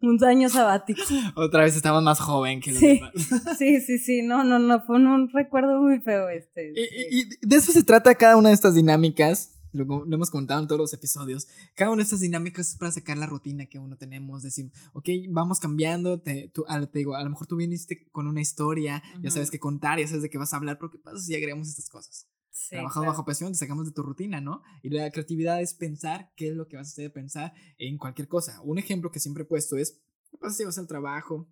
Un 0.00 0.22
año 0.24 0.48
sabático. 0.48 1.02
Otra 1.34 1.64
vez 1.64 1.74
estabas 1.74 2.04
más 2.04 2.20
joven 2.20 2.60
que 2.60 2.70
los 2.70 2.78
sí, 2.78 3.00
demás. 3.00 3.12
Sí, 3.58 3.80
sí, 3.80 3.98
sí, 3.98 4.22
no, 4.22 4.44
no, 4.44 4.60
no, 4.60 4.80
fue 4.82 4.94
un 4.94 5.28
recuerdo 5.28 5.80
muy 5.80 5.98
feo 6.00 6.28
este. 6.28 6.72
Y, 6.76 7.20
y 7.20 7.28
de 7.40 7.56
eso 7.56 7.72
se 7.72 7.82
trata 7.82 8.14
cada 8.14 8.36
una 8.36 8.50
de 8.50 8.54
estas 8.54 8.76
dinámicas 8.76 9.57
lo, 9.72 10.04
hemos 10.04 10.30
contado 10.30 10.60
en 10.60 10.68
todos 10.68 10.78
los 10.78 10.94
episodios, 10.94 11.48
cada 11.74 11.90
una 11.90 11.98
de 11.98 12.04
estas 12.04 12.20
dinámicas 12.20 12.70
es 12.70 12.76
para 12.76 12.92
sacar 12.92 13.18
la 13.18 13.26
rutina 13.26 13.66
que 13.66 13.78
uno 13.78 13.96
tenemos, 13.96 14.42
decir, 14.42 14.70
ok, 14.92 15.08
vamos 15.28 15.60
cambiando, 15.60 16.20
te, 16.20 16.48
tú, 16.48 16.64
a, 16.68 16.84
te 16.86 16.98
digo, 16.98 17.14
a 17.14 17.22
lo 17.22 17.30
mejor 17.30 17.46
tú 17.46 17.56
viniste 17.56 18.08
con 18.10 18.26
una 18.26 18.40
historia, 18.40 19.02
ya 19.20 19.30
sabes 19.30 19.50
qué 19.50 19.58
contar, 19.58 19.98
ya 19.98 20.06
sabes 20.06 20.22
de 20.22 20.30
qué 20.30 20.38
vas 20.38 20.52
a 20.52 20.56
hablar, 20.56 20.78
pero 20.78 20.90
¿qué 20.90 20.98
pasa 20.98 21.18
si 21.18 21.34
agregamos 21.34 21.68
estas 21.68 21.88
cosas? 21.88 22.26
Trabajamos 22.70 23.06
bajo 23.06 23.24
presión, 23.24 23.52
te 23.52 23.58
sacamos 23.58 23.86
de 23.86 23.92
tu 23.92 24.02
rutina, 24.02 24.40
¿no? 24.40 24.62
Y 24.82 24.90
la 24.90 25.10
creatividad 25.10 25.60
es 25.62 25.74
pensar 25.74 26.32
qué 26.34 26.48
es 26.48 26.56
lo 26.56 26.66
que 26.66 26.76
vas 26.76 26.88
a 26.88 26.90
hacer, 26.90 27.12
pensar 27.12 27.54
en 27.78 27.98
cualquier 27.98 28.26
cosa. 28.26 28.60
Un 28.62 28.78
ejemplo 28.78 29.10
que 29.10 29.20
siempre 29.20 29.44
he 29.44 29.46
puesto 29.46 29.76
es, 29.76 30.00
¿qué 30.30 30.36
pasa 30.38 30.56
si 30.56 30.64
vas 30.64 30.76
al 30.78 30.88
trabajo 30.88 31.48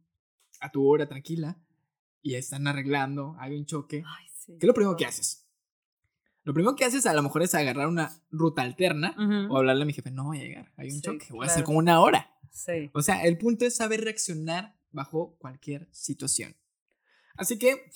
a 0.61 0.71
tu 0.71 0.85
hora 0.87 1.09
tranquila 1.09 1.59
y 2.23 2.35
están 2.35 2.67
arreglando, 2.67 3.37
hay 3.39 3.57
un 3.57 3.67
choque? 3.67 4.03
¿Qué 4.47 4.59
es 4.59 4.65
lo 4.65 4.75
primero 4.75 4.97
que 4.97 5.07
haces? 5.07 5.46
Lo 6.47 6.55
primero 6.55 6.77
que 6.77 6.85
haces 6.85 7.07
a 7.07 7.13
lo 7.13 7.25
mejor 7.25 7.43
es 7.43 7.57
agarrar 7.57 7.89
una 7.89 8.23
ruta 8.31 8.63
alterna 8.63 9.17
o 9.51 9.57
hablarle 9.57 9.83
a 9.83 9.87
mi 9.87 9.93
jefe, 9.93 10.13
no 10.13 10.27
voy 10.27 10.39
a 10.39 10.43
llegar, 10.43 10.73
hay 10.77 10.93
un 10.93 11.01
choque, 11.01 11.27
voy 11.31 11.45
a 11.45 11.51
hacer 11.51 11.65
como 11.65 11.79
una 11.79 12.01
hora. 12.01 12.31
Sí. 12.53 12.89
O 12.95 13.03
sea, 13.03 13.25
el 13.25 13.37
punto 13.37 13.65
es 13.65 13.75
saber 13.75 14.03
reaccionar 14.03 14.79
bajo 14.93 15.37
cualquier 15.41 15.89
situación. 15.91 16.55
Así 17.35 17.59
que, 17.59 17.91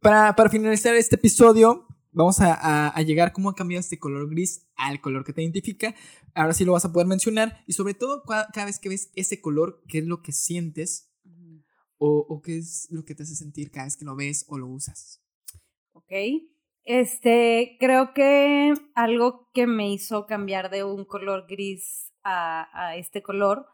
Para, 0.00 0.36
para, 0.36 0.50
finalizar 0.50 0.94
este 0.94 1.16
episodio, 1.16 1.86
vamos 2.10 2.38
a, 2.40 2.88
a, 2.88 3.00
llegar 3.00 3.32
cómo 3.32 3.48
ha 3.48 3.54
cambiado 3.54 3.80
este 3.80 3.98
color 3.98 4.28
gris 4.28 4.66
al 4.76 5.00
color 5.00 5.24
que 5.24 5.32
te 5.32 5.42
identifica. 5.42 5.94
Ahora 6.34 6.52
sí 6.52 6.66
lo 6.66 6.72
vas 6.72 6.84
a 6.84 6.92
poder 6.92 7.06
mencionar 7.06 7.64
y 7.66 7.72
sobre 7.72 7.94
todo 7.94 8.24
cada 8.24 8.66
vez 8.66 8.78
que 8.78 8.90
ves 8.90 9.10
ese 9.14 9.40
color, 9.40 9.82
qué 9.88 10.00
es 10.00 10.04
lo 10.04 10.20
que 10.20 10.32
sientes 10.32 11.10
o, 11.96 12.26
o 12.28 12.42
qué 12.42 12.58
es 12.58 12.88
lo 12.90 13.06
que 13.06 13.14
te 13.14 13.22
hace 13.22 13.36
sentir 13.36 13.70
cada 13.70 13.86
vez 13.86 13.96
que 13.96 14.04
lo 14.04 14.14
ves 14.16 14.44
o 14.48 14.58
lo 14.58 14.66
usas. 14.66 15.22
Ok. 15.94 16.12
Este, 16.84 17.76
creo 17.78 18.12
que 18.12 18.74
algo 18.94 19.48
que 19.54 19.66
me 19.66 19.90
hizo 19.90 20.26
cambiar 20.26 20.70
de 20.70 20.82
un 20.84 21.04
color 21.04 21.46
gris 21.48 22.12
a, 22.24 22.96
este 22.96 23.22
color 23.22 23.66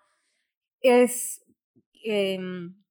es 0.81 1.43
em, 2.05 2.83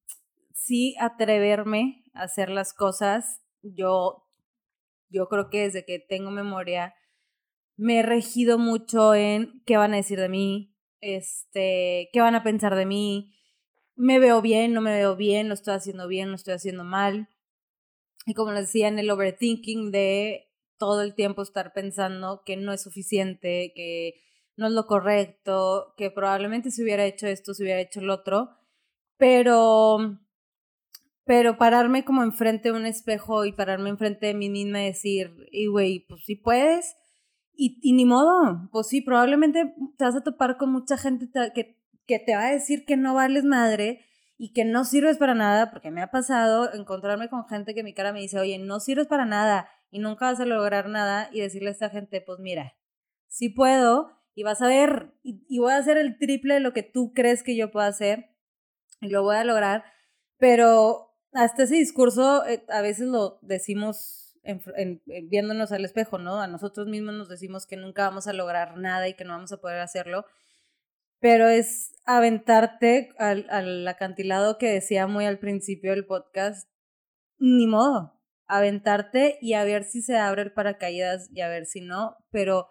sí 0.54 0.96
atreverme 1.00 2.04
a 2.14 2.22
hacer 2.22 2.50
las 2.50 2.74
cosas. 2.74 3.42
Yo, 3.62 4.26
yo 5.08 5.28
creo 5.28 5.50
que 5.50 5.62
desde 5.62 5.84
que 5.84 5.98
tengo 6.00 6.30
memoria 6.30 6.94
me 7.76 8.00
he 8.00 8.02
regido 8.02 8.58
mucho 8.58 9.14
en 9.14 9.62
qué 9.66 9.76
van 9.76 9.94
a 9.94 9.98
decir 9.98 10.18
de 10.18 10.28
mí, 10.28 10.74
este, 11.00 12.10
¿qué 12.12 12.20
van 12.20 12.34
a 12.34 12.42
pensar 12.42 12.74
de 12.74 12.86
mí? 12.86 13.34
¿Me 13.94 14.18
veo 14.18 14.42
bien? 14.42 14.74
¿No 14.74 14.80
me 14.80 14.92
veo 14.92 15.16
bien? 15.16 15.48
¿Lo 15.48 15.54
estoy 15.54 15.74
haciendo 15.74 16.08
bien? 16.08 16.30
¿Lo 16.30 16.36
estoy 16.36 16.54
haciendo 16.54 16.84
mal? 16.84 17.28
Y 18.28 18.34
como 18.34 18.52
les 18.52 18.66
decía, 18.66 18.88
en 18.88 18.98
el 18.98 19.10
overthinking 19.10 19.90
de 19.90 20.50
todo 20.76 21.00
el 21.00 21.14
tiempo 21.14 21.40
estar 21.40 21.72
pensando 21.72 22.42
que 22.44 22.58
no 22.58 22.74
es 22.74 22.82
suficiente, 22.82 23.72
que 23.74 24.20
no 24.54 24.66
es 24.66 24.74
lo 24.74 24.86
correcto, 24.86 25.94
que 25.96 26.10
probablemente 26.10 26.70
se 26.70 26.82
hubiera 26.82 27.06
hecho 27.06 27.26
esto, 27.26 27.54
se 27.54 27.62
hubiera 27.62 27.80
hecho 27.80 28.00
el 28.00 28.10
otro, 28.10 28.50
pero 29.16 30.18
pero 31.24 31.56
pararme 31.56 32.04
como 32.04 32.22
enfrente 32.22 32.70
de 32.70 32.76
un 32.76 32.84
espejo 32.84 33.46
y 33.46 33.52
pararme 33.52 33.88
enfrente 33.88 34.26
de 34.26 34.34
mí 34.34 34.50
misma 34.50 34.82
y 34.82 34.86
decir, 34.86 35.48
y 35.50 35.66
güey, 35.66 36.06
pues 36.06 36.22
sí 36.26 36.36
puedes, 36.36 36.96
y, 37.54 37.78
y, 37.82 37.94
ni 37.94 38.04
modo, 38.04 38.68
pues 38.72 38.88
sí, 38.88 39.00
probablemente 39.00 39.74
te 39.96 40.04
vas 40.04 40.16
a 40.16 40.22
topar 40.22 40.58
con 40.58 40.70
mucha 40.70 40.98
gente 40.98 41.28
que, 41.54 41.78
que 42.06 42.18
te 42.18 42.34
va 42.34 42.46
a 42.46 42.52
decir 42.52 42.84
que 42.84 42.96
no 42.98 43.14
vales 43.14 43.44
madre 43.44 44.04
y 44.38 44.52
que 44.52 44.64
no 44.64 44.84
sirves 44.84 45.18
para 45.18 45.34
nada, 45.34 45.70
porque 45.70 45.90
me 45.90 46.00
ha 46.00 46.10
pasado 46.10 46.72
encontrarme 46.72 47.28
con 47.28 47.46
gente 47.48 47.74
que 47.74 47.82
mi 47.82 47.92
cara 47.92 48.12
me 48.12 48.20
dice, 48.20 48.38
oye, 48.38 48.58
no 48.58 48.80
sirves 48.80 49.08
para 49.08 49.26
nada 49.26 49.68
y 49.90 49.98
nunca 49.98 50.26
vas 50.26 50.40
a 50.40 50.46
lograr 50.46 50.88
nada, 50.88 51.28
y 51.32 51.40
decirle 51.40 51.68
a 51.68 51.72
esta 51.72 51.90
gente, 51.90 52.20
pues 52.20 52.38
mira, 52.38 52.74
sí 53.26 53.48
puedo, 53.48 54.10
y 54.34 54.42
vas 54.42 54.60
a 54.62 54.68
ver, 54.68 55.14
y, 55.22 55.58
voy 55.58 55.72
a 55.72 55.78
hacer 55.78 55.96
el 55.96 56.18
triple 56.18 56.54
de 56.54 56.60
lo 56.60 56.72
que 56.72 56.82
tú 56.82 57.12
crees 57.14 57.42
que 57.42 57.56
yo 57.56 57.70
puedo 57.70 57.86
hacer, 57.86 58.30
y 59.00 59.08
lo 59.08 59.22
voy 59.22 59.36
a 59.36 59.44
lograr, 59.44 59.84
pero 60.36 61.14
hasta 61.32 61.64
ese 61.64 61.76
discurso 61.76 62.46
eh, 62.46 62.64
a 62.68 62.82
veces 62.82 63.08
lo 63.08 63.38
decimos 63.42 64.38
en, 64.42 65.02
viéndonos 65.28 65.72
al 65.72 65.84
espejo, 65.84 66.18
¿no? 66.18 66.40
A 66.40 66.46
nosotros 66.46 66.86
mismos 66.86 67.14
nos 67.14 67.28
decimos 67.28 67.66
que 67.66 67.76
nunca 67.76 68.08
vamos 68.08 68.26
a 68.28 68.32
lograr 68.32 68.78
nada 68.78 69.08
y 69.08 69.14
que 69.14 69.24
no 69.24 69.34
vamos 69.34 69.52
a 69.52 69.60
poder 69.60 69.80
hacerlo, 69.80 70.24
pero 71.20 71.48
es 71.48 71.92
aventarte 72.04 73.10
al, 73.18 73.46
al 73.50 73.86
acantilado 73.86 74.58
que 74.58 74.68
decía 74.68 75.06
muy 75.06 75.26
al 75.26 75.38
principio 75.38 75.90
del 75.90 76.06
podcast, 76.06 76.68
ni 77.38 77.66
modo, 77.66 78.20
aventarte 78.46 79.38
y 79.40 79.52
a 79.52 79.64
ver 79.64 79.84
si 79.84 80.02
se 80.02 80.16
abre 80.16 80.42
el 80.42 80.52
paracaídas 80.52 81.30
y 81.32 81.40
a 81.40 81.48
ver 81.48 81.66
si 81.66 81.80
no, 81.80 82.16
pero 82.30 82.68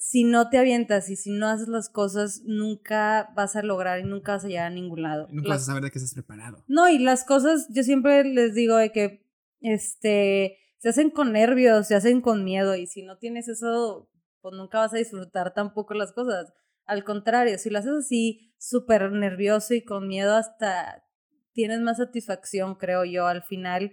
si 0.00 0.24
no 0.24 0.48
te 0.48 0.56
avientas 0.56 1.10
y 1.10 1.16
si 1.16 1.30
no 1.30 1.46
haces 1.46 1.68
las 1.68 1.90
cosas, 1.90 2.40
nunca 2.46 3.30
vas 3.36 3.54
a 3.54 3.62
lograr 3.62 4.00
y 4.00 4.04
nunca 4.04 4.32
vas 4.32 4.44
a 4.46 4.48
llegar 4.48 4.66
a 4.66 4.74
ningún 4.74 5.02
lado. 5.02 5.28
nunca 5.30 5.50
vas 5.50 5.62
a 5.62 5.66
saber 5.66 5.82
de 5.82 5.90
qué 5.90 5.98
estás 5.98 6.14
preparado. 6.14 6.64
No, 6.68 6.88
y 6.88 6.98
las 6.98 7.24
cosas, 7.24 7.68
yo 7.68 7.82
siempre 7.82 8.24
les 8.24 8.54
digo 8.54 8.76
de 8.76 8.92
que, 8.92 9.26
este, 9.60 10.56
se 10.78 10.88
hacen 10.88 11.10
con 11.10 11.32
nervios, 11.32 11.86
se 11.86 11.94
hacen 11.94 12.22
con 12.22 12.44
miedo 12.44 12.74
y 12.76 12.86
si 12.86 13.02
no 13.02 13.18
tienes 13.18 13.48
eso, 13.48 14.08
pues 14.40 14.54
nunca 14.56 14.78
vas 14.78 14.94
a 14.94 14.96
disfrutar 14.96 15.52
tampoco 15.52 15.92
las 15.92 16.12
cosas. 16.12 16.50
Al 16.90 17.04
contrario, 17.04 17.56
si 17.56 17.70
lo 17.70 17.78
haces 17.78 17.92
así, 17.92 18.52
súper 18.58 19.12
nervioso 19.12 19.74
y 19.74 19.84
con 19.84 20.08
miedo, 20.08 20.34
hasta 20.34 21.04
tienes 21.52 21.78
más 21.78 21.98
satisfacción, 21.98 22.74
creo 22.74 23.04
yo, 23.04 23.28
al 23.28 23.44
final 23.44 23.92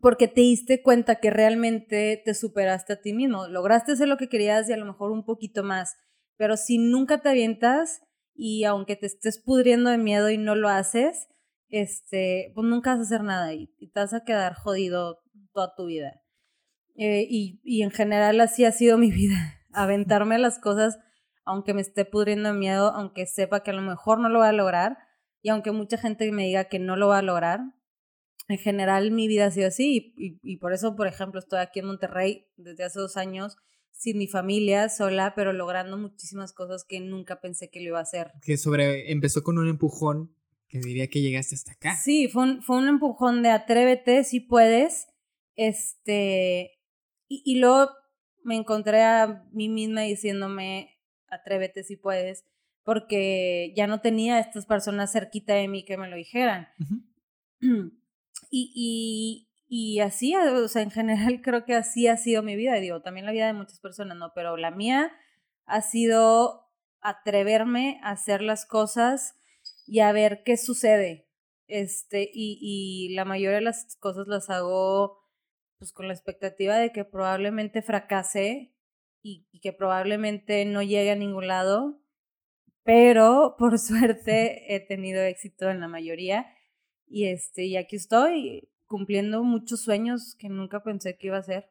porque 0.00 0.28
te 0.28 0.40
diste 0.40 0.82
cuenta 0.82 1.16
que 1.16 1.30
realmente 1.30 2.22
te 2.24 2.34
superaste 2.34 2.92
a 2.92 3.00
ti 3.00 3.12
mismo, 3.12 3.48
lograste 3.48 3.90
hacer 3.90 4.06
lo 4.06 4.16
que 4.16 4.28
querías 4.28 4.68
y 4.68 4.72
a 4.72 4.76
lo 4.76 4.86
mejor 4.86 5.10
un 5.10 5.24
poquito 5.24 5.64
más, 5.64 5.96
pero 6.36 6.56
si 6.56 6.78
nunca 6.78 7.22
te 7.22 7.30
avientas 7.30 8.02
y 8.36 8.62
aunque 8.62 8.94
te 8.94 9.06
estés 9.06 9.42
pudriendo 9.42 9.90
de 9.90 9.98
miedo 9.98 10.30
y 10.30 10.38
no 10.38 10.54
lo 10.54 10.68
haces, 10.68 11.26
este, 11.70 12.52
pues 12.54 12.68
nunca 12.68 12.90
vas 12.90 13.00
a 13.00 13.02
hacer 13.02 13.24
nada 13.24 13.52
y, 13.52 13.66
te 13.66 13.98
vas 14.00 14.14
a 14.14 14.22
quedar 14.22 14.54
jodido 14.54 15.18
toda 15.52 15.74
tu 15.76 15.86
vida. 15.86 16.20
Eh, 16.94 17.26
y, 17.28 17.60
y 17.64 17.82
en 17.82 17.90
general 17.90 18.40
así 18.40 18.64
ha 18.64 18.70
sido 18.70 18.96
mi 18.96 19.10
vida, 19.12 19.60
aventarme 19.72 20.36
a 20.36 20.38
las 20.38 20.60
cosas 20.60 21.00
aunque 21.44 21.74
me 21.74 21.80
esté 21.80 22.04
pudriendo 22.04 22.52
de 22.52 22.58
miedo, 22.58 22.92
aunque 22.94 23.26
sepa 23.26 23.62
que 23.62 23.70
a 23.70 23.74
lo 23.74 23.82
mejor 23.82 24.18
no 24.20 24.28
lo 24.28 24.40
voy 24.40 24.48
a 24.48 24.52
lograr 24.52 24.98
y 25.42 25.50
aunque 25.50 25.72
mucha 25.72 25.98
gente 25.98 26.30
me 26.32 26.44
diga 26.44 26.64
que 26.64 26.78
no 26.78 26.96
lo 26.96 27.08
va 27.08 27.18
a 27.18 27.22
lograr, 27.22 27.60
en 28.48 28.58
general 28.58 29.10
mi 29.10 29.28
vida 29.28 29.46
ha 29.46 29.50
sido 29.50 29.68
así 29.68 30.14
y, 30.16 30.38
y, 30.42 30.56
por 30.58 30.72
eso, 30.72 30.96
por 30.96 31.06
ejemplo, 31.06 31.40
estoy 31.40 31.60
aquí 31.60 31.80
en 31.80 31.86
Monterrey 31.86 32.46
desde 32.56 32.84
hace 32.84 32.98
dos 32.98 33.16
años 33.16 33.56
sin 33.92 34.18
mi 34.18 34.26
familia, 34.26 34.88
sola, 34.88 35.34
pero 35.36 35.52
logrando 35.52 35.96
muchísimas 35.96 36.52
cosas 36.52 36.84
que 36.86 37.00
nunca 37.00 37.40
pensé 37.40 37.70
que 37.70 37.80
lo 37.80 37.88
iba 37.88 37.98
a 38.00 38.02
hacer. 38.02 38.32
Que 38.42 38.56
sobre, 38.56 39.12
empezó 39.12 39.42
con 39.42 39.56
un 39.58 39.68
empujón 39.68 40.34
que 40.68 40.80
diría 40.80 41.08
que 41.08 41.22
llegaste 41.22 41.54
hasta 41.54 41.72
acá. 41.72 41.96
Sí, 41.96 42.28
fue 42.28 42.42
un, 42.42 42.62
fue 42.62 42.76
un 42.76 42.88
empujón 42.88 43.42
de 43.42 43.50
atrévete 43.50 44.24
si 44.24 44.40
puedes, 44.40 45.06
este, 45.54 46.72
y, 47.28 47.42
y 47.44 47.60
luego 47.60 47.90
me 48.42 48.56
encontré 48.56 49.02
a 49.02 49.44
mí 49.52 49.68
misma 49.68 50.02
diciéndome, 50.02 50.93
atrévete 51.34 51.82
si 51.82 51.96
puedes, 51.96 52.44
porque 52.82 53.72
ya 53.76 53.86
no 53.86 54.00
tenía 54.00 54.36
a 54.36 54.40
estas 54.40 54.66
personas 54.66 55.12
cerquita 55.12 55.54
de 55.54 55.68
mí 55.68 55.84
que 55.84 55.96
me 55.96 56.08
lo 56.08 56.16
dijeran. 56.16 56.68
Y, 58.56 59.48
y, 59.66 59.98
así, 60.00 60.36
o 60.36 60.68
sea, 60.68 60.82
en 60.82 60.92
general 60.92 61.40
creo 61.42 61.64
que 61.64 61.74
así 61.74 62.06
ha 62.06 62.16
sido 62.16 62.42
mi 62.44 62.54
vida. 62.54 62.78
Y 62.78 62.82
digo, 62.82 63.02
también 63.02 63.26
la 63.26 63.32
vida 63.32 63.46
de 63.46 63.52
muchas 63.52 63.80
personas, 63.80 64.16
¿no? 64.16 64.32
Pero 64.32 64.56
la 64.56 64.70
mía 64.70 65.12
ha 65.66 65.80
sido 65.80 66.70
atreverme 67.00 68.00
a 68.04 68.10
hacer 68.10 68.42
las 68.42 68.64
cosas 68.64 69.36
y 69.86 70.00
a 70.00 70.12
ver 70.12 70.42
qué 70.44 70.56
sucede. 70.56 71.28
Este, 71.66 72.30
y, 72.32 72.58
y 72.60 73.14
la 73.14 73.24
mayoría 73.24 73.56
de 73.56 73.64
las 73.64 73.96
cosas 73.96 74.28
las 74.28 74.50
hago 74.50 75.24
pues 75.78 75.92
con 75.92 76.06
la 76.06 76.14
expectativa 76.14 76.76
de 76.76 76.92
que 76.92 77.04
probablemente 77.04 77.82
fracase 77.82 78.73
y, 79.24 79.48
y 79.50 79.58
que 79.58 79.72
probablemente 79.72 80.64
no 80.66 80.82
llegue 80.82 81.10
a 81.10 81.16
ningún 81.16 81.48
lado, 81.48 82.00
pero 82.84 83.56
por 83.58 83.78
suerte 83.80 84.72
he 84.72 84.78
tenido 84.78 85.20
éxito 85.22 85.68
en 85.68 85.80
la 85.80 85.88
mayoría 85.88 86.46
y, 87.08 87.24
este, 87.26 87.64
y 87.64 87.76
aquí 87.76 87.96
estoy 87.96 88.68
cumpliendo 88.86 89.42
muchos 89.42 89.80
sueños 89.80 90.34
que 90.36 90.48
nunca 90.48 90.82
pensé 90.82 91.16
que 91.16 91.28
iba 91.28 91.36
a 91.36 91.40
hacer. 91.40 91.70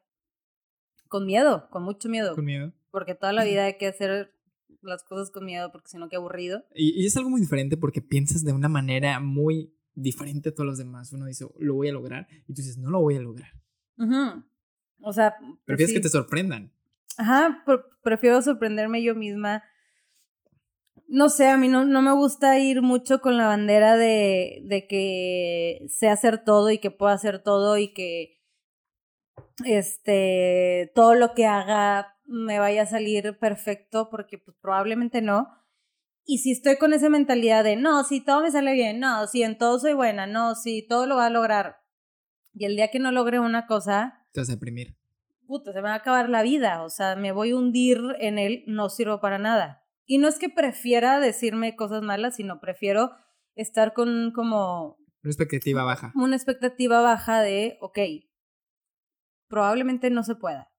Con 1.08 1.26
miedo, 1.26 1.68
con 1.70 1.82
mucho 1.82 2.08
miedo. 2.08 2.34
Con 2.34 2.44
miedo. 2.44 2.72
Porque 2.90 3.14
toda 3.14 3.32
la 3.32 3.44
vida 3.44 3.66
hay 3.66 3.78
que 3.78 3.86
hacer 3.86 4.34
las 4.80 5.04
cosas 5.04 5.30
con 5.30 5.44
miedo 5.44 5.70
porque 5.70 5.88
si 5.88 5.96
no, 5.96 6.08
qué 6.08 6.16
aburrido. 6.16 6.64
Y, 6.74 7.04
es 7.06 7.16
algo 7.16 7.30
muy 7.30 7.40
diferente 7.40 7.76
porque 7.76 8.02
piensas 8.02 8.44
de 8.44 8.52
una 8.52 8.68
manera 8.68 9.20
muy 9.20 9.72
diferente 9.94 10.48
a 10.48 10.54
todos 10.54 10.66
los 10.66 10.78
demás. 10.78 11.12
Uno 11.12 11.26
dice, 11.26 11.46
lo 11.58 11.74
voy 11.74 11.88
a 11.88 11.92
lograr. 11.92 12.26
Y 12.48 12.54
tú 12.54 12.62
dices, 12.62 12.78
no 12.78 12.90
lo 12.90 13.00
voy 13.00 13.16
a 13.16 13.20
lograr. 13.20 13.50
O 15.00 15.12
sea... 15.12 15.34
Pues 15.38 15.58
Prefieres 15.64 15.94
que 15.94 16.00
te 16.00 16.08
sorprendan. 16.08 16.72
Ajá, 17.16 17.64
prefiero 18.02 18.42
sorprenderme 18.42 19.02
yo 19.02 19.14
misma 19.14 19.62
no 21.14 21.28
sé, 21.28 21.48
a 21.48 21.56
mí 21.56 21.68
no, 21.68 21.84
no 21.84 22.02
me 22.02 22.12
gusta 22.12 22.58
ir 22.58 22.82
mucho 22.82 23.20
con 23.20 23.36
la 23.36 23.46
bandera 23.46 23.96
de, 23.96 24.62
de 24.64 24.86
que 24.86 25.86
sé 25.88 26.08
hacer 26.08 26.44
todo 26.44 26.70
y 26.70 26.78
que 26.78 26.90
puedo 26.90 27.12
hacer 27.12 27.42
todo 27.42 27.78
y 27.78 27.92
que 27.92 28.42
este 29.64 30.90
todo 30.94 31.14
lo 31.14 31.34
que 31.34 31.46
haga 31.46 32.16
me 32.24 32.58
vaya 32.58 32.82
a 32.82 32.86
salir 32.86 33.38
perfecto 33.38 34.08
porque 34.10 34.38
pues, 34.38 34.56
probablemente 34.60 35.22
no. 35.22 35.48
Y 36.26 36.38
si 36.38 36.52
estoy 36.52 36.78
con 36.78 36.94
esa 36.94 37.10
mentalidad 37.10 37.64
de 37.64 37.76
no, 37.76 38.02
si 38.02 38.24
todo 38.24 38.42
me 38.42 38.50
sale 38.50 38.72
bien, 38.72 38.98
no, 38.98 39.26
si 39.26 39.42
en 39.42 39.58
todo 39.58 39.78
soy 39.78 39.92
buena, 39.92 40.26
no, 40.26 40.54
si 40.54 40.86
todo 40.86 41.06
lo 41.06 41.16
va 41.16 41.26
a 41.26 41.30
lograr. 41.30 41.76
Y 42.54 42.64
el 42.64 42.76
día 42.76 42.90
que 42.90 42.98
no 42.98 43.12
logre 43.12 43.40
una 43.40 43.66
cosa, 43.66 44.26
te 44.32 44.40
vas 44.40 44.48
a 44.48 44.52
deprimir. 44.52 44.96
Puta, 45.46 45.72
se 45.72 45.78
me 45.78 45.88
va 45.88 45.92
a 45.92 45.96
acabar 45.96 46.28
la 46.28 46.42
vida, 46.42 46.82
o 46.82 46.90
sea, 46.90 47.16
me 47.16 47.32
voy 47.32 47.50
a 47.50 47.56
hundir 47.56 48.00
en 48.18 48.38
él, 48.38 48.64
no 48.66 48.88
sirvo 48.88 49.20
para 49.20 49.38
nada. 49.38 49.82
Y 50.06 50.18
no 50.18 50.28
es 50.28 50.38
que 50.38 50.48
prefiera 50.48 51.20
decirme 51.20 51.76
cosas 51.76 52.02
malas, 52.02 52.36
sino 52.36 52.60
prefiero 52.60 53.12
estar 53.54 53.92
con 53.92 54.32
como... 54.34 54.98
Una 55.22 55.30
expectativa 55.30 55.84
baja. 55.84 56.12
Una 56.14 56.36
expectativa 56.36 57.00
baja 57.00 57.40
de, 57.40 57.78
ok, 57.80 57.98
probablemente 59.48 60.10
no 60.10 60.22
se 60.22 60.34
pueda. 60.34 60.70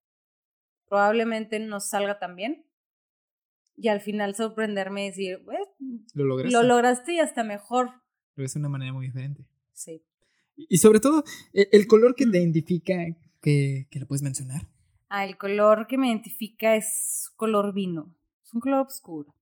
Probablemente 0.87 1.59
no 1.59 1.79
salga 1.79 2.19
tan 2.19 2.35
bien. 2.35 2.65
Y 3.77 3.89
al 3.89 4.01
final 4.01 4.35
sorprenderme 4.35 5.05
y 5.05 5.09
decir, 5.09 5.39
lo 6.13 6.25
lograste. 6.25 6.53
Lo 6.53 6.63
lograste 6.63 7.13
y 7.13 7.19
hasta 7.19 7.43
mejor. 7.43 7.87
Lo 8.35 8.43
ves 8.43 8.53
de 8.53 8.59
una 8.59 8.69
manera 8.69 8.93
muy 8.93 9.07
diferente. 9.07 9.45
Sí. 9.73 10.05
Y 10.55 10.77
sobre 10.77 10.99
todo, 10.99 11.23
e, 11.53 11.67
el, 11.71 11.87
color 11.87 12.15
que 12.15 12.23
identifica, 12.23 12.93
que, 13.45 13.87
que 13.89 13.99
lo 13.99 14.07
puedes 14.07 14.23
mencionar. 14.23 14.67
Ah, 15.07 15.23
el 15.23 15.37
color 15.37 15.87
que 15.87 15.97
me 15.97 16.07
identifica 16.07 16.75
es 16.75 17.31
color 17.37 17.73
vino 17.73 18.13
un 18.55 18.61
color 18.61 18.87
oscuro. 18.87 19.35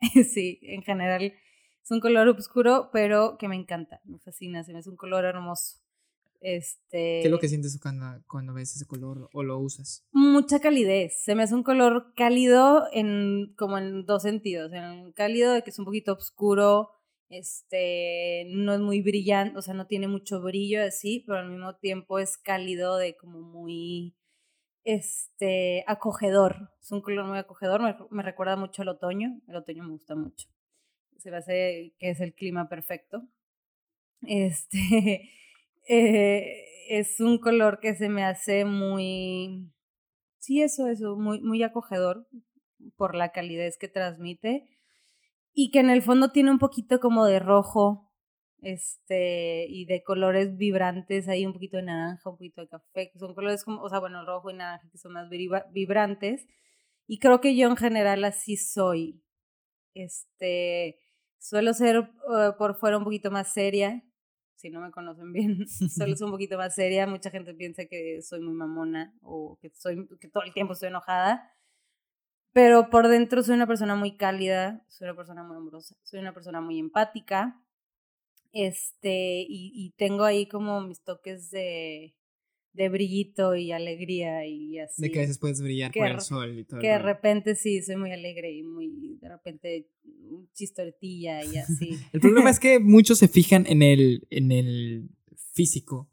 sí, 0.32 0.58
en 0.62 0.82
general 0.82 1.22
es 1.22 1.90
un 1.90 2.00
color 2.00 2.28
oscuro, 2.28 2.90
pero 2.92 3.36
que 3.38 3.46
me 3.46 3.56
encanta, 3.56 4.00
me 4.04 4.18
fascina, 4.18 4.64
se 4.64 4.72
me 4.72 4.80
hace 4.80 4.90
un 4.90 4.96
color 4.96 5.24
hermoso. 5.24 5.78
Este, 6.40 7.20
¿Qué 7.20 7.24
es 7.26 7.30
lo 7.30 7.38
que 7.38 7.48
sientes 7.48 7.78
cuando, 7.80 8.20
cuando 8.26 8.52
ves 8.52 8.74
ese 8.74 8.86
color 8.86 9.28
o 9.32 9.44
lo 9.44 9.60
usas? 9.60 10.04
Mucha 10.10 10.58
calidez. 10.58 11.22
Se 11.22 11.36
me 11.36 11.44
hace 11.44 11.54
un 11.54 11.62
color 11.62 12.14
cálido 12.16 12.88
en 12.92 13.54
como 13.56 13.78
en 13.78 14.06
dos 14.06 14.22
sentidos. 14.22 14.72
En 14.72 15.12
cálido 15.12 15.52
de 15.52 15.62
que 15.62 15.70
es 15.70 15.78
un 15.78 15.84
poquito 15.84 16.14
oscuro, 16.14 16.90
este, 17.32 18.44
no 18.48 18.74
es 18.74 18.80
muy 18.80 19.02
brillante, 19.02 19.58
o 19.58 19.62
sea, 19.62 19.74
no 19.74 19.86
tiene 19.86 20.08
mucho 20.08 20.40
brillo 20.40 20.82
así, 20.84 21.24
pero 21.26 21.38
al 21.38 21.50
mismo 21.50 21.76
tiempo 21.76 22.18
es 22.18 22.36
cálido 22.38 22.96
de 22.96 23.16
como 23.16 23.40
muy 23.40 24.14
este, 24.84 25.84
acogedor. 25.86 26.70
Es 26.80 26.92
un 26.92 27.02
color 27.02 27.26
muy 27.26 27.38
acogedor, 27.38 27.82
me, 27.82 27.96
me 28.10 28.22
recuerda 28.22 28.56
mucho 28.56 28.82
al 28.82 28.88
otoño. 28.88 29.40
El 29.48 29.56
otoño 29.56 29.84
me 29.84 29.90
gusta 29.90 30.14
mucho. 30.14 30.48
Se 31.18 31.30
me 31.30 31.38
hace 31.38 31.94
que 31.98 32.10
es 32.10 32.20
el 32.20 32.34
clima 32.34 32.68
perfecto. 32.68 33.22
Este, 34.22 34.78
eh, 35.88 36.64
es 36.88 37.20
un 37.20 37.38
color 37.38 37.80
que 37.80 37.94
se 37.94 38.08
me 38.08 38.24
hace 38.24 38.64
muy, 38.64 39.72
sí, 40.38 40.62
eso, 40.62 40.88
eso, 40.88 41.16
muy, 41.16 41.40
muy 41.40 41.62
acogedor 41.62 42.28
por 42.96 43.14
la 43.14 43.32
calidez 43.32 43.78
que 43.78 43.88
transmite 43.88 44.68
y 45.54 45.70
que 45.70 45.80
en 45.80 45.90
el 45.90 46.02
fondo 46.02 46.30
tiene 46.30 46.50
un 46.50 46.58
poquito 46.58 47.00
como 47.00 47.26
de 47.26 47.38
rojo, 47.38 48.12
este, 48.62 49.66
y 49.68 49.86
de 49.86 50.02
colores 50.04 50.56
vibrantes, 50.56 51.28
hay 51.28 51.44
un 51.44 51.52
poquito 51.52 51.78
de 51.78 51.82
naranja, 51.84 52.30
un 52.30 52.36
poquito 52.36 52.60
de 52.62 52.68
café, 52.68 53.10
que 53.12 53.18
son 53.18 53.34
colores 53.34 53.64
como, 53.64 53.82
o 53.82 53.88
sea, 53.88 53.98
bueno, 53.98 54.24
rojo 54.24 54.50
y 54.50 54.54
naranja 54.54 54.88
que 54.90 54.98
son 54.98 55.12
más 55.12 55.28
vibrantes. 55.72 56.46
Y 57.06 57.18
creo 57.18 57.40
que 57.40 57.56
yo 57.56 57.68
en 57.68 57.76
general 57.76 58.24
así 58.24 58.56
soy. 58.56 59.22
Este, 59.94 60.98
suelo 61.38 61.74
ser 61.74 61.98
uh, 62.00 62.56
por 62.56 62.76
fuera 62.76 62.98
un 62.98 63.04
poquito 63.04 63.30
más 63.30 63.52
seria, 63.52 64.02
si 64.54 64.70
no 64.70 64.80
me 64.80 64.92
conocen 64.92 65.32
bien, 65.32 65.66
suelo 65.90 66.16
ser 66.16 66.26
un 66.26 66.30
poquito 66.30 66.56
más 66.56 66.74
seria. 66.74 67.06
Mucha 67.06 67.30
gente 67.30 67.52
piensa 67.54 67.84
que 67.86 68.22
soy 68.22 68.40
muy 68.40 68.54
mamona 68.54 69.12
o 69.22 69.58
que, 69.60 69.70
soy, 69.74 70.08
que 70.20 70.28
todo 70.28 70.44
el 70.44 70.54
tiempo 70.54 70.74
estoy 70.74 70.88
enojada. 70.88 71.50
Pero 72.52 72.90
por 72.90 73.08
dentro 73.08 73.42
soy 73.42 73.54
una 73.54 73.66
persona 73.66 73.96
muy 73.96 74.16
cálida, 74.16 74.84
soy 74.88 75.06
una 75.06 75.16
persona 75.16 75.42
muy 75.42 75.56
amorosa, 75.56 75.96
soy 76.02 76.20
una 76.20 76.34
persona 76.34 76.60
muy 76.60 76.78
empática. 76.78 77.62
Este, 78.52 79.40
y, 79.48 79.72
y 79.74 79.94
tengo 79.96 80.24
ahí 80.24 80.46
como 80.46 80.82
mis 80.82 81.02
toques 81.02 81.50
de, 81.50 82.14
de 82.74 82.88
brillito 82.88 83.54
y 83.54 83.72
alegría 83.72 84.46
y 84.46 84.78
así. 84.78 85.02
De 85.02 85.10
que 85.10 85.18
a 85.18 85.22
veces 85.22 85.38
puedes 85.38 85.60
brillar 85.60 85.92
por 85.92 86.06
el 86.06 86.20
sol 86.20 86.58
y 86.58 86.64
todo. 86.64 86.80
Que 86.80 86.88
de 86.88 86.98
repente 86.98 87.54
sí, 87.54 87.82
soy 87.82 87.96
muy 87.96 88.12
alegre 88.12 88.52
y 88.52 88.62
muy, 88.62 89.18
de 89.20 89.28
repente, 89.28 89.88
chistortilla 90.54 91.44
y 91.44 91.58
así. 91.58 91.98
el 92.12 92.20
problema 92.20 92.50
es 92.50 92.60
que 92.60 92.80
muchos 92.80 93.18
se 93.18 93.28
fijan 93.28 93.66
en 93.66 93.82
el, 93.82 94.26
en 94.30 94.52
el 94.52 95.08
físico, 95.52 96.10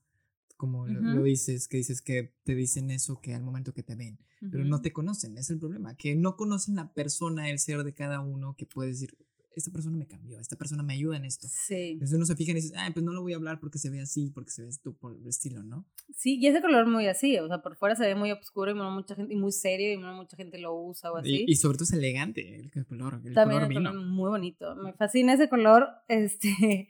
como 0.60 0.86
lo, 0.86 1.24
dices, 1.24 1.70
que 1.70 1.78
dices 1.78 2.02
que 2.02 2.34
te 2.44 2.54
dicen 2.54 2.92
eso 2.92 3.22
que 3.22 3.34
al 3.34 3.42
momento 3.42 3.74
que 3.74 3.82
te 3.82 3.96
ven, 3.96 4.20
pero 4.52 4.66
no 4.66 4.82
te 4.82 4.92
conocen, 4.92 5.38
es 5.38 5.50
el 5.50 5.58
problema, 5.58 5.96
que 5.96 6.18
no 6.18 6.36
conocen 6.36 6.76
la 6.76 6.94
persona, 6.94 7.50
el 7.50 7.60
ser 7.60 7.86
de 7.86 7.94
cada 7.94 8.20
uno, 8.20 8.58
que 8.58 8.66
puedes 8.66 9.00
decir, 9.00 9.18
esta 9.56 9.72
persona 9.72 9.96
me 9.96 10.06
cambió, 10.06 10.38
esta 10.38 10.58
persona 10.58 10.84
me 10.84 10.96
ayuda 10.96 11.16
en 11.16 11.24
esto. 11.24 11.48
Sí. 11.50 11.92
Entonces 11.92 12.14
uno 12.14 12.26
se 12.26 12.36
fija 12.36 12.52
y 12.52 12.56
dice, 12.56 12.74
ay, 12.76 12.92
pues 12.92 13.06
no 13.06 13.14
lo 13.14 13.22
voy 13.22 13.32
a 13.32 13.38
hablar 13.38 13.62
porque 13.62 13.78
se 13.78 13.90
ve 13.90 14.02
así, 14.02 14.32
porque 14.32 14.52
se 14.52 14.64
ve 14.64 14.70
tú 14.84 14.98
por 14.98 15.16
el 15.16 15.26
estilo, 15.28 15.64
¿no? 15.64 15.86
Sí, 16.14 16.38
y 16.42 16.48
ese 16.48 16.60
color 16.60 16.88
muy 16.88 17.08
así, 17.08 17.40
o 17.40 17.48
sea, 17.48 17.62
por 17.62 17.78
fuera 17.78 17.96
se 17.96 18.06
ve 18.06 18.16
muy 18.16 18.30
oscuro 18.34 18.72
y 18.72 18.74
mucha 18.74 19.16
gente, 19.16 19.34
y 19.34 19.38
muy 19.38 19.54
serio 19.54 19.94
y 19.94 19.98
mucha 19.98 20.36
gente 20.36 20.60
lo 20.60 20.76
usa 20.76 21.10
o 21.14 21.16
así. 21.16 21.46
Y, 21.48 21.56
sobre 21.56 21.78
todo 21.78 21.86
es 21.86 21.94
elegante 21.94 22.60
el 22.60 22.86
color, 22.86 23.22
el 23.24 23.34
También 23.34 23.62
color 23.62 23.70
vino. 23.70 23.94
muy 23.94 24.30
bonito, 24.30 24.76
me 24.76 24.92
fascina 24.92 25.36
ese 25.36 25.48
color, 25.48 25.88
este, 26.10 26.90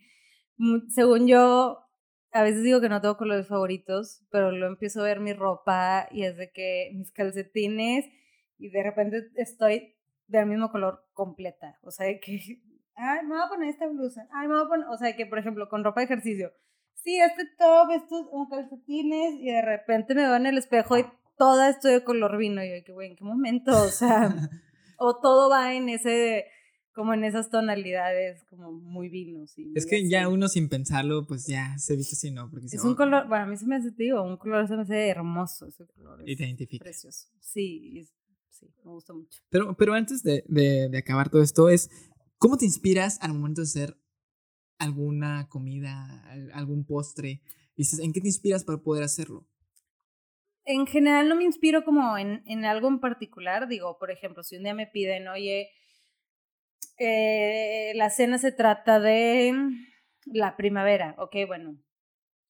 según 0.89 1.27
yo, 1.27 1.88
a 2.31 2.43
veces 2.43 2.63
digo 2.63 2.81
que 2.81 2.89
no 2.89 3.01
tengo 3.01 3.17
colores 3.17 3.47
favoritos, 3.47 4.23
pero 4.29 4.51
lo 4.51 4.67
empiezo 4.67 5.01
a 5.01 5.05
ver 5.05 5.19
mi 5.19 5.33
ropa 5.33 6.07
y 6.11 6.23
es 6.23 6.37
de 6.37 6.51
que 6.51 6.91
mis 6.93 7.11
calcetines 7.11 8.05
y 8.57 8.69
de 8.69 8.83
repente 8.83 9.29
estoy 9.35 9.95
del 10.27 10.45
mismo 10.45 10.71
color 10.71 11.05
completa. 11.13 11.79
O 11.83 11.91
sea, 11.91 12.07
que, 12.19 12.39
ay, 12.95 13.25
me 13.25 13.35
voy 13.35 13.43
a 13.43 13.49
poner 13.49 13.69
esta 13.69 13.87
blusa. 13.87 14.27
Ay, 14.31 14.47
me 14.47 14.55
voy 14.55 14.65
a 14.65 14.69
poner, 14.69 14.87
o 14.87 14.97
sea, 14.97 15.15
que 15.15 15.25
por 15.25 15.39
ejemplo, 15.39 15.69
con 15.69 15.83
ropa 15.83 16.01
de 16.01 16.05
ejercicio. 16.05 16.51
Sí, 16.95 17.19
este 17.19 17.45
top, 17.57 17.91
estos 17.91 18.27
calcetines, 18.49 19.35
y 19.39 19.51
de 19.51 19.61
repente 19.61 20.13
me 20.13 20.23
veo 20.23 20.35
en 20.35 20.45
el 20.45 20.57
espejo 20.57 20.97
y 20.97 21.05
toda 21.37 21.69
estoy 21.69 21.93
de 21.93 22.03
color 22.03 22.37
vino. 22.37 22.63
Y 22.63 22.69
yo, 22.69 22.83
que, 22.83 22.91
güey, 22.91 23.11
¿en 23.11 23.15
qué 23.15 23.23
momento? 23.23 23.71
O 23.71 23.87
sea, 23.87 24.29
o 24.97 25.19
todo 25.19 25.49
va 25.49 25.73
en 25.73 25.89
ese, 25.89 26.45
como 26.93 27.13
en 27.13 27.23
esas 27.23 27.49
tonalidades, 27.49 28.43
como 28.45 28.71
muy 28.71 29.09
vinos. 29.09 29.57
Y 29.57 29.71
es 29.75 29.85
que 29.85 30.09
ya 30.09 30.27
uno 30.27 30.47
sin 30.47 30.69
pensarlo, 30.69 31.25
pues 31.25 31.45
ya 31.47 31.77
se 31.77 31.95
viste 31.95 32.15
así, 32.15 32.31
¿no? 32.31 32.49
Porque 32.49 32.65
es 32.65 32.83
un 32.83 32.95
color, 32.95 33.27
bueno, 33.27 33.45
a 33.45 33.47
mí 33.47 33.57
se 33.57 33.65
me 33.65 33.75
hace, 33.75 33.91
digo, 33.91 34.21
un 34.23 34.37
color 34.37 34.67
se 34.67 34.75
me 34.75 34.81
hace 34.81 35.07
hermoso 35.07 35.67
ese 35.67 35.85
color. 35.87 36.21
Y 36.27 36.35
te 36.35 36.45
identifica. 36.45 36.83
Precioso. 36.83 37.27
Sí, 37.39 38.07
sí, 38.49 38.67
me 38.83 38.91
gusta 38.91 39.13
mucho. 39.13 39.39
Pero, 39.49 39.75
pero 39.75 39.93
antes 39.93 40.23
de, 40.23 40.43
de, 40.47 40.97
acabar 40.97 41.29
todo 41.29 41.41
esto, 41.41 41.69
es 41.69 41.89
¿cómo 42.37 42.57
te 42.57 42.65
inspiras 42.65 43.19
al 43.21 43.33
momento 43.33 43.61
de 43.61 43.65
hacer 43.65 43.97
alguna 44.77 45.47
comida, 45.49 46.23
algún 46.53 46.85
postre? 46.85 47.41
Dices, 47.75 47.99
¿en 47.99 48.11
qué 48.13 48.21
te 48.21 48.27
inspiras 48.27 48.63
para 48.63 48.79
poder 48.79 49.03
hacerlo? 49.03 49.47
En 50.65 50.85
general 50.85 51.29
no 51.29 51.35
me 51.35 51.45
inspiro 51.45 51.83
como 51.83 52.17
en, 52.17 52.43
en 52.45 52.65
algo 52.65 52.87
en 52.87 52.99
particular. 52.99 53.67
Digo, 53.67 53.97
por 53.97 54.11
ejemplo, 54.11 54.43
si 54.43 54.57
un 54.57 54.63
día 54.63 54.73
me 54.73 54.85
piden, 54.85 55.27
oye, 55.27 55.69
eh, 56.99 57.93
la 57.95 58.09
cena 58.09 58.37
se 58.37 58.51
trata 58.51 58.99
de 58.99 59.53
la 60.25 60.55
primavera, 60.57 61.15
ok, 61.17 61.35
bueno, 61.47 61.77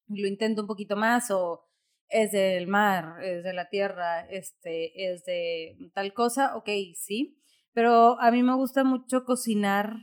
lo 0.08 0.28
intento 0.28 0.62
un 0.62 0.68
poquito 0.68 0.96
más 0.96 1.32
o 1.32 1.70
es 2.10 2.32
del 2.32 2.68
mar, 2.68 3.24
es 3.24 3.44
de 3.44 3.54
la 3.54 3.70
tierra, 3.70 4.28
este, 4.30 5.12
es 5.12 5.24
de 5.26 5.78
tal 5.94 6.14
cosa, 6.14 6.58
ok, 6.58 6.70
sí. 6.96 7.40
Pero 7.74 8.20
a 8.20 8.32
mí 8.32 8.42
me 8.42 8.56
gusta 8.56 8.84
mucho 8.84 9.24
cocinar 9.26 9.94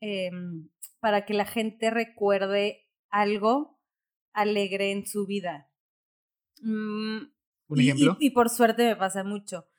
em, 0.00 0.68
para 1.00 1.24
que 1.24 1.32
la 1.32 1.46
gente 1.46 1.90
recuerde 1.90 2.86
algo 3.08 3.80
alegre 4.34 4.92
en 4.92 5.06
su 5.06 5.26
vida. 5.26 5.70
Mm, 6.60 7.32
¿Un 7.68 7.80
ejemplo? 7.80 8.16
Y, 8.20 8.30
por 8.30 8.50
suerte 8.50 8.84
me 8.84 8.96
pasa 8.96 9.24
mucho. 9.24 9.69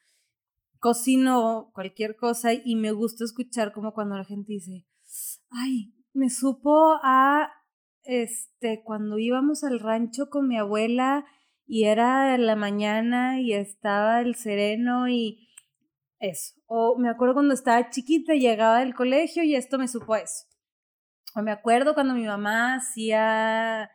Cocino 0.82 1.70
cualquier 1.76 2.16
cosa 2.16 2.54
y 2.54 2.76
me 2.76 2.92
gusta 2.92 3.24
escuchar 3.24 3.72
como 3.72 3.94
cuando 3.94 4.18
la 4.18 4.26
gente 4.26 4.54
dice, 4.54 4.88
ay, 5.52 5.94
me 6.12 6.32
supo 6.32 6.98
a 7.04 7.52
este, 8.02 8.82
cuando 8.84 9.20
íbamos 9.20 9.64
al 9.64 9.80
rancho 9.80 10.32
con 10.32 10.48
mi 10.48 10.58
abuela 10.58 11.24
y 11.68 11.84
era 11.84 12.36
la 12.40 12.56
mañana 12.56 13.40
y 13.40 13.54
estaba 13.54 14.22
el 14.22 14.34
sereno 14.34 15.08
y 15.08 15.50
eso. 16.18 16.56
O 16.66 16.98
me 16.98 17.10
acuerdo 17.10 17.36
cuando 17.36 17.54
estaba 17.54 17.92
chiquita 17.92 18.34
y 18.34 18.40
llegaba 18.40 18.80
del 18.80 18.96
colegio 18.96 19.44
y 19.44 19.54
esto 19.54 19.78
me 19.78 19.88
supo 19.88 20.16
eso. 20.16 20.46
O 21.36 21.44
me 21.44 21.52
acuerdo 21.52 21.94
cuando 21.94 22.16
mi 22.16 22.26
mamá 22.26 22.78
hacía 22.78 23.88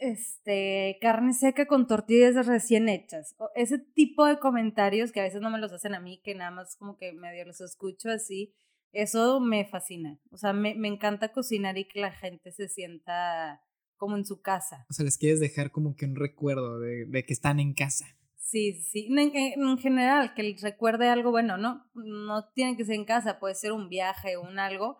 este, 0.00 0.98
carne 1.00 1.32
seca 1.32 1.66
con 1.66 1.86
tortillas 1.86 2.46
recién 2.46 2.88
hechas. 2.88 3.34
O 3.38 3.50
ese 3.54 3.78
tipo 3.78 4.24
de 4.26 4.38
comentarios 4.38 5.12
que 5.12 5.20
a 5.20 5.24
veces 5.24 5.40
no 5.40 5.50
me 5.50 5.58
los 5.58 5.72
hacen 5.72 5.94
a 5.94 6.00
mí, 6.00 6.20
que 6.24 6.34
nada 6.34 6.50
más 6.50 6.76
como 6.76 6.96
que 6.96 7.12
medio 7.12 7.44
los 7.44 7.60
escucho 7.60 8.10
así 8.10 8.54
eso 8.96 9.40
me 9.40 9.66
fascina. 9.66 10.18
O 10.30 10.38
sea, 10.38 10.52
me, 10.52 10.74
me 10.74 10.88
encanta 10.88 11.32
cocinar 11.32 11.76
y 11.78 11.86
que 11.86 12.00
la 12.00 12.12
gente 12.12 12.50
se 12.52 12.68
sienta 12.68 13.62
como 13.96 14.16
en 14.16 14.24
su 14.24 14.40
casa. 14.40 14.86
O 14.90 14.94
sea, 14.94 15.04
les 15.04 15.18
quieres 15.18 15.40
dejar 15.40 15.70
como 15.70 15.94
que 15.96 16.06
un 16.06 16.16
recuerdo 16.16 16.80
de, 16.80 17.04
de 17.06 17.24
que 17.24 17.32
están 17.32 17.60
en 17.60 17.74
casa. 17.74 18.06
Sí, 18.36 18.74
sí. 18.74 19.08
En, 19.10 19.18
en, 19.18 19.78
general, 19.78 20.34
que 20.34 20.42
les 20.42 20.62
recuerde 20.62 21.08
algo 21.08 21.30
bueno, 21.30 21.56
¿no? 21.56 21.84
No 21.94 22.48
tiene 22.54 22.76
que 22.76 22.84
ser 22.84 22.94
en 22.94 23.04
casa, 23.04 23.38
puede 23.38 23.54
ser 23.54 23.72
un 23.72 23.88
viaje 23.88 24.38
un 24.38 24.58
algo, 24.58 24.98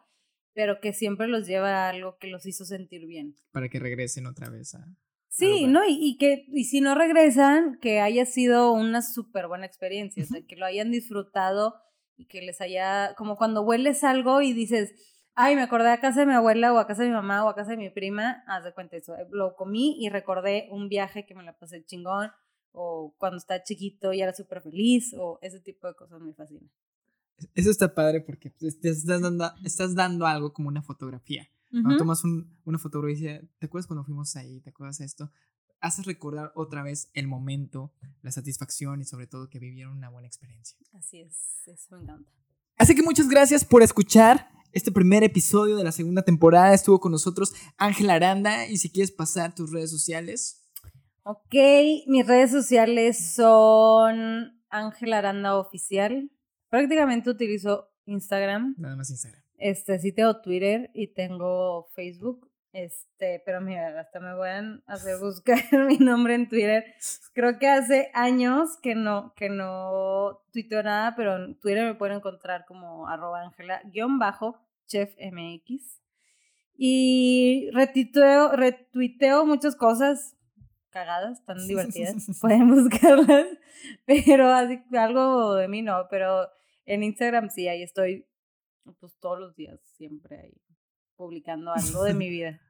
pero 0.57 0.81
que 0.81 0.95
siempre 0.95 1.29
los 1.29 1.47
lleva 1.47 1.85
a 1.85 1.91
algo 1.91 2.17
que 2.17 2.29
los 2.29 2.47
hizo 2.47 2.65
sentir 2.65 3.07
bien. 3.07 3.37
Para 3.53 3.69
que 3.69 3.79
regresen 3.79 4.27
otra 4.27 4.49
vez 4.49 4.75
a... 4.75 4.87
Sí, 5.29 5.67
¿no? 5.67 5.87
Y, 5.87 5.99
y, 6.01 6.17
que, 6.17 6.47
y 6.49 6.65
si 6.65 6.81
no 6.81 6.95
regresan, 6.95 7.79
que 7.79 8.01
haya 8.01 8.25
sido 8.25 8.73
una 8.73 9.03
súper 9.03 9.49
buena 9.49 9.67
experiencia, 9.67 10.25
o 10.25 10.27
sea, 10.27 10.41
que 10.49 10.57
lo 10.57 10.65
hayan 10.65 10.91
disfrutado 10.91 11.75
y 12.17 12.25
que 12.25 12.41
les 12.41 12.63
haya, 12.63 13.15
como 13.19 13.37
cuando 13.37 13.61
hueles 13.61 14.03
algo 14.03 14.41
y 14.41 14.55
dices, 14.55 14.95
ay, 15.35 15.57
me 15.57 15.63
acordé 15.63 15.91
a 15.91 16.01
casa 16.01 16.21
de 16.21 16.27
mi 16.27 16.33
abuela 16.33 16.73
o 16.73 16.79
a 16.79 16.87
casa 16.87 17.03
de 17.03 17.11
mi 17.11 17.15
mamá 17.15 17.45
o 17.45 17.51
a 17.51 17.55
casa 17.55 17.73
de 17.73 17.77
mi 17.77 17.91
prima, 17.91 18.43
haz 18.47 18.65
de 18.65 18.73
cuenta 18.73 18.97
eso, 18.97 19.15
lo 19.31 19.57
comí 19.57 19.99
y 20.01 20.09
recordé 20.09 20.69
un 20.71 20.89
viaje 20.89 21.27
que 21.27 21.35
me 21.35 21.43
la 21.43 21.59
pasé 21.59 21.85
chingón 21.85 22.31
o 22.73 23.15
cuando 23.19 23.37
estaba 23.37 23.63
chiquito 23.63 24.15
y 24.15 24.23
era 24.23 24.33
súper 24.33 24.63
feliz 24.63 25.15
o 25.19 25.39
ese 25.43 25.61
tipo 25.61 25.87
de 25.87 25.95
cosas 25.95 26.19
me 26.23 26.33
fascina. 26.33 26.67
Eso 27.55 27.71
está 27.71 27.95
padre 27.95 28.21
porque 28.21 28.51
pues, 28.51 28.75
estás 28.75 29.05
dando, 29.05 29.53
estás 29.65 29.95
dando 29.95 30.27
algo 30.27 30.53
como 30.53 30.69
una 30.69 30.83
fotografía. 30.83 31.49
Cuando 31.71 31.99
tomas 31.99 32.23
una 32.65 32.79
fotografía, 32.79 33.43
¿te 33.59 33.67
acuerdas 33.67 33.87
cuando 33.87 34.05
fuimos 34.05 34.35
ahí? 34.37 34.61
¿Te 34.61 34.71
acuerdas 34.71 35.01
esto? 35.01 35.31
haces 35.81 36.07
recordar 36.07 36.53
otra 36.55 36.83
vez 36.83 37.11
el 37.15 37.27
momento, 37.27 37.93
la 38.23 38.33
satisfacción 38.33 39.01
y 39.01 39.05
sobre 39.05 39.27
todo 39.27 39.49
que 39.49 39.59
vivieron 39.59 39.97
una 39.97 40.11
buena 40.11 40.29
experiencia. 40.29 40.77
Así 40.93 41.21
es, 41.21 41.63
eso 41.67 41.97
me 41.97 42.03
encanta. 42.03 42.31
Así 42.79 42.95
que 42.95 43.03
muchas 43.03 43.29
gracias 43.29 43.65
por 43.65 43.83
escuchar 43.83 44.49
este 44.73 44.93
primer 44.93 45.25
episodio 45.25 45.77
de 45.77 45.85
la 45.85 45.93
segunda 45.93 46.23
temporada. 46.23 46.75
Estuvo 46.75 47.01
con 47.01 47.13
nosotros 47.13 47.55
Ángela 47.79 48.15
Aranda 48.15 48.67
y 48.67 48.77
si 48.77 48.91
quieres 48.91 49.13
pasar 49.13 49.55
tus 49.55 49.73
redes 49.73 49.91
sociales. 49.91 50.63
Ok, 51.23 51.55
mis 52.07 52.27
redes 52.27 52.51
sociales 52.51 53.35
son 53.35 54.61
Ángela 54.69 55.19
Aranda 55.19 55.57
Oficial. 55.57 56.31
Prácticamente 56.69 57.31
utilizo 57.31 57.91
Instagram. 58.07 58.75
Nada 58.79 58.97
más 58.97 59.11
Instagram. 59.11 59.43
Este, 59.59 59.99
sí 59.99 60.13
tengo 60.13 60.41
Twitter 60.41 60.91
y 60.93 61.09
tengo 61.09 61.89
Facebook 61.95 62.51
Este, 62.73 63.43
pero 63.47 63.63
mira, 63.63 63.99
hasta 63.99 64.21
me 64.21 64.35
voy 64.35 64.49
a 64.51 64.83
hacer 64.87 65.19
buscar 65.21 65.59
mi 65.89 65.97
nombre 65.97 66.35
en 66.35 66.49
Twitter. 66.49 66.85
Creo 67.33 67.59
que 67.59 67.69
hace 67.69 68.11
años 68.13 68.77
que 68.83 68.95
no, 68.95 69.33
que 69.35 69.49
no 69.49 70.43
tuiteo 70.53 70.83
nada, 70.83 71.15
pero 71.17 71.37
en 71.37 71.59
Twitter 71.59 71.85
me 71.85 71.95
pueden 71.95 72.19
encontrar 72.19 72.67
como 72.67 73.09
arroba 73.09 73.43
angela 73.43 73.81
guion 73.85 74.19
bajo 74.19 74.61
chef 74.87 75.15
mx. 75.19 76.03
Y 76.79 77.71
retuiteo, 77.73 78.53
retuiteo 78.53 79.47
muchas 79.47 79.75
cosas 79.77 80.36
cagadas, 80.97 81.45
tan 81.45 81.59
divertidas. 81.69 82.27
pueden 82.41 82.71
buscarlas. 82.75 83.47
Pero 84.07 84.49
así, 84.49 84.79
algo 84.97 85.55
de 85.55 85.69
mí 85.69 85.83
no, 85.83 86.07
pero 86.11 86.49
en 86.87 87.03
Instagram 87.03 87.51
sí, 87.51 87.69
ahí 87.69 87.83
estoy 87.83 88.27
pues 88.99 89.13
todos 89.21 89.39
los 89.39 89.55
días, 89.57 89.79
siempre 89.99 90.39
ahí 90.41 90.55
publicando 91.17 91.73
algo 91.75 92.03
de 92.03 92.15
mi 92.15 92.31
vida. 92.37 92.63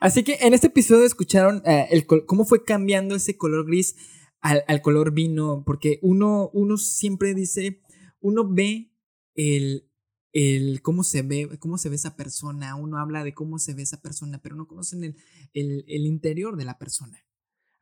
Así 0.00 0.22
que 0.22 0.34
en 0.42 0.52
este 0.52 0.66
episodio 0.66 1.06
escucharon 1.06 1.62
eh, 1.64 1.88
el, 1.90 2.06
cómo 2.06 2.44
fue 2.44 2.62
cambiando 2.62 3.14
ese 3.14 3.38
color 3.38 3.66
gris 3.66 3.96
al, 4.42 4.64
al, 4.68 4.82
color 4.82 5.12
vino, 5.12 5.62
porque 5.64 5.98
uno, 6.02 6.50
uno 6.52 6.76
siempre 6.76 7.32
dice, 7.32 7.80
uno 8.20 8.46
ve 8.46 8.92
el, 9.34 9.88
el 10.32 10.82
cómo 10.82 11.04
se 11.04 11.22
ve, 11.22 11.58
cómo 11.58 11.78
se 11.78 11.88
ve 11.88 11.94
esa 11.94 12.16
persona, 12.16 12.76
uno 12.76 12.98
habla 12.98 13.24
de 13.24 13.32
cómo 13.32 13.58
se 13.58 13.72
ve 13.72 13.82
esa 13.82 14.02
persona, 14.02 14.42
pero 14.42 14.56
no 14.56 14.68
conocen 14.68 15.04
el, 15.04 15.16
el, 15.54 15.84
el 15.88 16.06
interior 16.06 16.56
de 16.56 16.66
la 16.66 16.78
persona. 16.78 17.18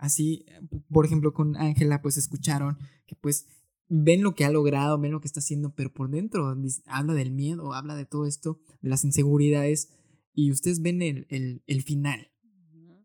Así, 0.01 0.46
por 0.90 1.05
ejemplo, 1.05 1.34
con 1.34 1.57
Ángela, 1.57 2.01
pues 2.01 2.16
escucharon 2.16 2.78
que 3.07 3.14
pues 3.16 3.46
ven 3.86 4.22
lo 4.22 4.34
que 4.34 4.46
ha 4.46 4.51
logrado, 4.51 4.98
ven 4.98 5.12
lo 5.12 5.20
que 5.20 5.26
está 5.26 5.40
haciendo, 5.40 5.74
pero 5.74 5.92
por 5.92 6.09
dentro 6.09 6.57
habla 6.86 7.12
del 7.12 7.30
miedo, 7.30 7.74
habla 7.74 7.94
de 7.94 8.07
todo 8.07 8.24
esto, 8.24 8.59
de 8.80 8.88
las 8.88 9.05
inseguridades, 9.05 9.90
y 10.32 10.53
ustedes 10.53 10.80
ven 10.80 11.03
el, 11.03 11.26
el, 11.28 11.62
el 11.66 11.82
final. 11.82 12.30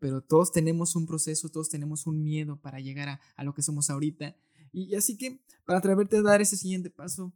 Pero 0.00 0.22
todos 0.22 0.52
tenemos 0.52 0.96
un 0.96 1.06
proceso, 1.06 1.50
todos 1.50 1.68
tenemos 1.68 2.06
un 2.06 2.22
miedo 2.22 2.62
para 2.62 2.80
llegar 2.80 3.10
a, 3.10 3.20
a 3.36 3.44
lo 3.44 3.52
que 3.52 3.60
somos 3.60 3.90
ahorita. 3.90 4.34
Y, 4.72 4.94
así 4.94 5.18
que 5.18 5.44
para 5.66 5.80
atreverte 5.80 6.16
a 6.16 6.22
dar 6.22 6.40
ese 6.40 6.56
siguiente 6.56 6.88
paso, 6.88 7.34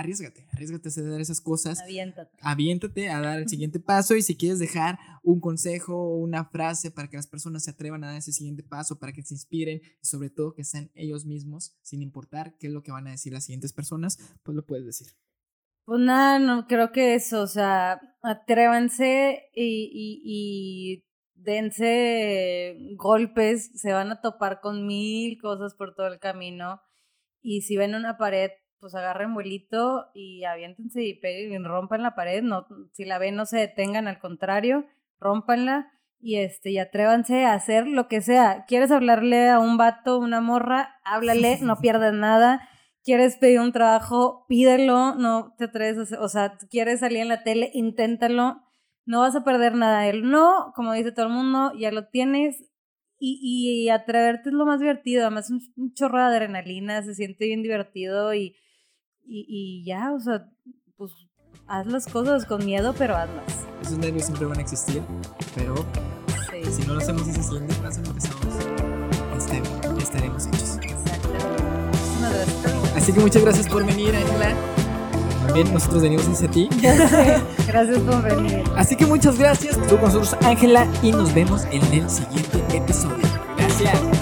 arriesgate, 0.00 0.46
arriesgate 0.52 0.88
a 0.88 1.02
dar 1.02 1.20
esas 1.20 1.40
cosas. 1.40 1.80
Aviéntate. 1.80 2.36
Aviéntate 2.40 3.08
a 3.08 3.20
dar 3.20 3.38
el 3.38 3.48
siguiente 3.48 3.80
paso 3.80 4.16
y 4.16 4.22
si 4.22 4.36
quieres 4.36 4.58
dejar 4.58 4.98
un 5.22 5.40
consejo 5.40 5.94
o 5.94 6.16
una 6.16 6.44
frase 6.44 6.90
para 6.90 7.08
que 7.08 7.16
las 7.16 7.26
personas 7.26 7.64
se 7.64 7.70
atrevan 7.70 8.04
a 8.04 8.08
dar 8.08 8.16
ese 8.16 8.32
siguiente 8.32 8.62
paso, 8.62 8.98
para 8.98 9.12
que 9.12 9.22
se 9.22 9.34
inspiren 9.34 9.80
y 10.02 10.06
sobre 10.06 10.30
todo 10.30 10.54
que 10.54 10.64
sean 10.64 10.90
ellos 10.94 11.24
mismos, 11.24 11.76
sin 11.82 12.02
importar 12.02 12.56
qué 12.58 12.66
es 12.66 12.72
lo 12.72 12.82
que 12.82 12.92
van 12.92 13.06
a 13.06 13.12
decir 13.12 13.32
las 13.32 13.44
siguientes 13.44 13.72
personas, 13.72 14.18
pues 14.42 14.56
lo 14.56 14.66
puedes 14.66 14.84
decir. 14.84 15.08
Pues 15.84 16.00
nada, 16.00 16.38
no 16.38 16.66
creo 16.66 16.92
que 16.92 17.14
eso, 17.14 17.42
o 17.42 17.46
sea, 17.46 18.00
atrévanse 18.22 19.50
y, 19.54 19.90
y, 19.92 20.22
y 20.24 21.04
dense 21.34 22.76
golpes, 22.96 23.70
se 23.74 23.92
van 23.92 24.10
a 24.10 24.20
topar 24.20 24.60
con 24.60 24.86
mil 24.86 25.40
cosas 25.40 25.74
por 25.74 25.94
todo 25.94 26.06
el 26.06 26.18
camino 26.18 26.80
y 27.42 27.62
si 27.62 27.76
ven 27.76 27.94
una 27.94 28.16
pared, 28.18 28.50
pues 28.80 28.94
agarren 28.94 29.34
vuelito 29.34 30.06
y 30.14 30.44
aviéntense 30.44 31.02
y 31.02 31.14
peguen, 31.14 31.64
rompan 31.64 32.02
la 32.02 32.14
pared, 32.14 32.42
no, 32.42 32.66
si 32.92 33.04
la 33.04 33.18
ven 33.18 33.36
no 33.36 33.46
se 33.46 33.58
detengan, 33.58 34.08
al 34.08 34.18
contrario, 34.18 34.86
rompanla 35.18 35.92
y 36.18 36.36
este, 36.36 36.70
y 36.70 36.78
atrévanse 36.78 37.44
a 37.44 37.54
hacer 37.54 37.86
lo 37.86 38.08
que 38.08 38.20
sea. 38.20 38.64
¿Quieres 38.66 38.90
hablarle 38.90 39.48
a 39.48 39.58
un 39.58 39.76
vato, 39.76 40.18
una 40.18 40.40
morra? 40.40 40.96
Háblale, 41.04 41.58
no 41.60 41.76
pierdas 41.80 42.14
nada 42.14 42.66
quieres 43.04 43.36
pedir 43.36 43.60
un 43.60 43.72
trabajo, 43.72 44.44
pídelo, 44.48 45.14
no 45.14 45.54
te 45.56 45.64
atreves 45.64 45.98
a 45.98 46.02
hacer, 46.02 46.18
o 46.18 46.28
sea, 46.28 46.58
quieres 46.70 47.00
salir 47.00 47.18
en 47.18 47.28
la 47.28 47.42
tele, 47.42 47.70
inténtalo, 47.74 48.62
no 49.06 49.20
vas 49.20 49.34
a 49.34 49.44
perder 49.44 49.74
nada. 49.74 50.06
El 50.08 50.28
no, 50.30 50.72
como 50.74 50.92
dice 50.92 51.12
todo 51.12 51.26
el 51.26 51.32
mundo, 51.32 51.72
ya 51.78 51.90
lo 51.90 52.08
tienes 52.08 52.70
y, 53.18 53.38
y 53.42 53.88
atreverte 53.90 54.50
es 54.50 54.54
lo 54.54 54.66
más 54.66 54.80
divertido, 54.80 55.22
además 55.22 55.50
un, 55.50 55.60
un 55.76 55.92
chorro 55.94 56.18
de 56.18 56.24
adrenalina, 56.24 57.02
se 57.02 57.14
siente 57.14 57.46
bien 57.46 57.62
divertido 57.62 58.34
y, 58.34 58.56
y, 59.30 59.46
y 59.48 59.84
ya, 59.84 60.12
o 60.12 60.18
sea, 60.18 60.48
pues 60.96 61.12
haz 61.68 61.86
las 61.86 62.06
cosas 62.06 62.44
con 62.44 62.64
miedo, 62.64 62.94
pero 62.98 63.16
hazlas. 63.16 63.64
Esos 63.80 63.98
nervios 63.98 64.26
siempre 64.26 64.46
van 64.46 64.58
a 64.58 64.60
existir, 64.60 65.02
pero 65.54 65.74
si 66.68 66.82
no 66.82 66.94
lo 66.94 67.00
hacemos 67.00 67.26
ese 67.28 67.42
siguiente 67.42 67.74
paso, 67.76 68.00
empezamos, 68.04 68.54
estaremos 70.02 70.46
hechos. 70.46 70.78
Exactamente. 70.82 71.48
Muchísimas 71.78 72.32
gracias. 72.32 72.96
Así 72.96 73.12
que 73.12 73.20
muchas 73.20 73.42
gracias 73.42 73.68
por 73.68 73.86
venir, 73.86 74.14
Ángela. 74.14 74.54
También 75.46 75.72
nosotros 75.72 76.02
venimos 76.02 76.28
hacia 76.28 76.50
ti. 76.50 76.68
gracias 77.66 77.98
por 78.00 78.22
venir. 78.22 78.64
Así 78.76 78.96
que 78.96 79.06
muchas 79.06 79.38
gracias. 79.38 79.76
Tú 79.88 79.96
con 79.96 80.12
nosotros, 80.12 80.36
Ángela, 80.42 80.86
y 81.02 81.12
nos 81.12 81.32
vemos 81.32 81.64
en 81.70 81.82
el 81.94 82.10
siguiente 82.10 82.62
episodio. 82.76 83.26
Gracias. 83.56 84.19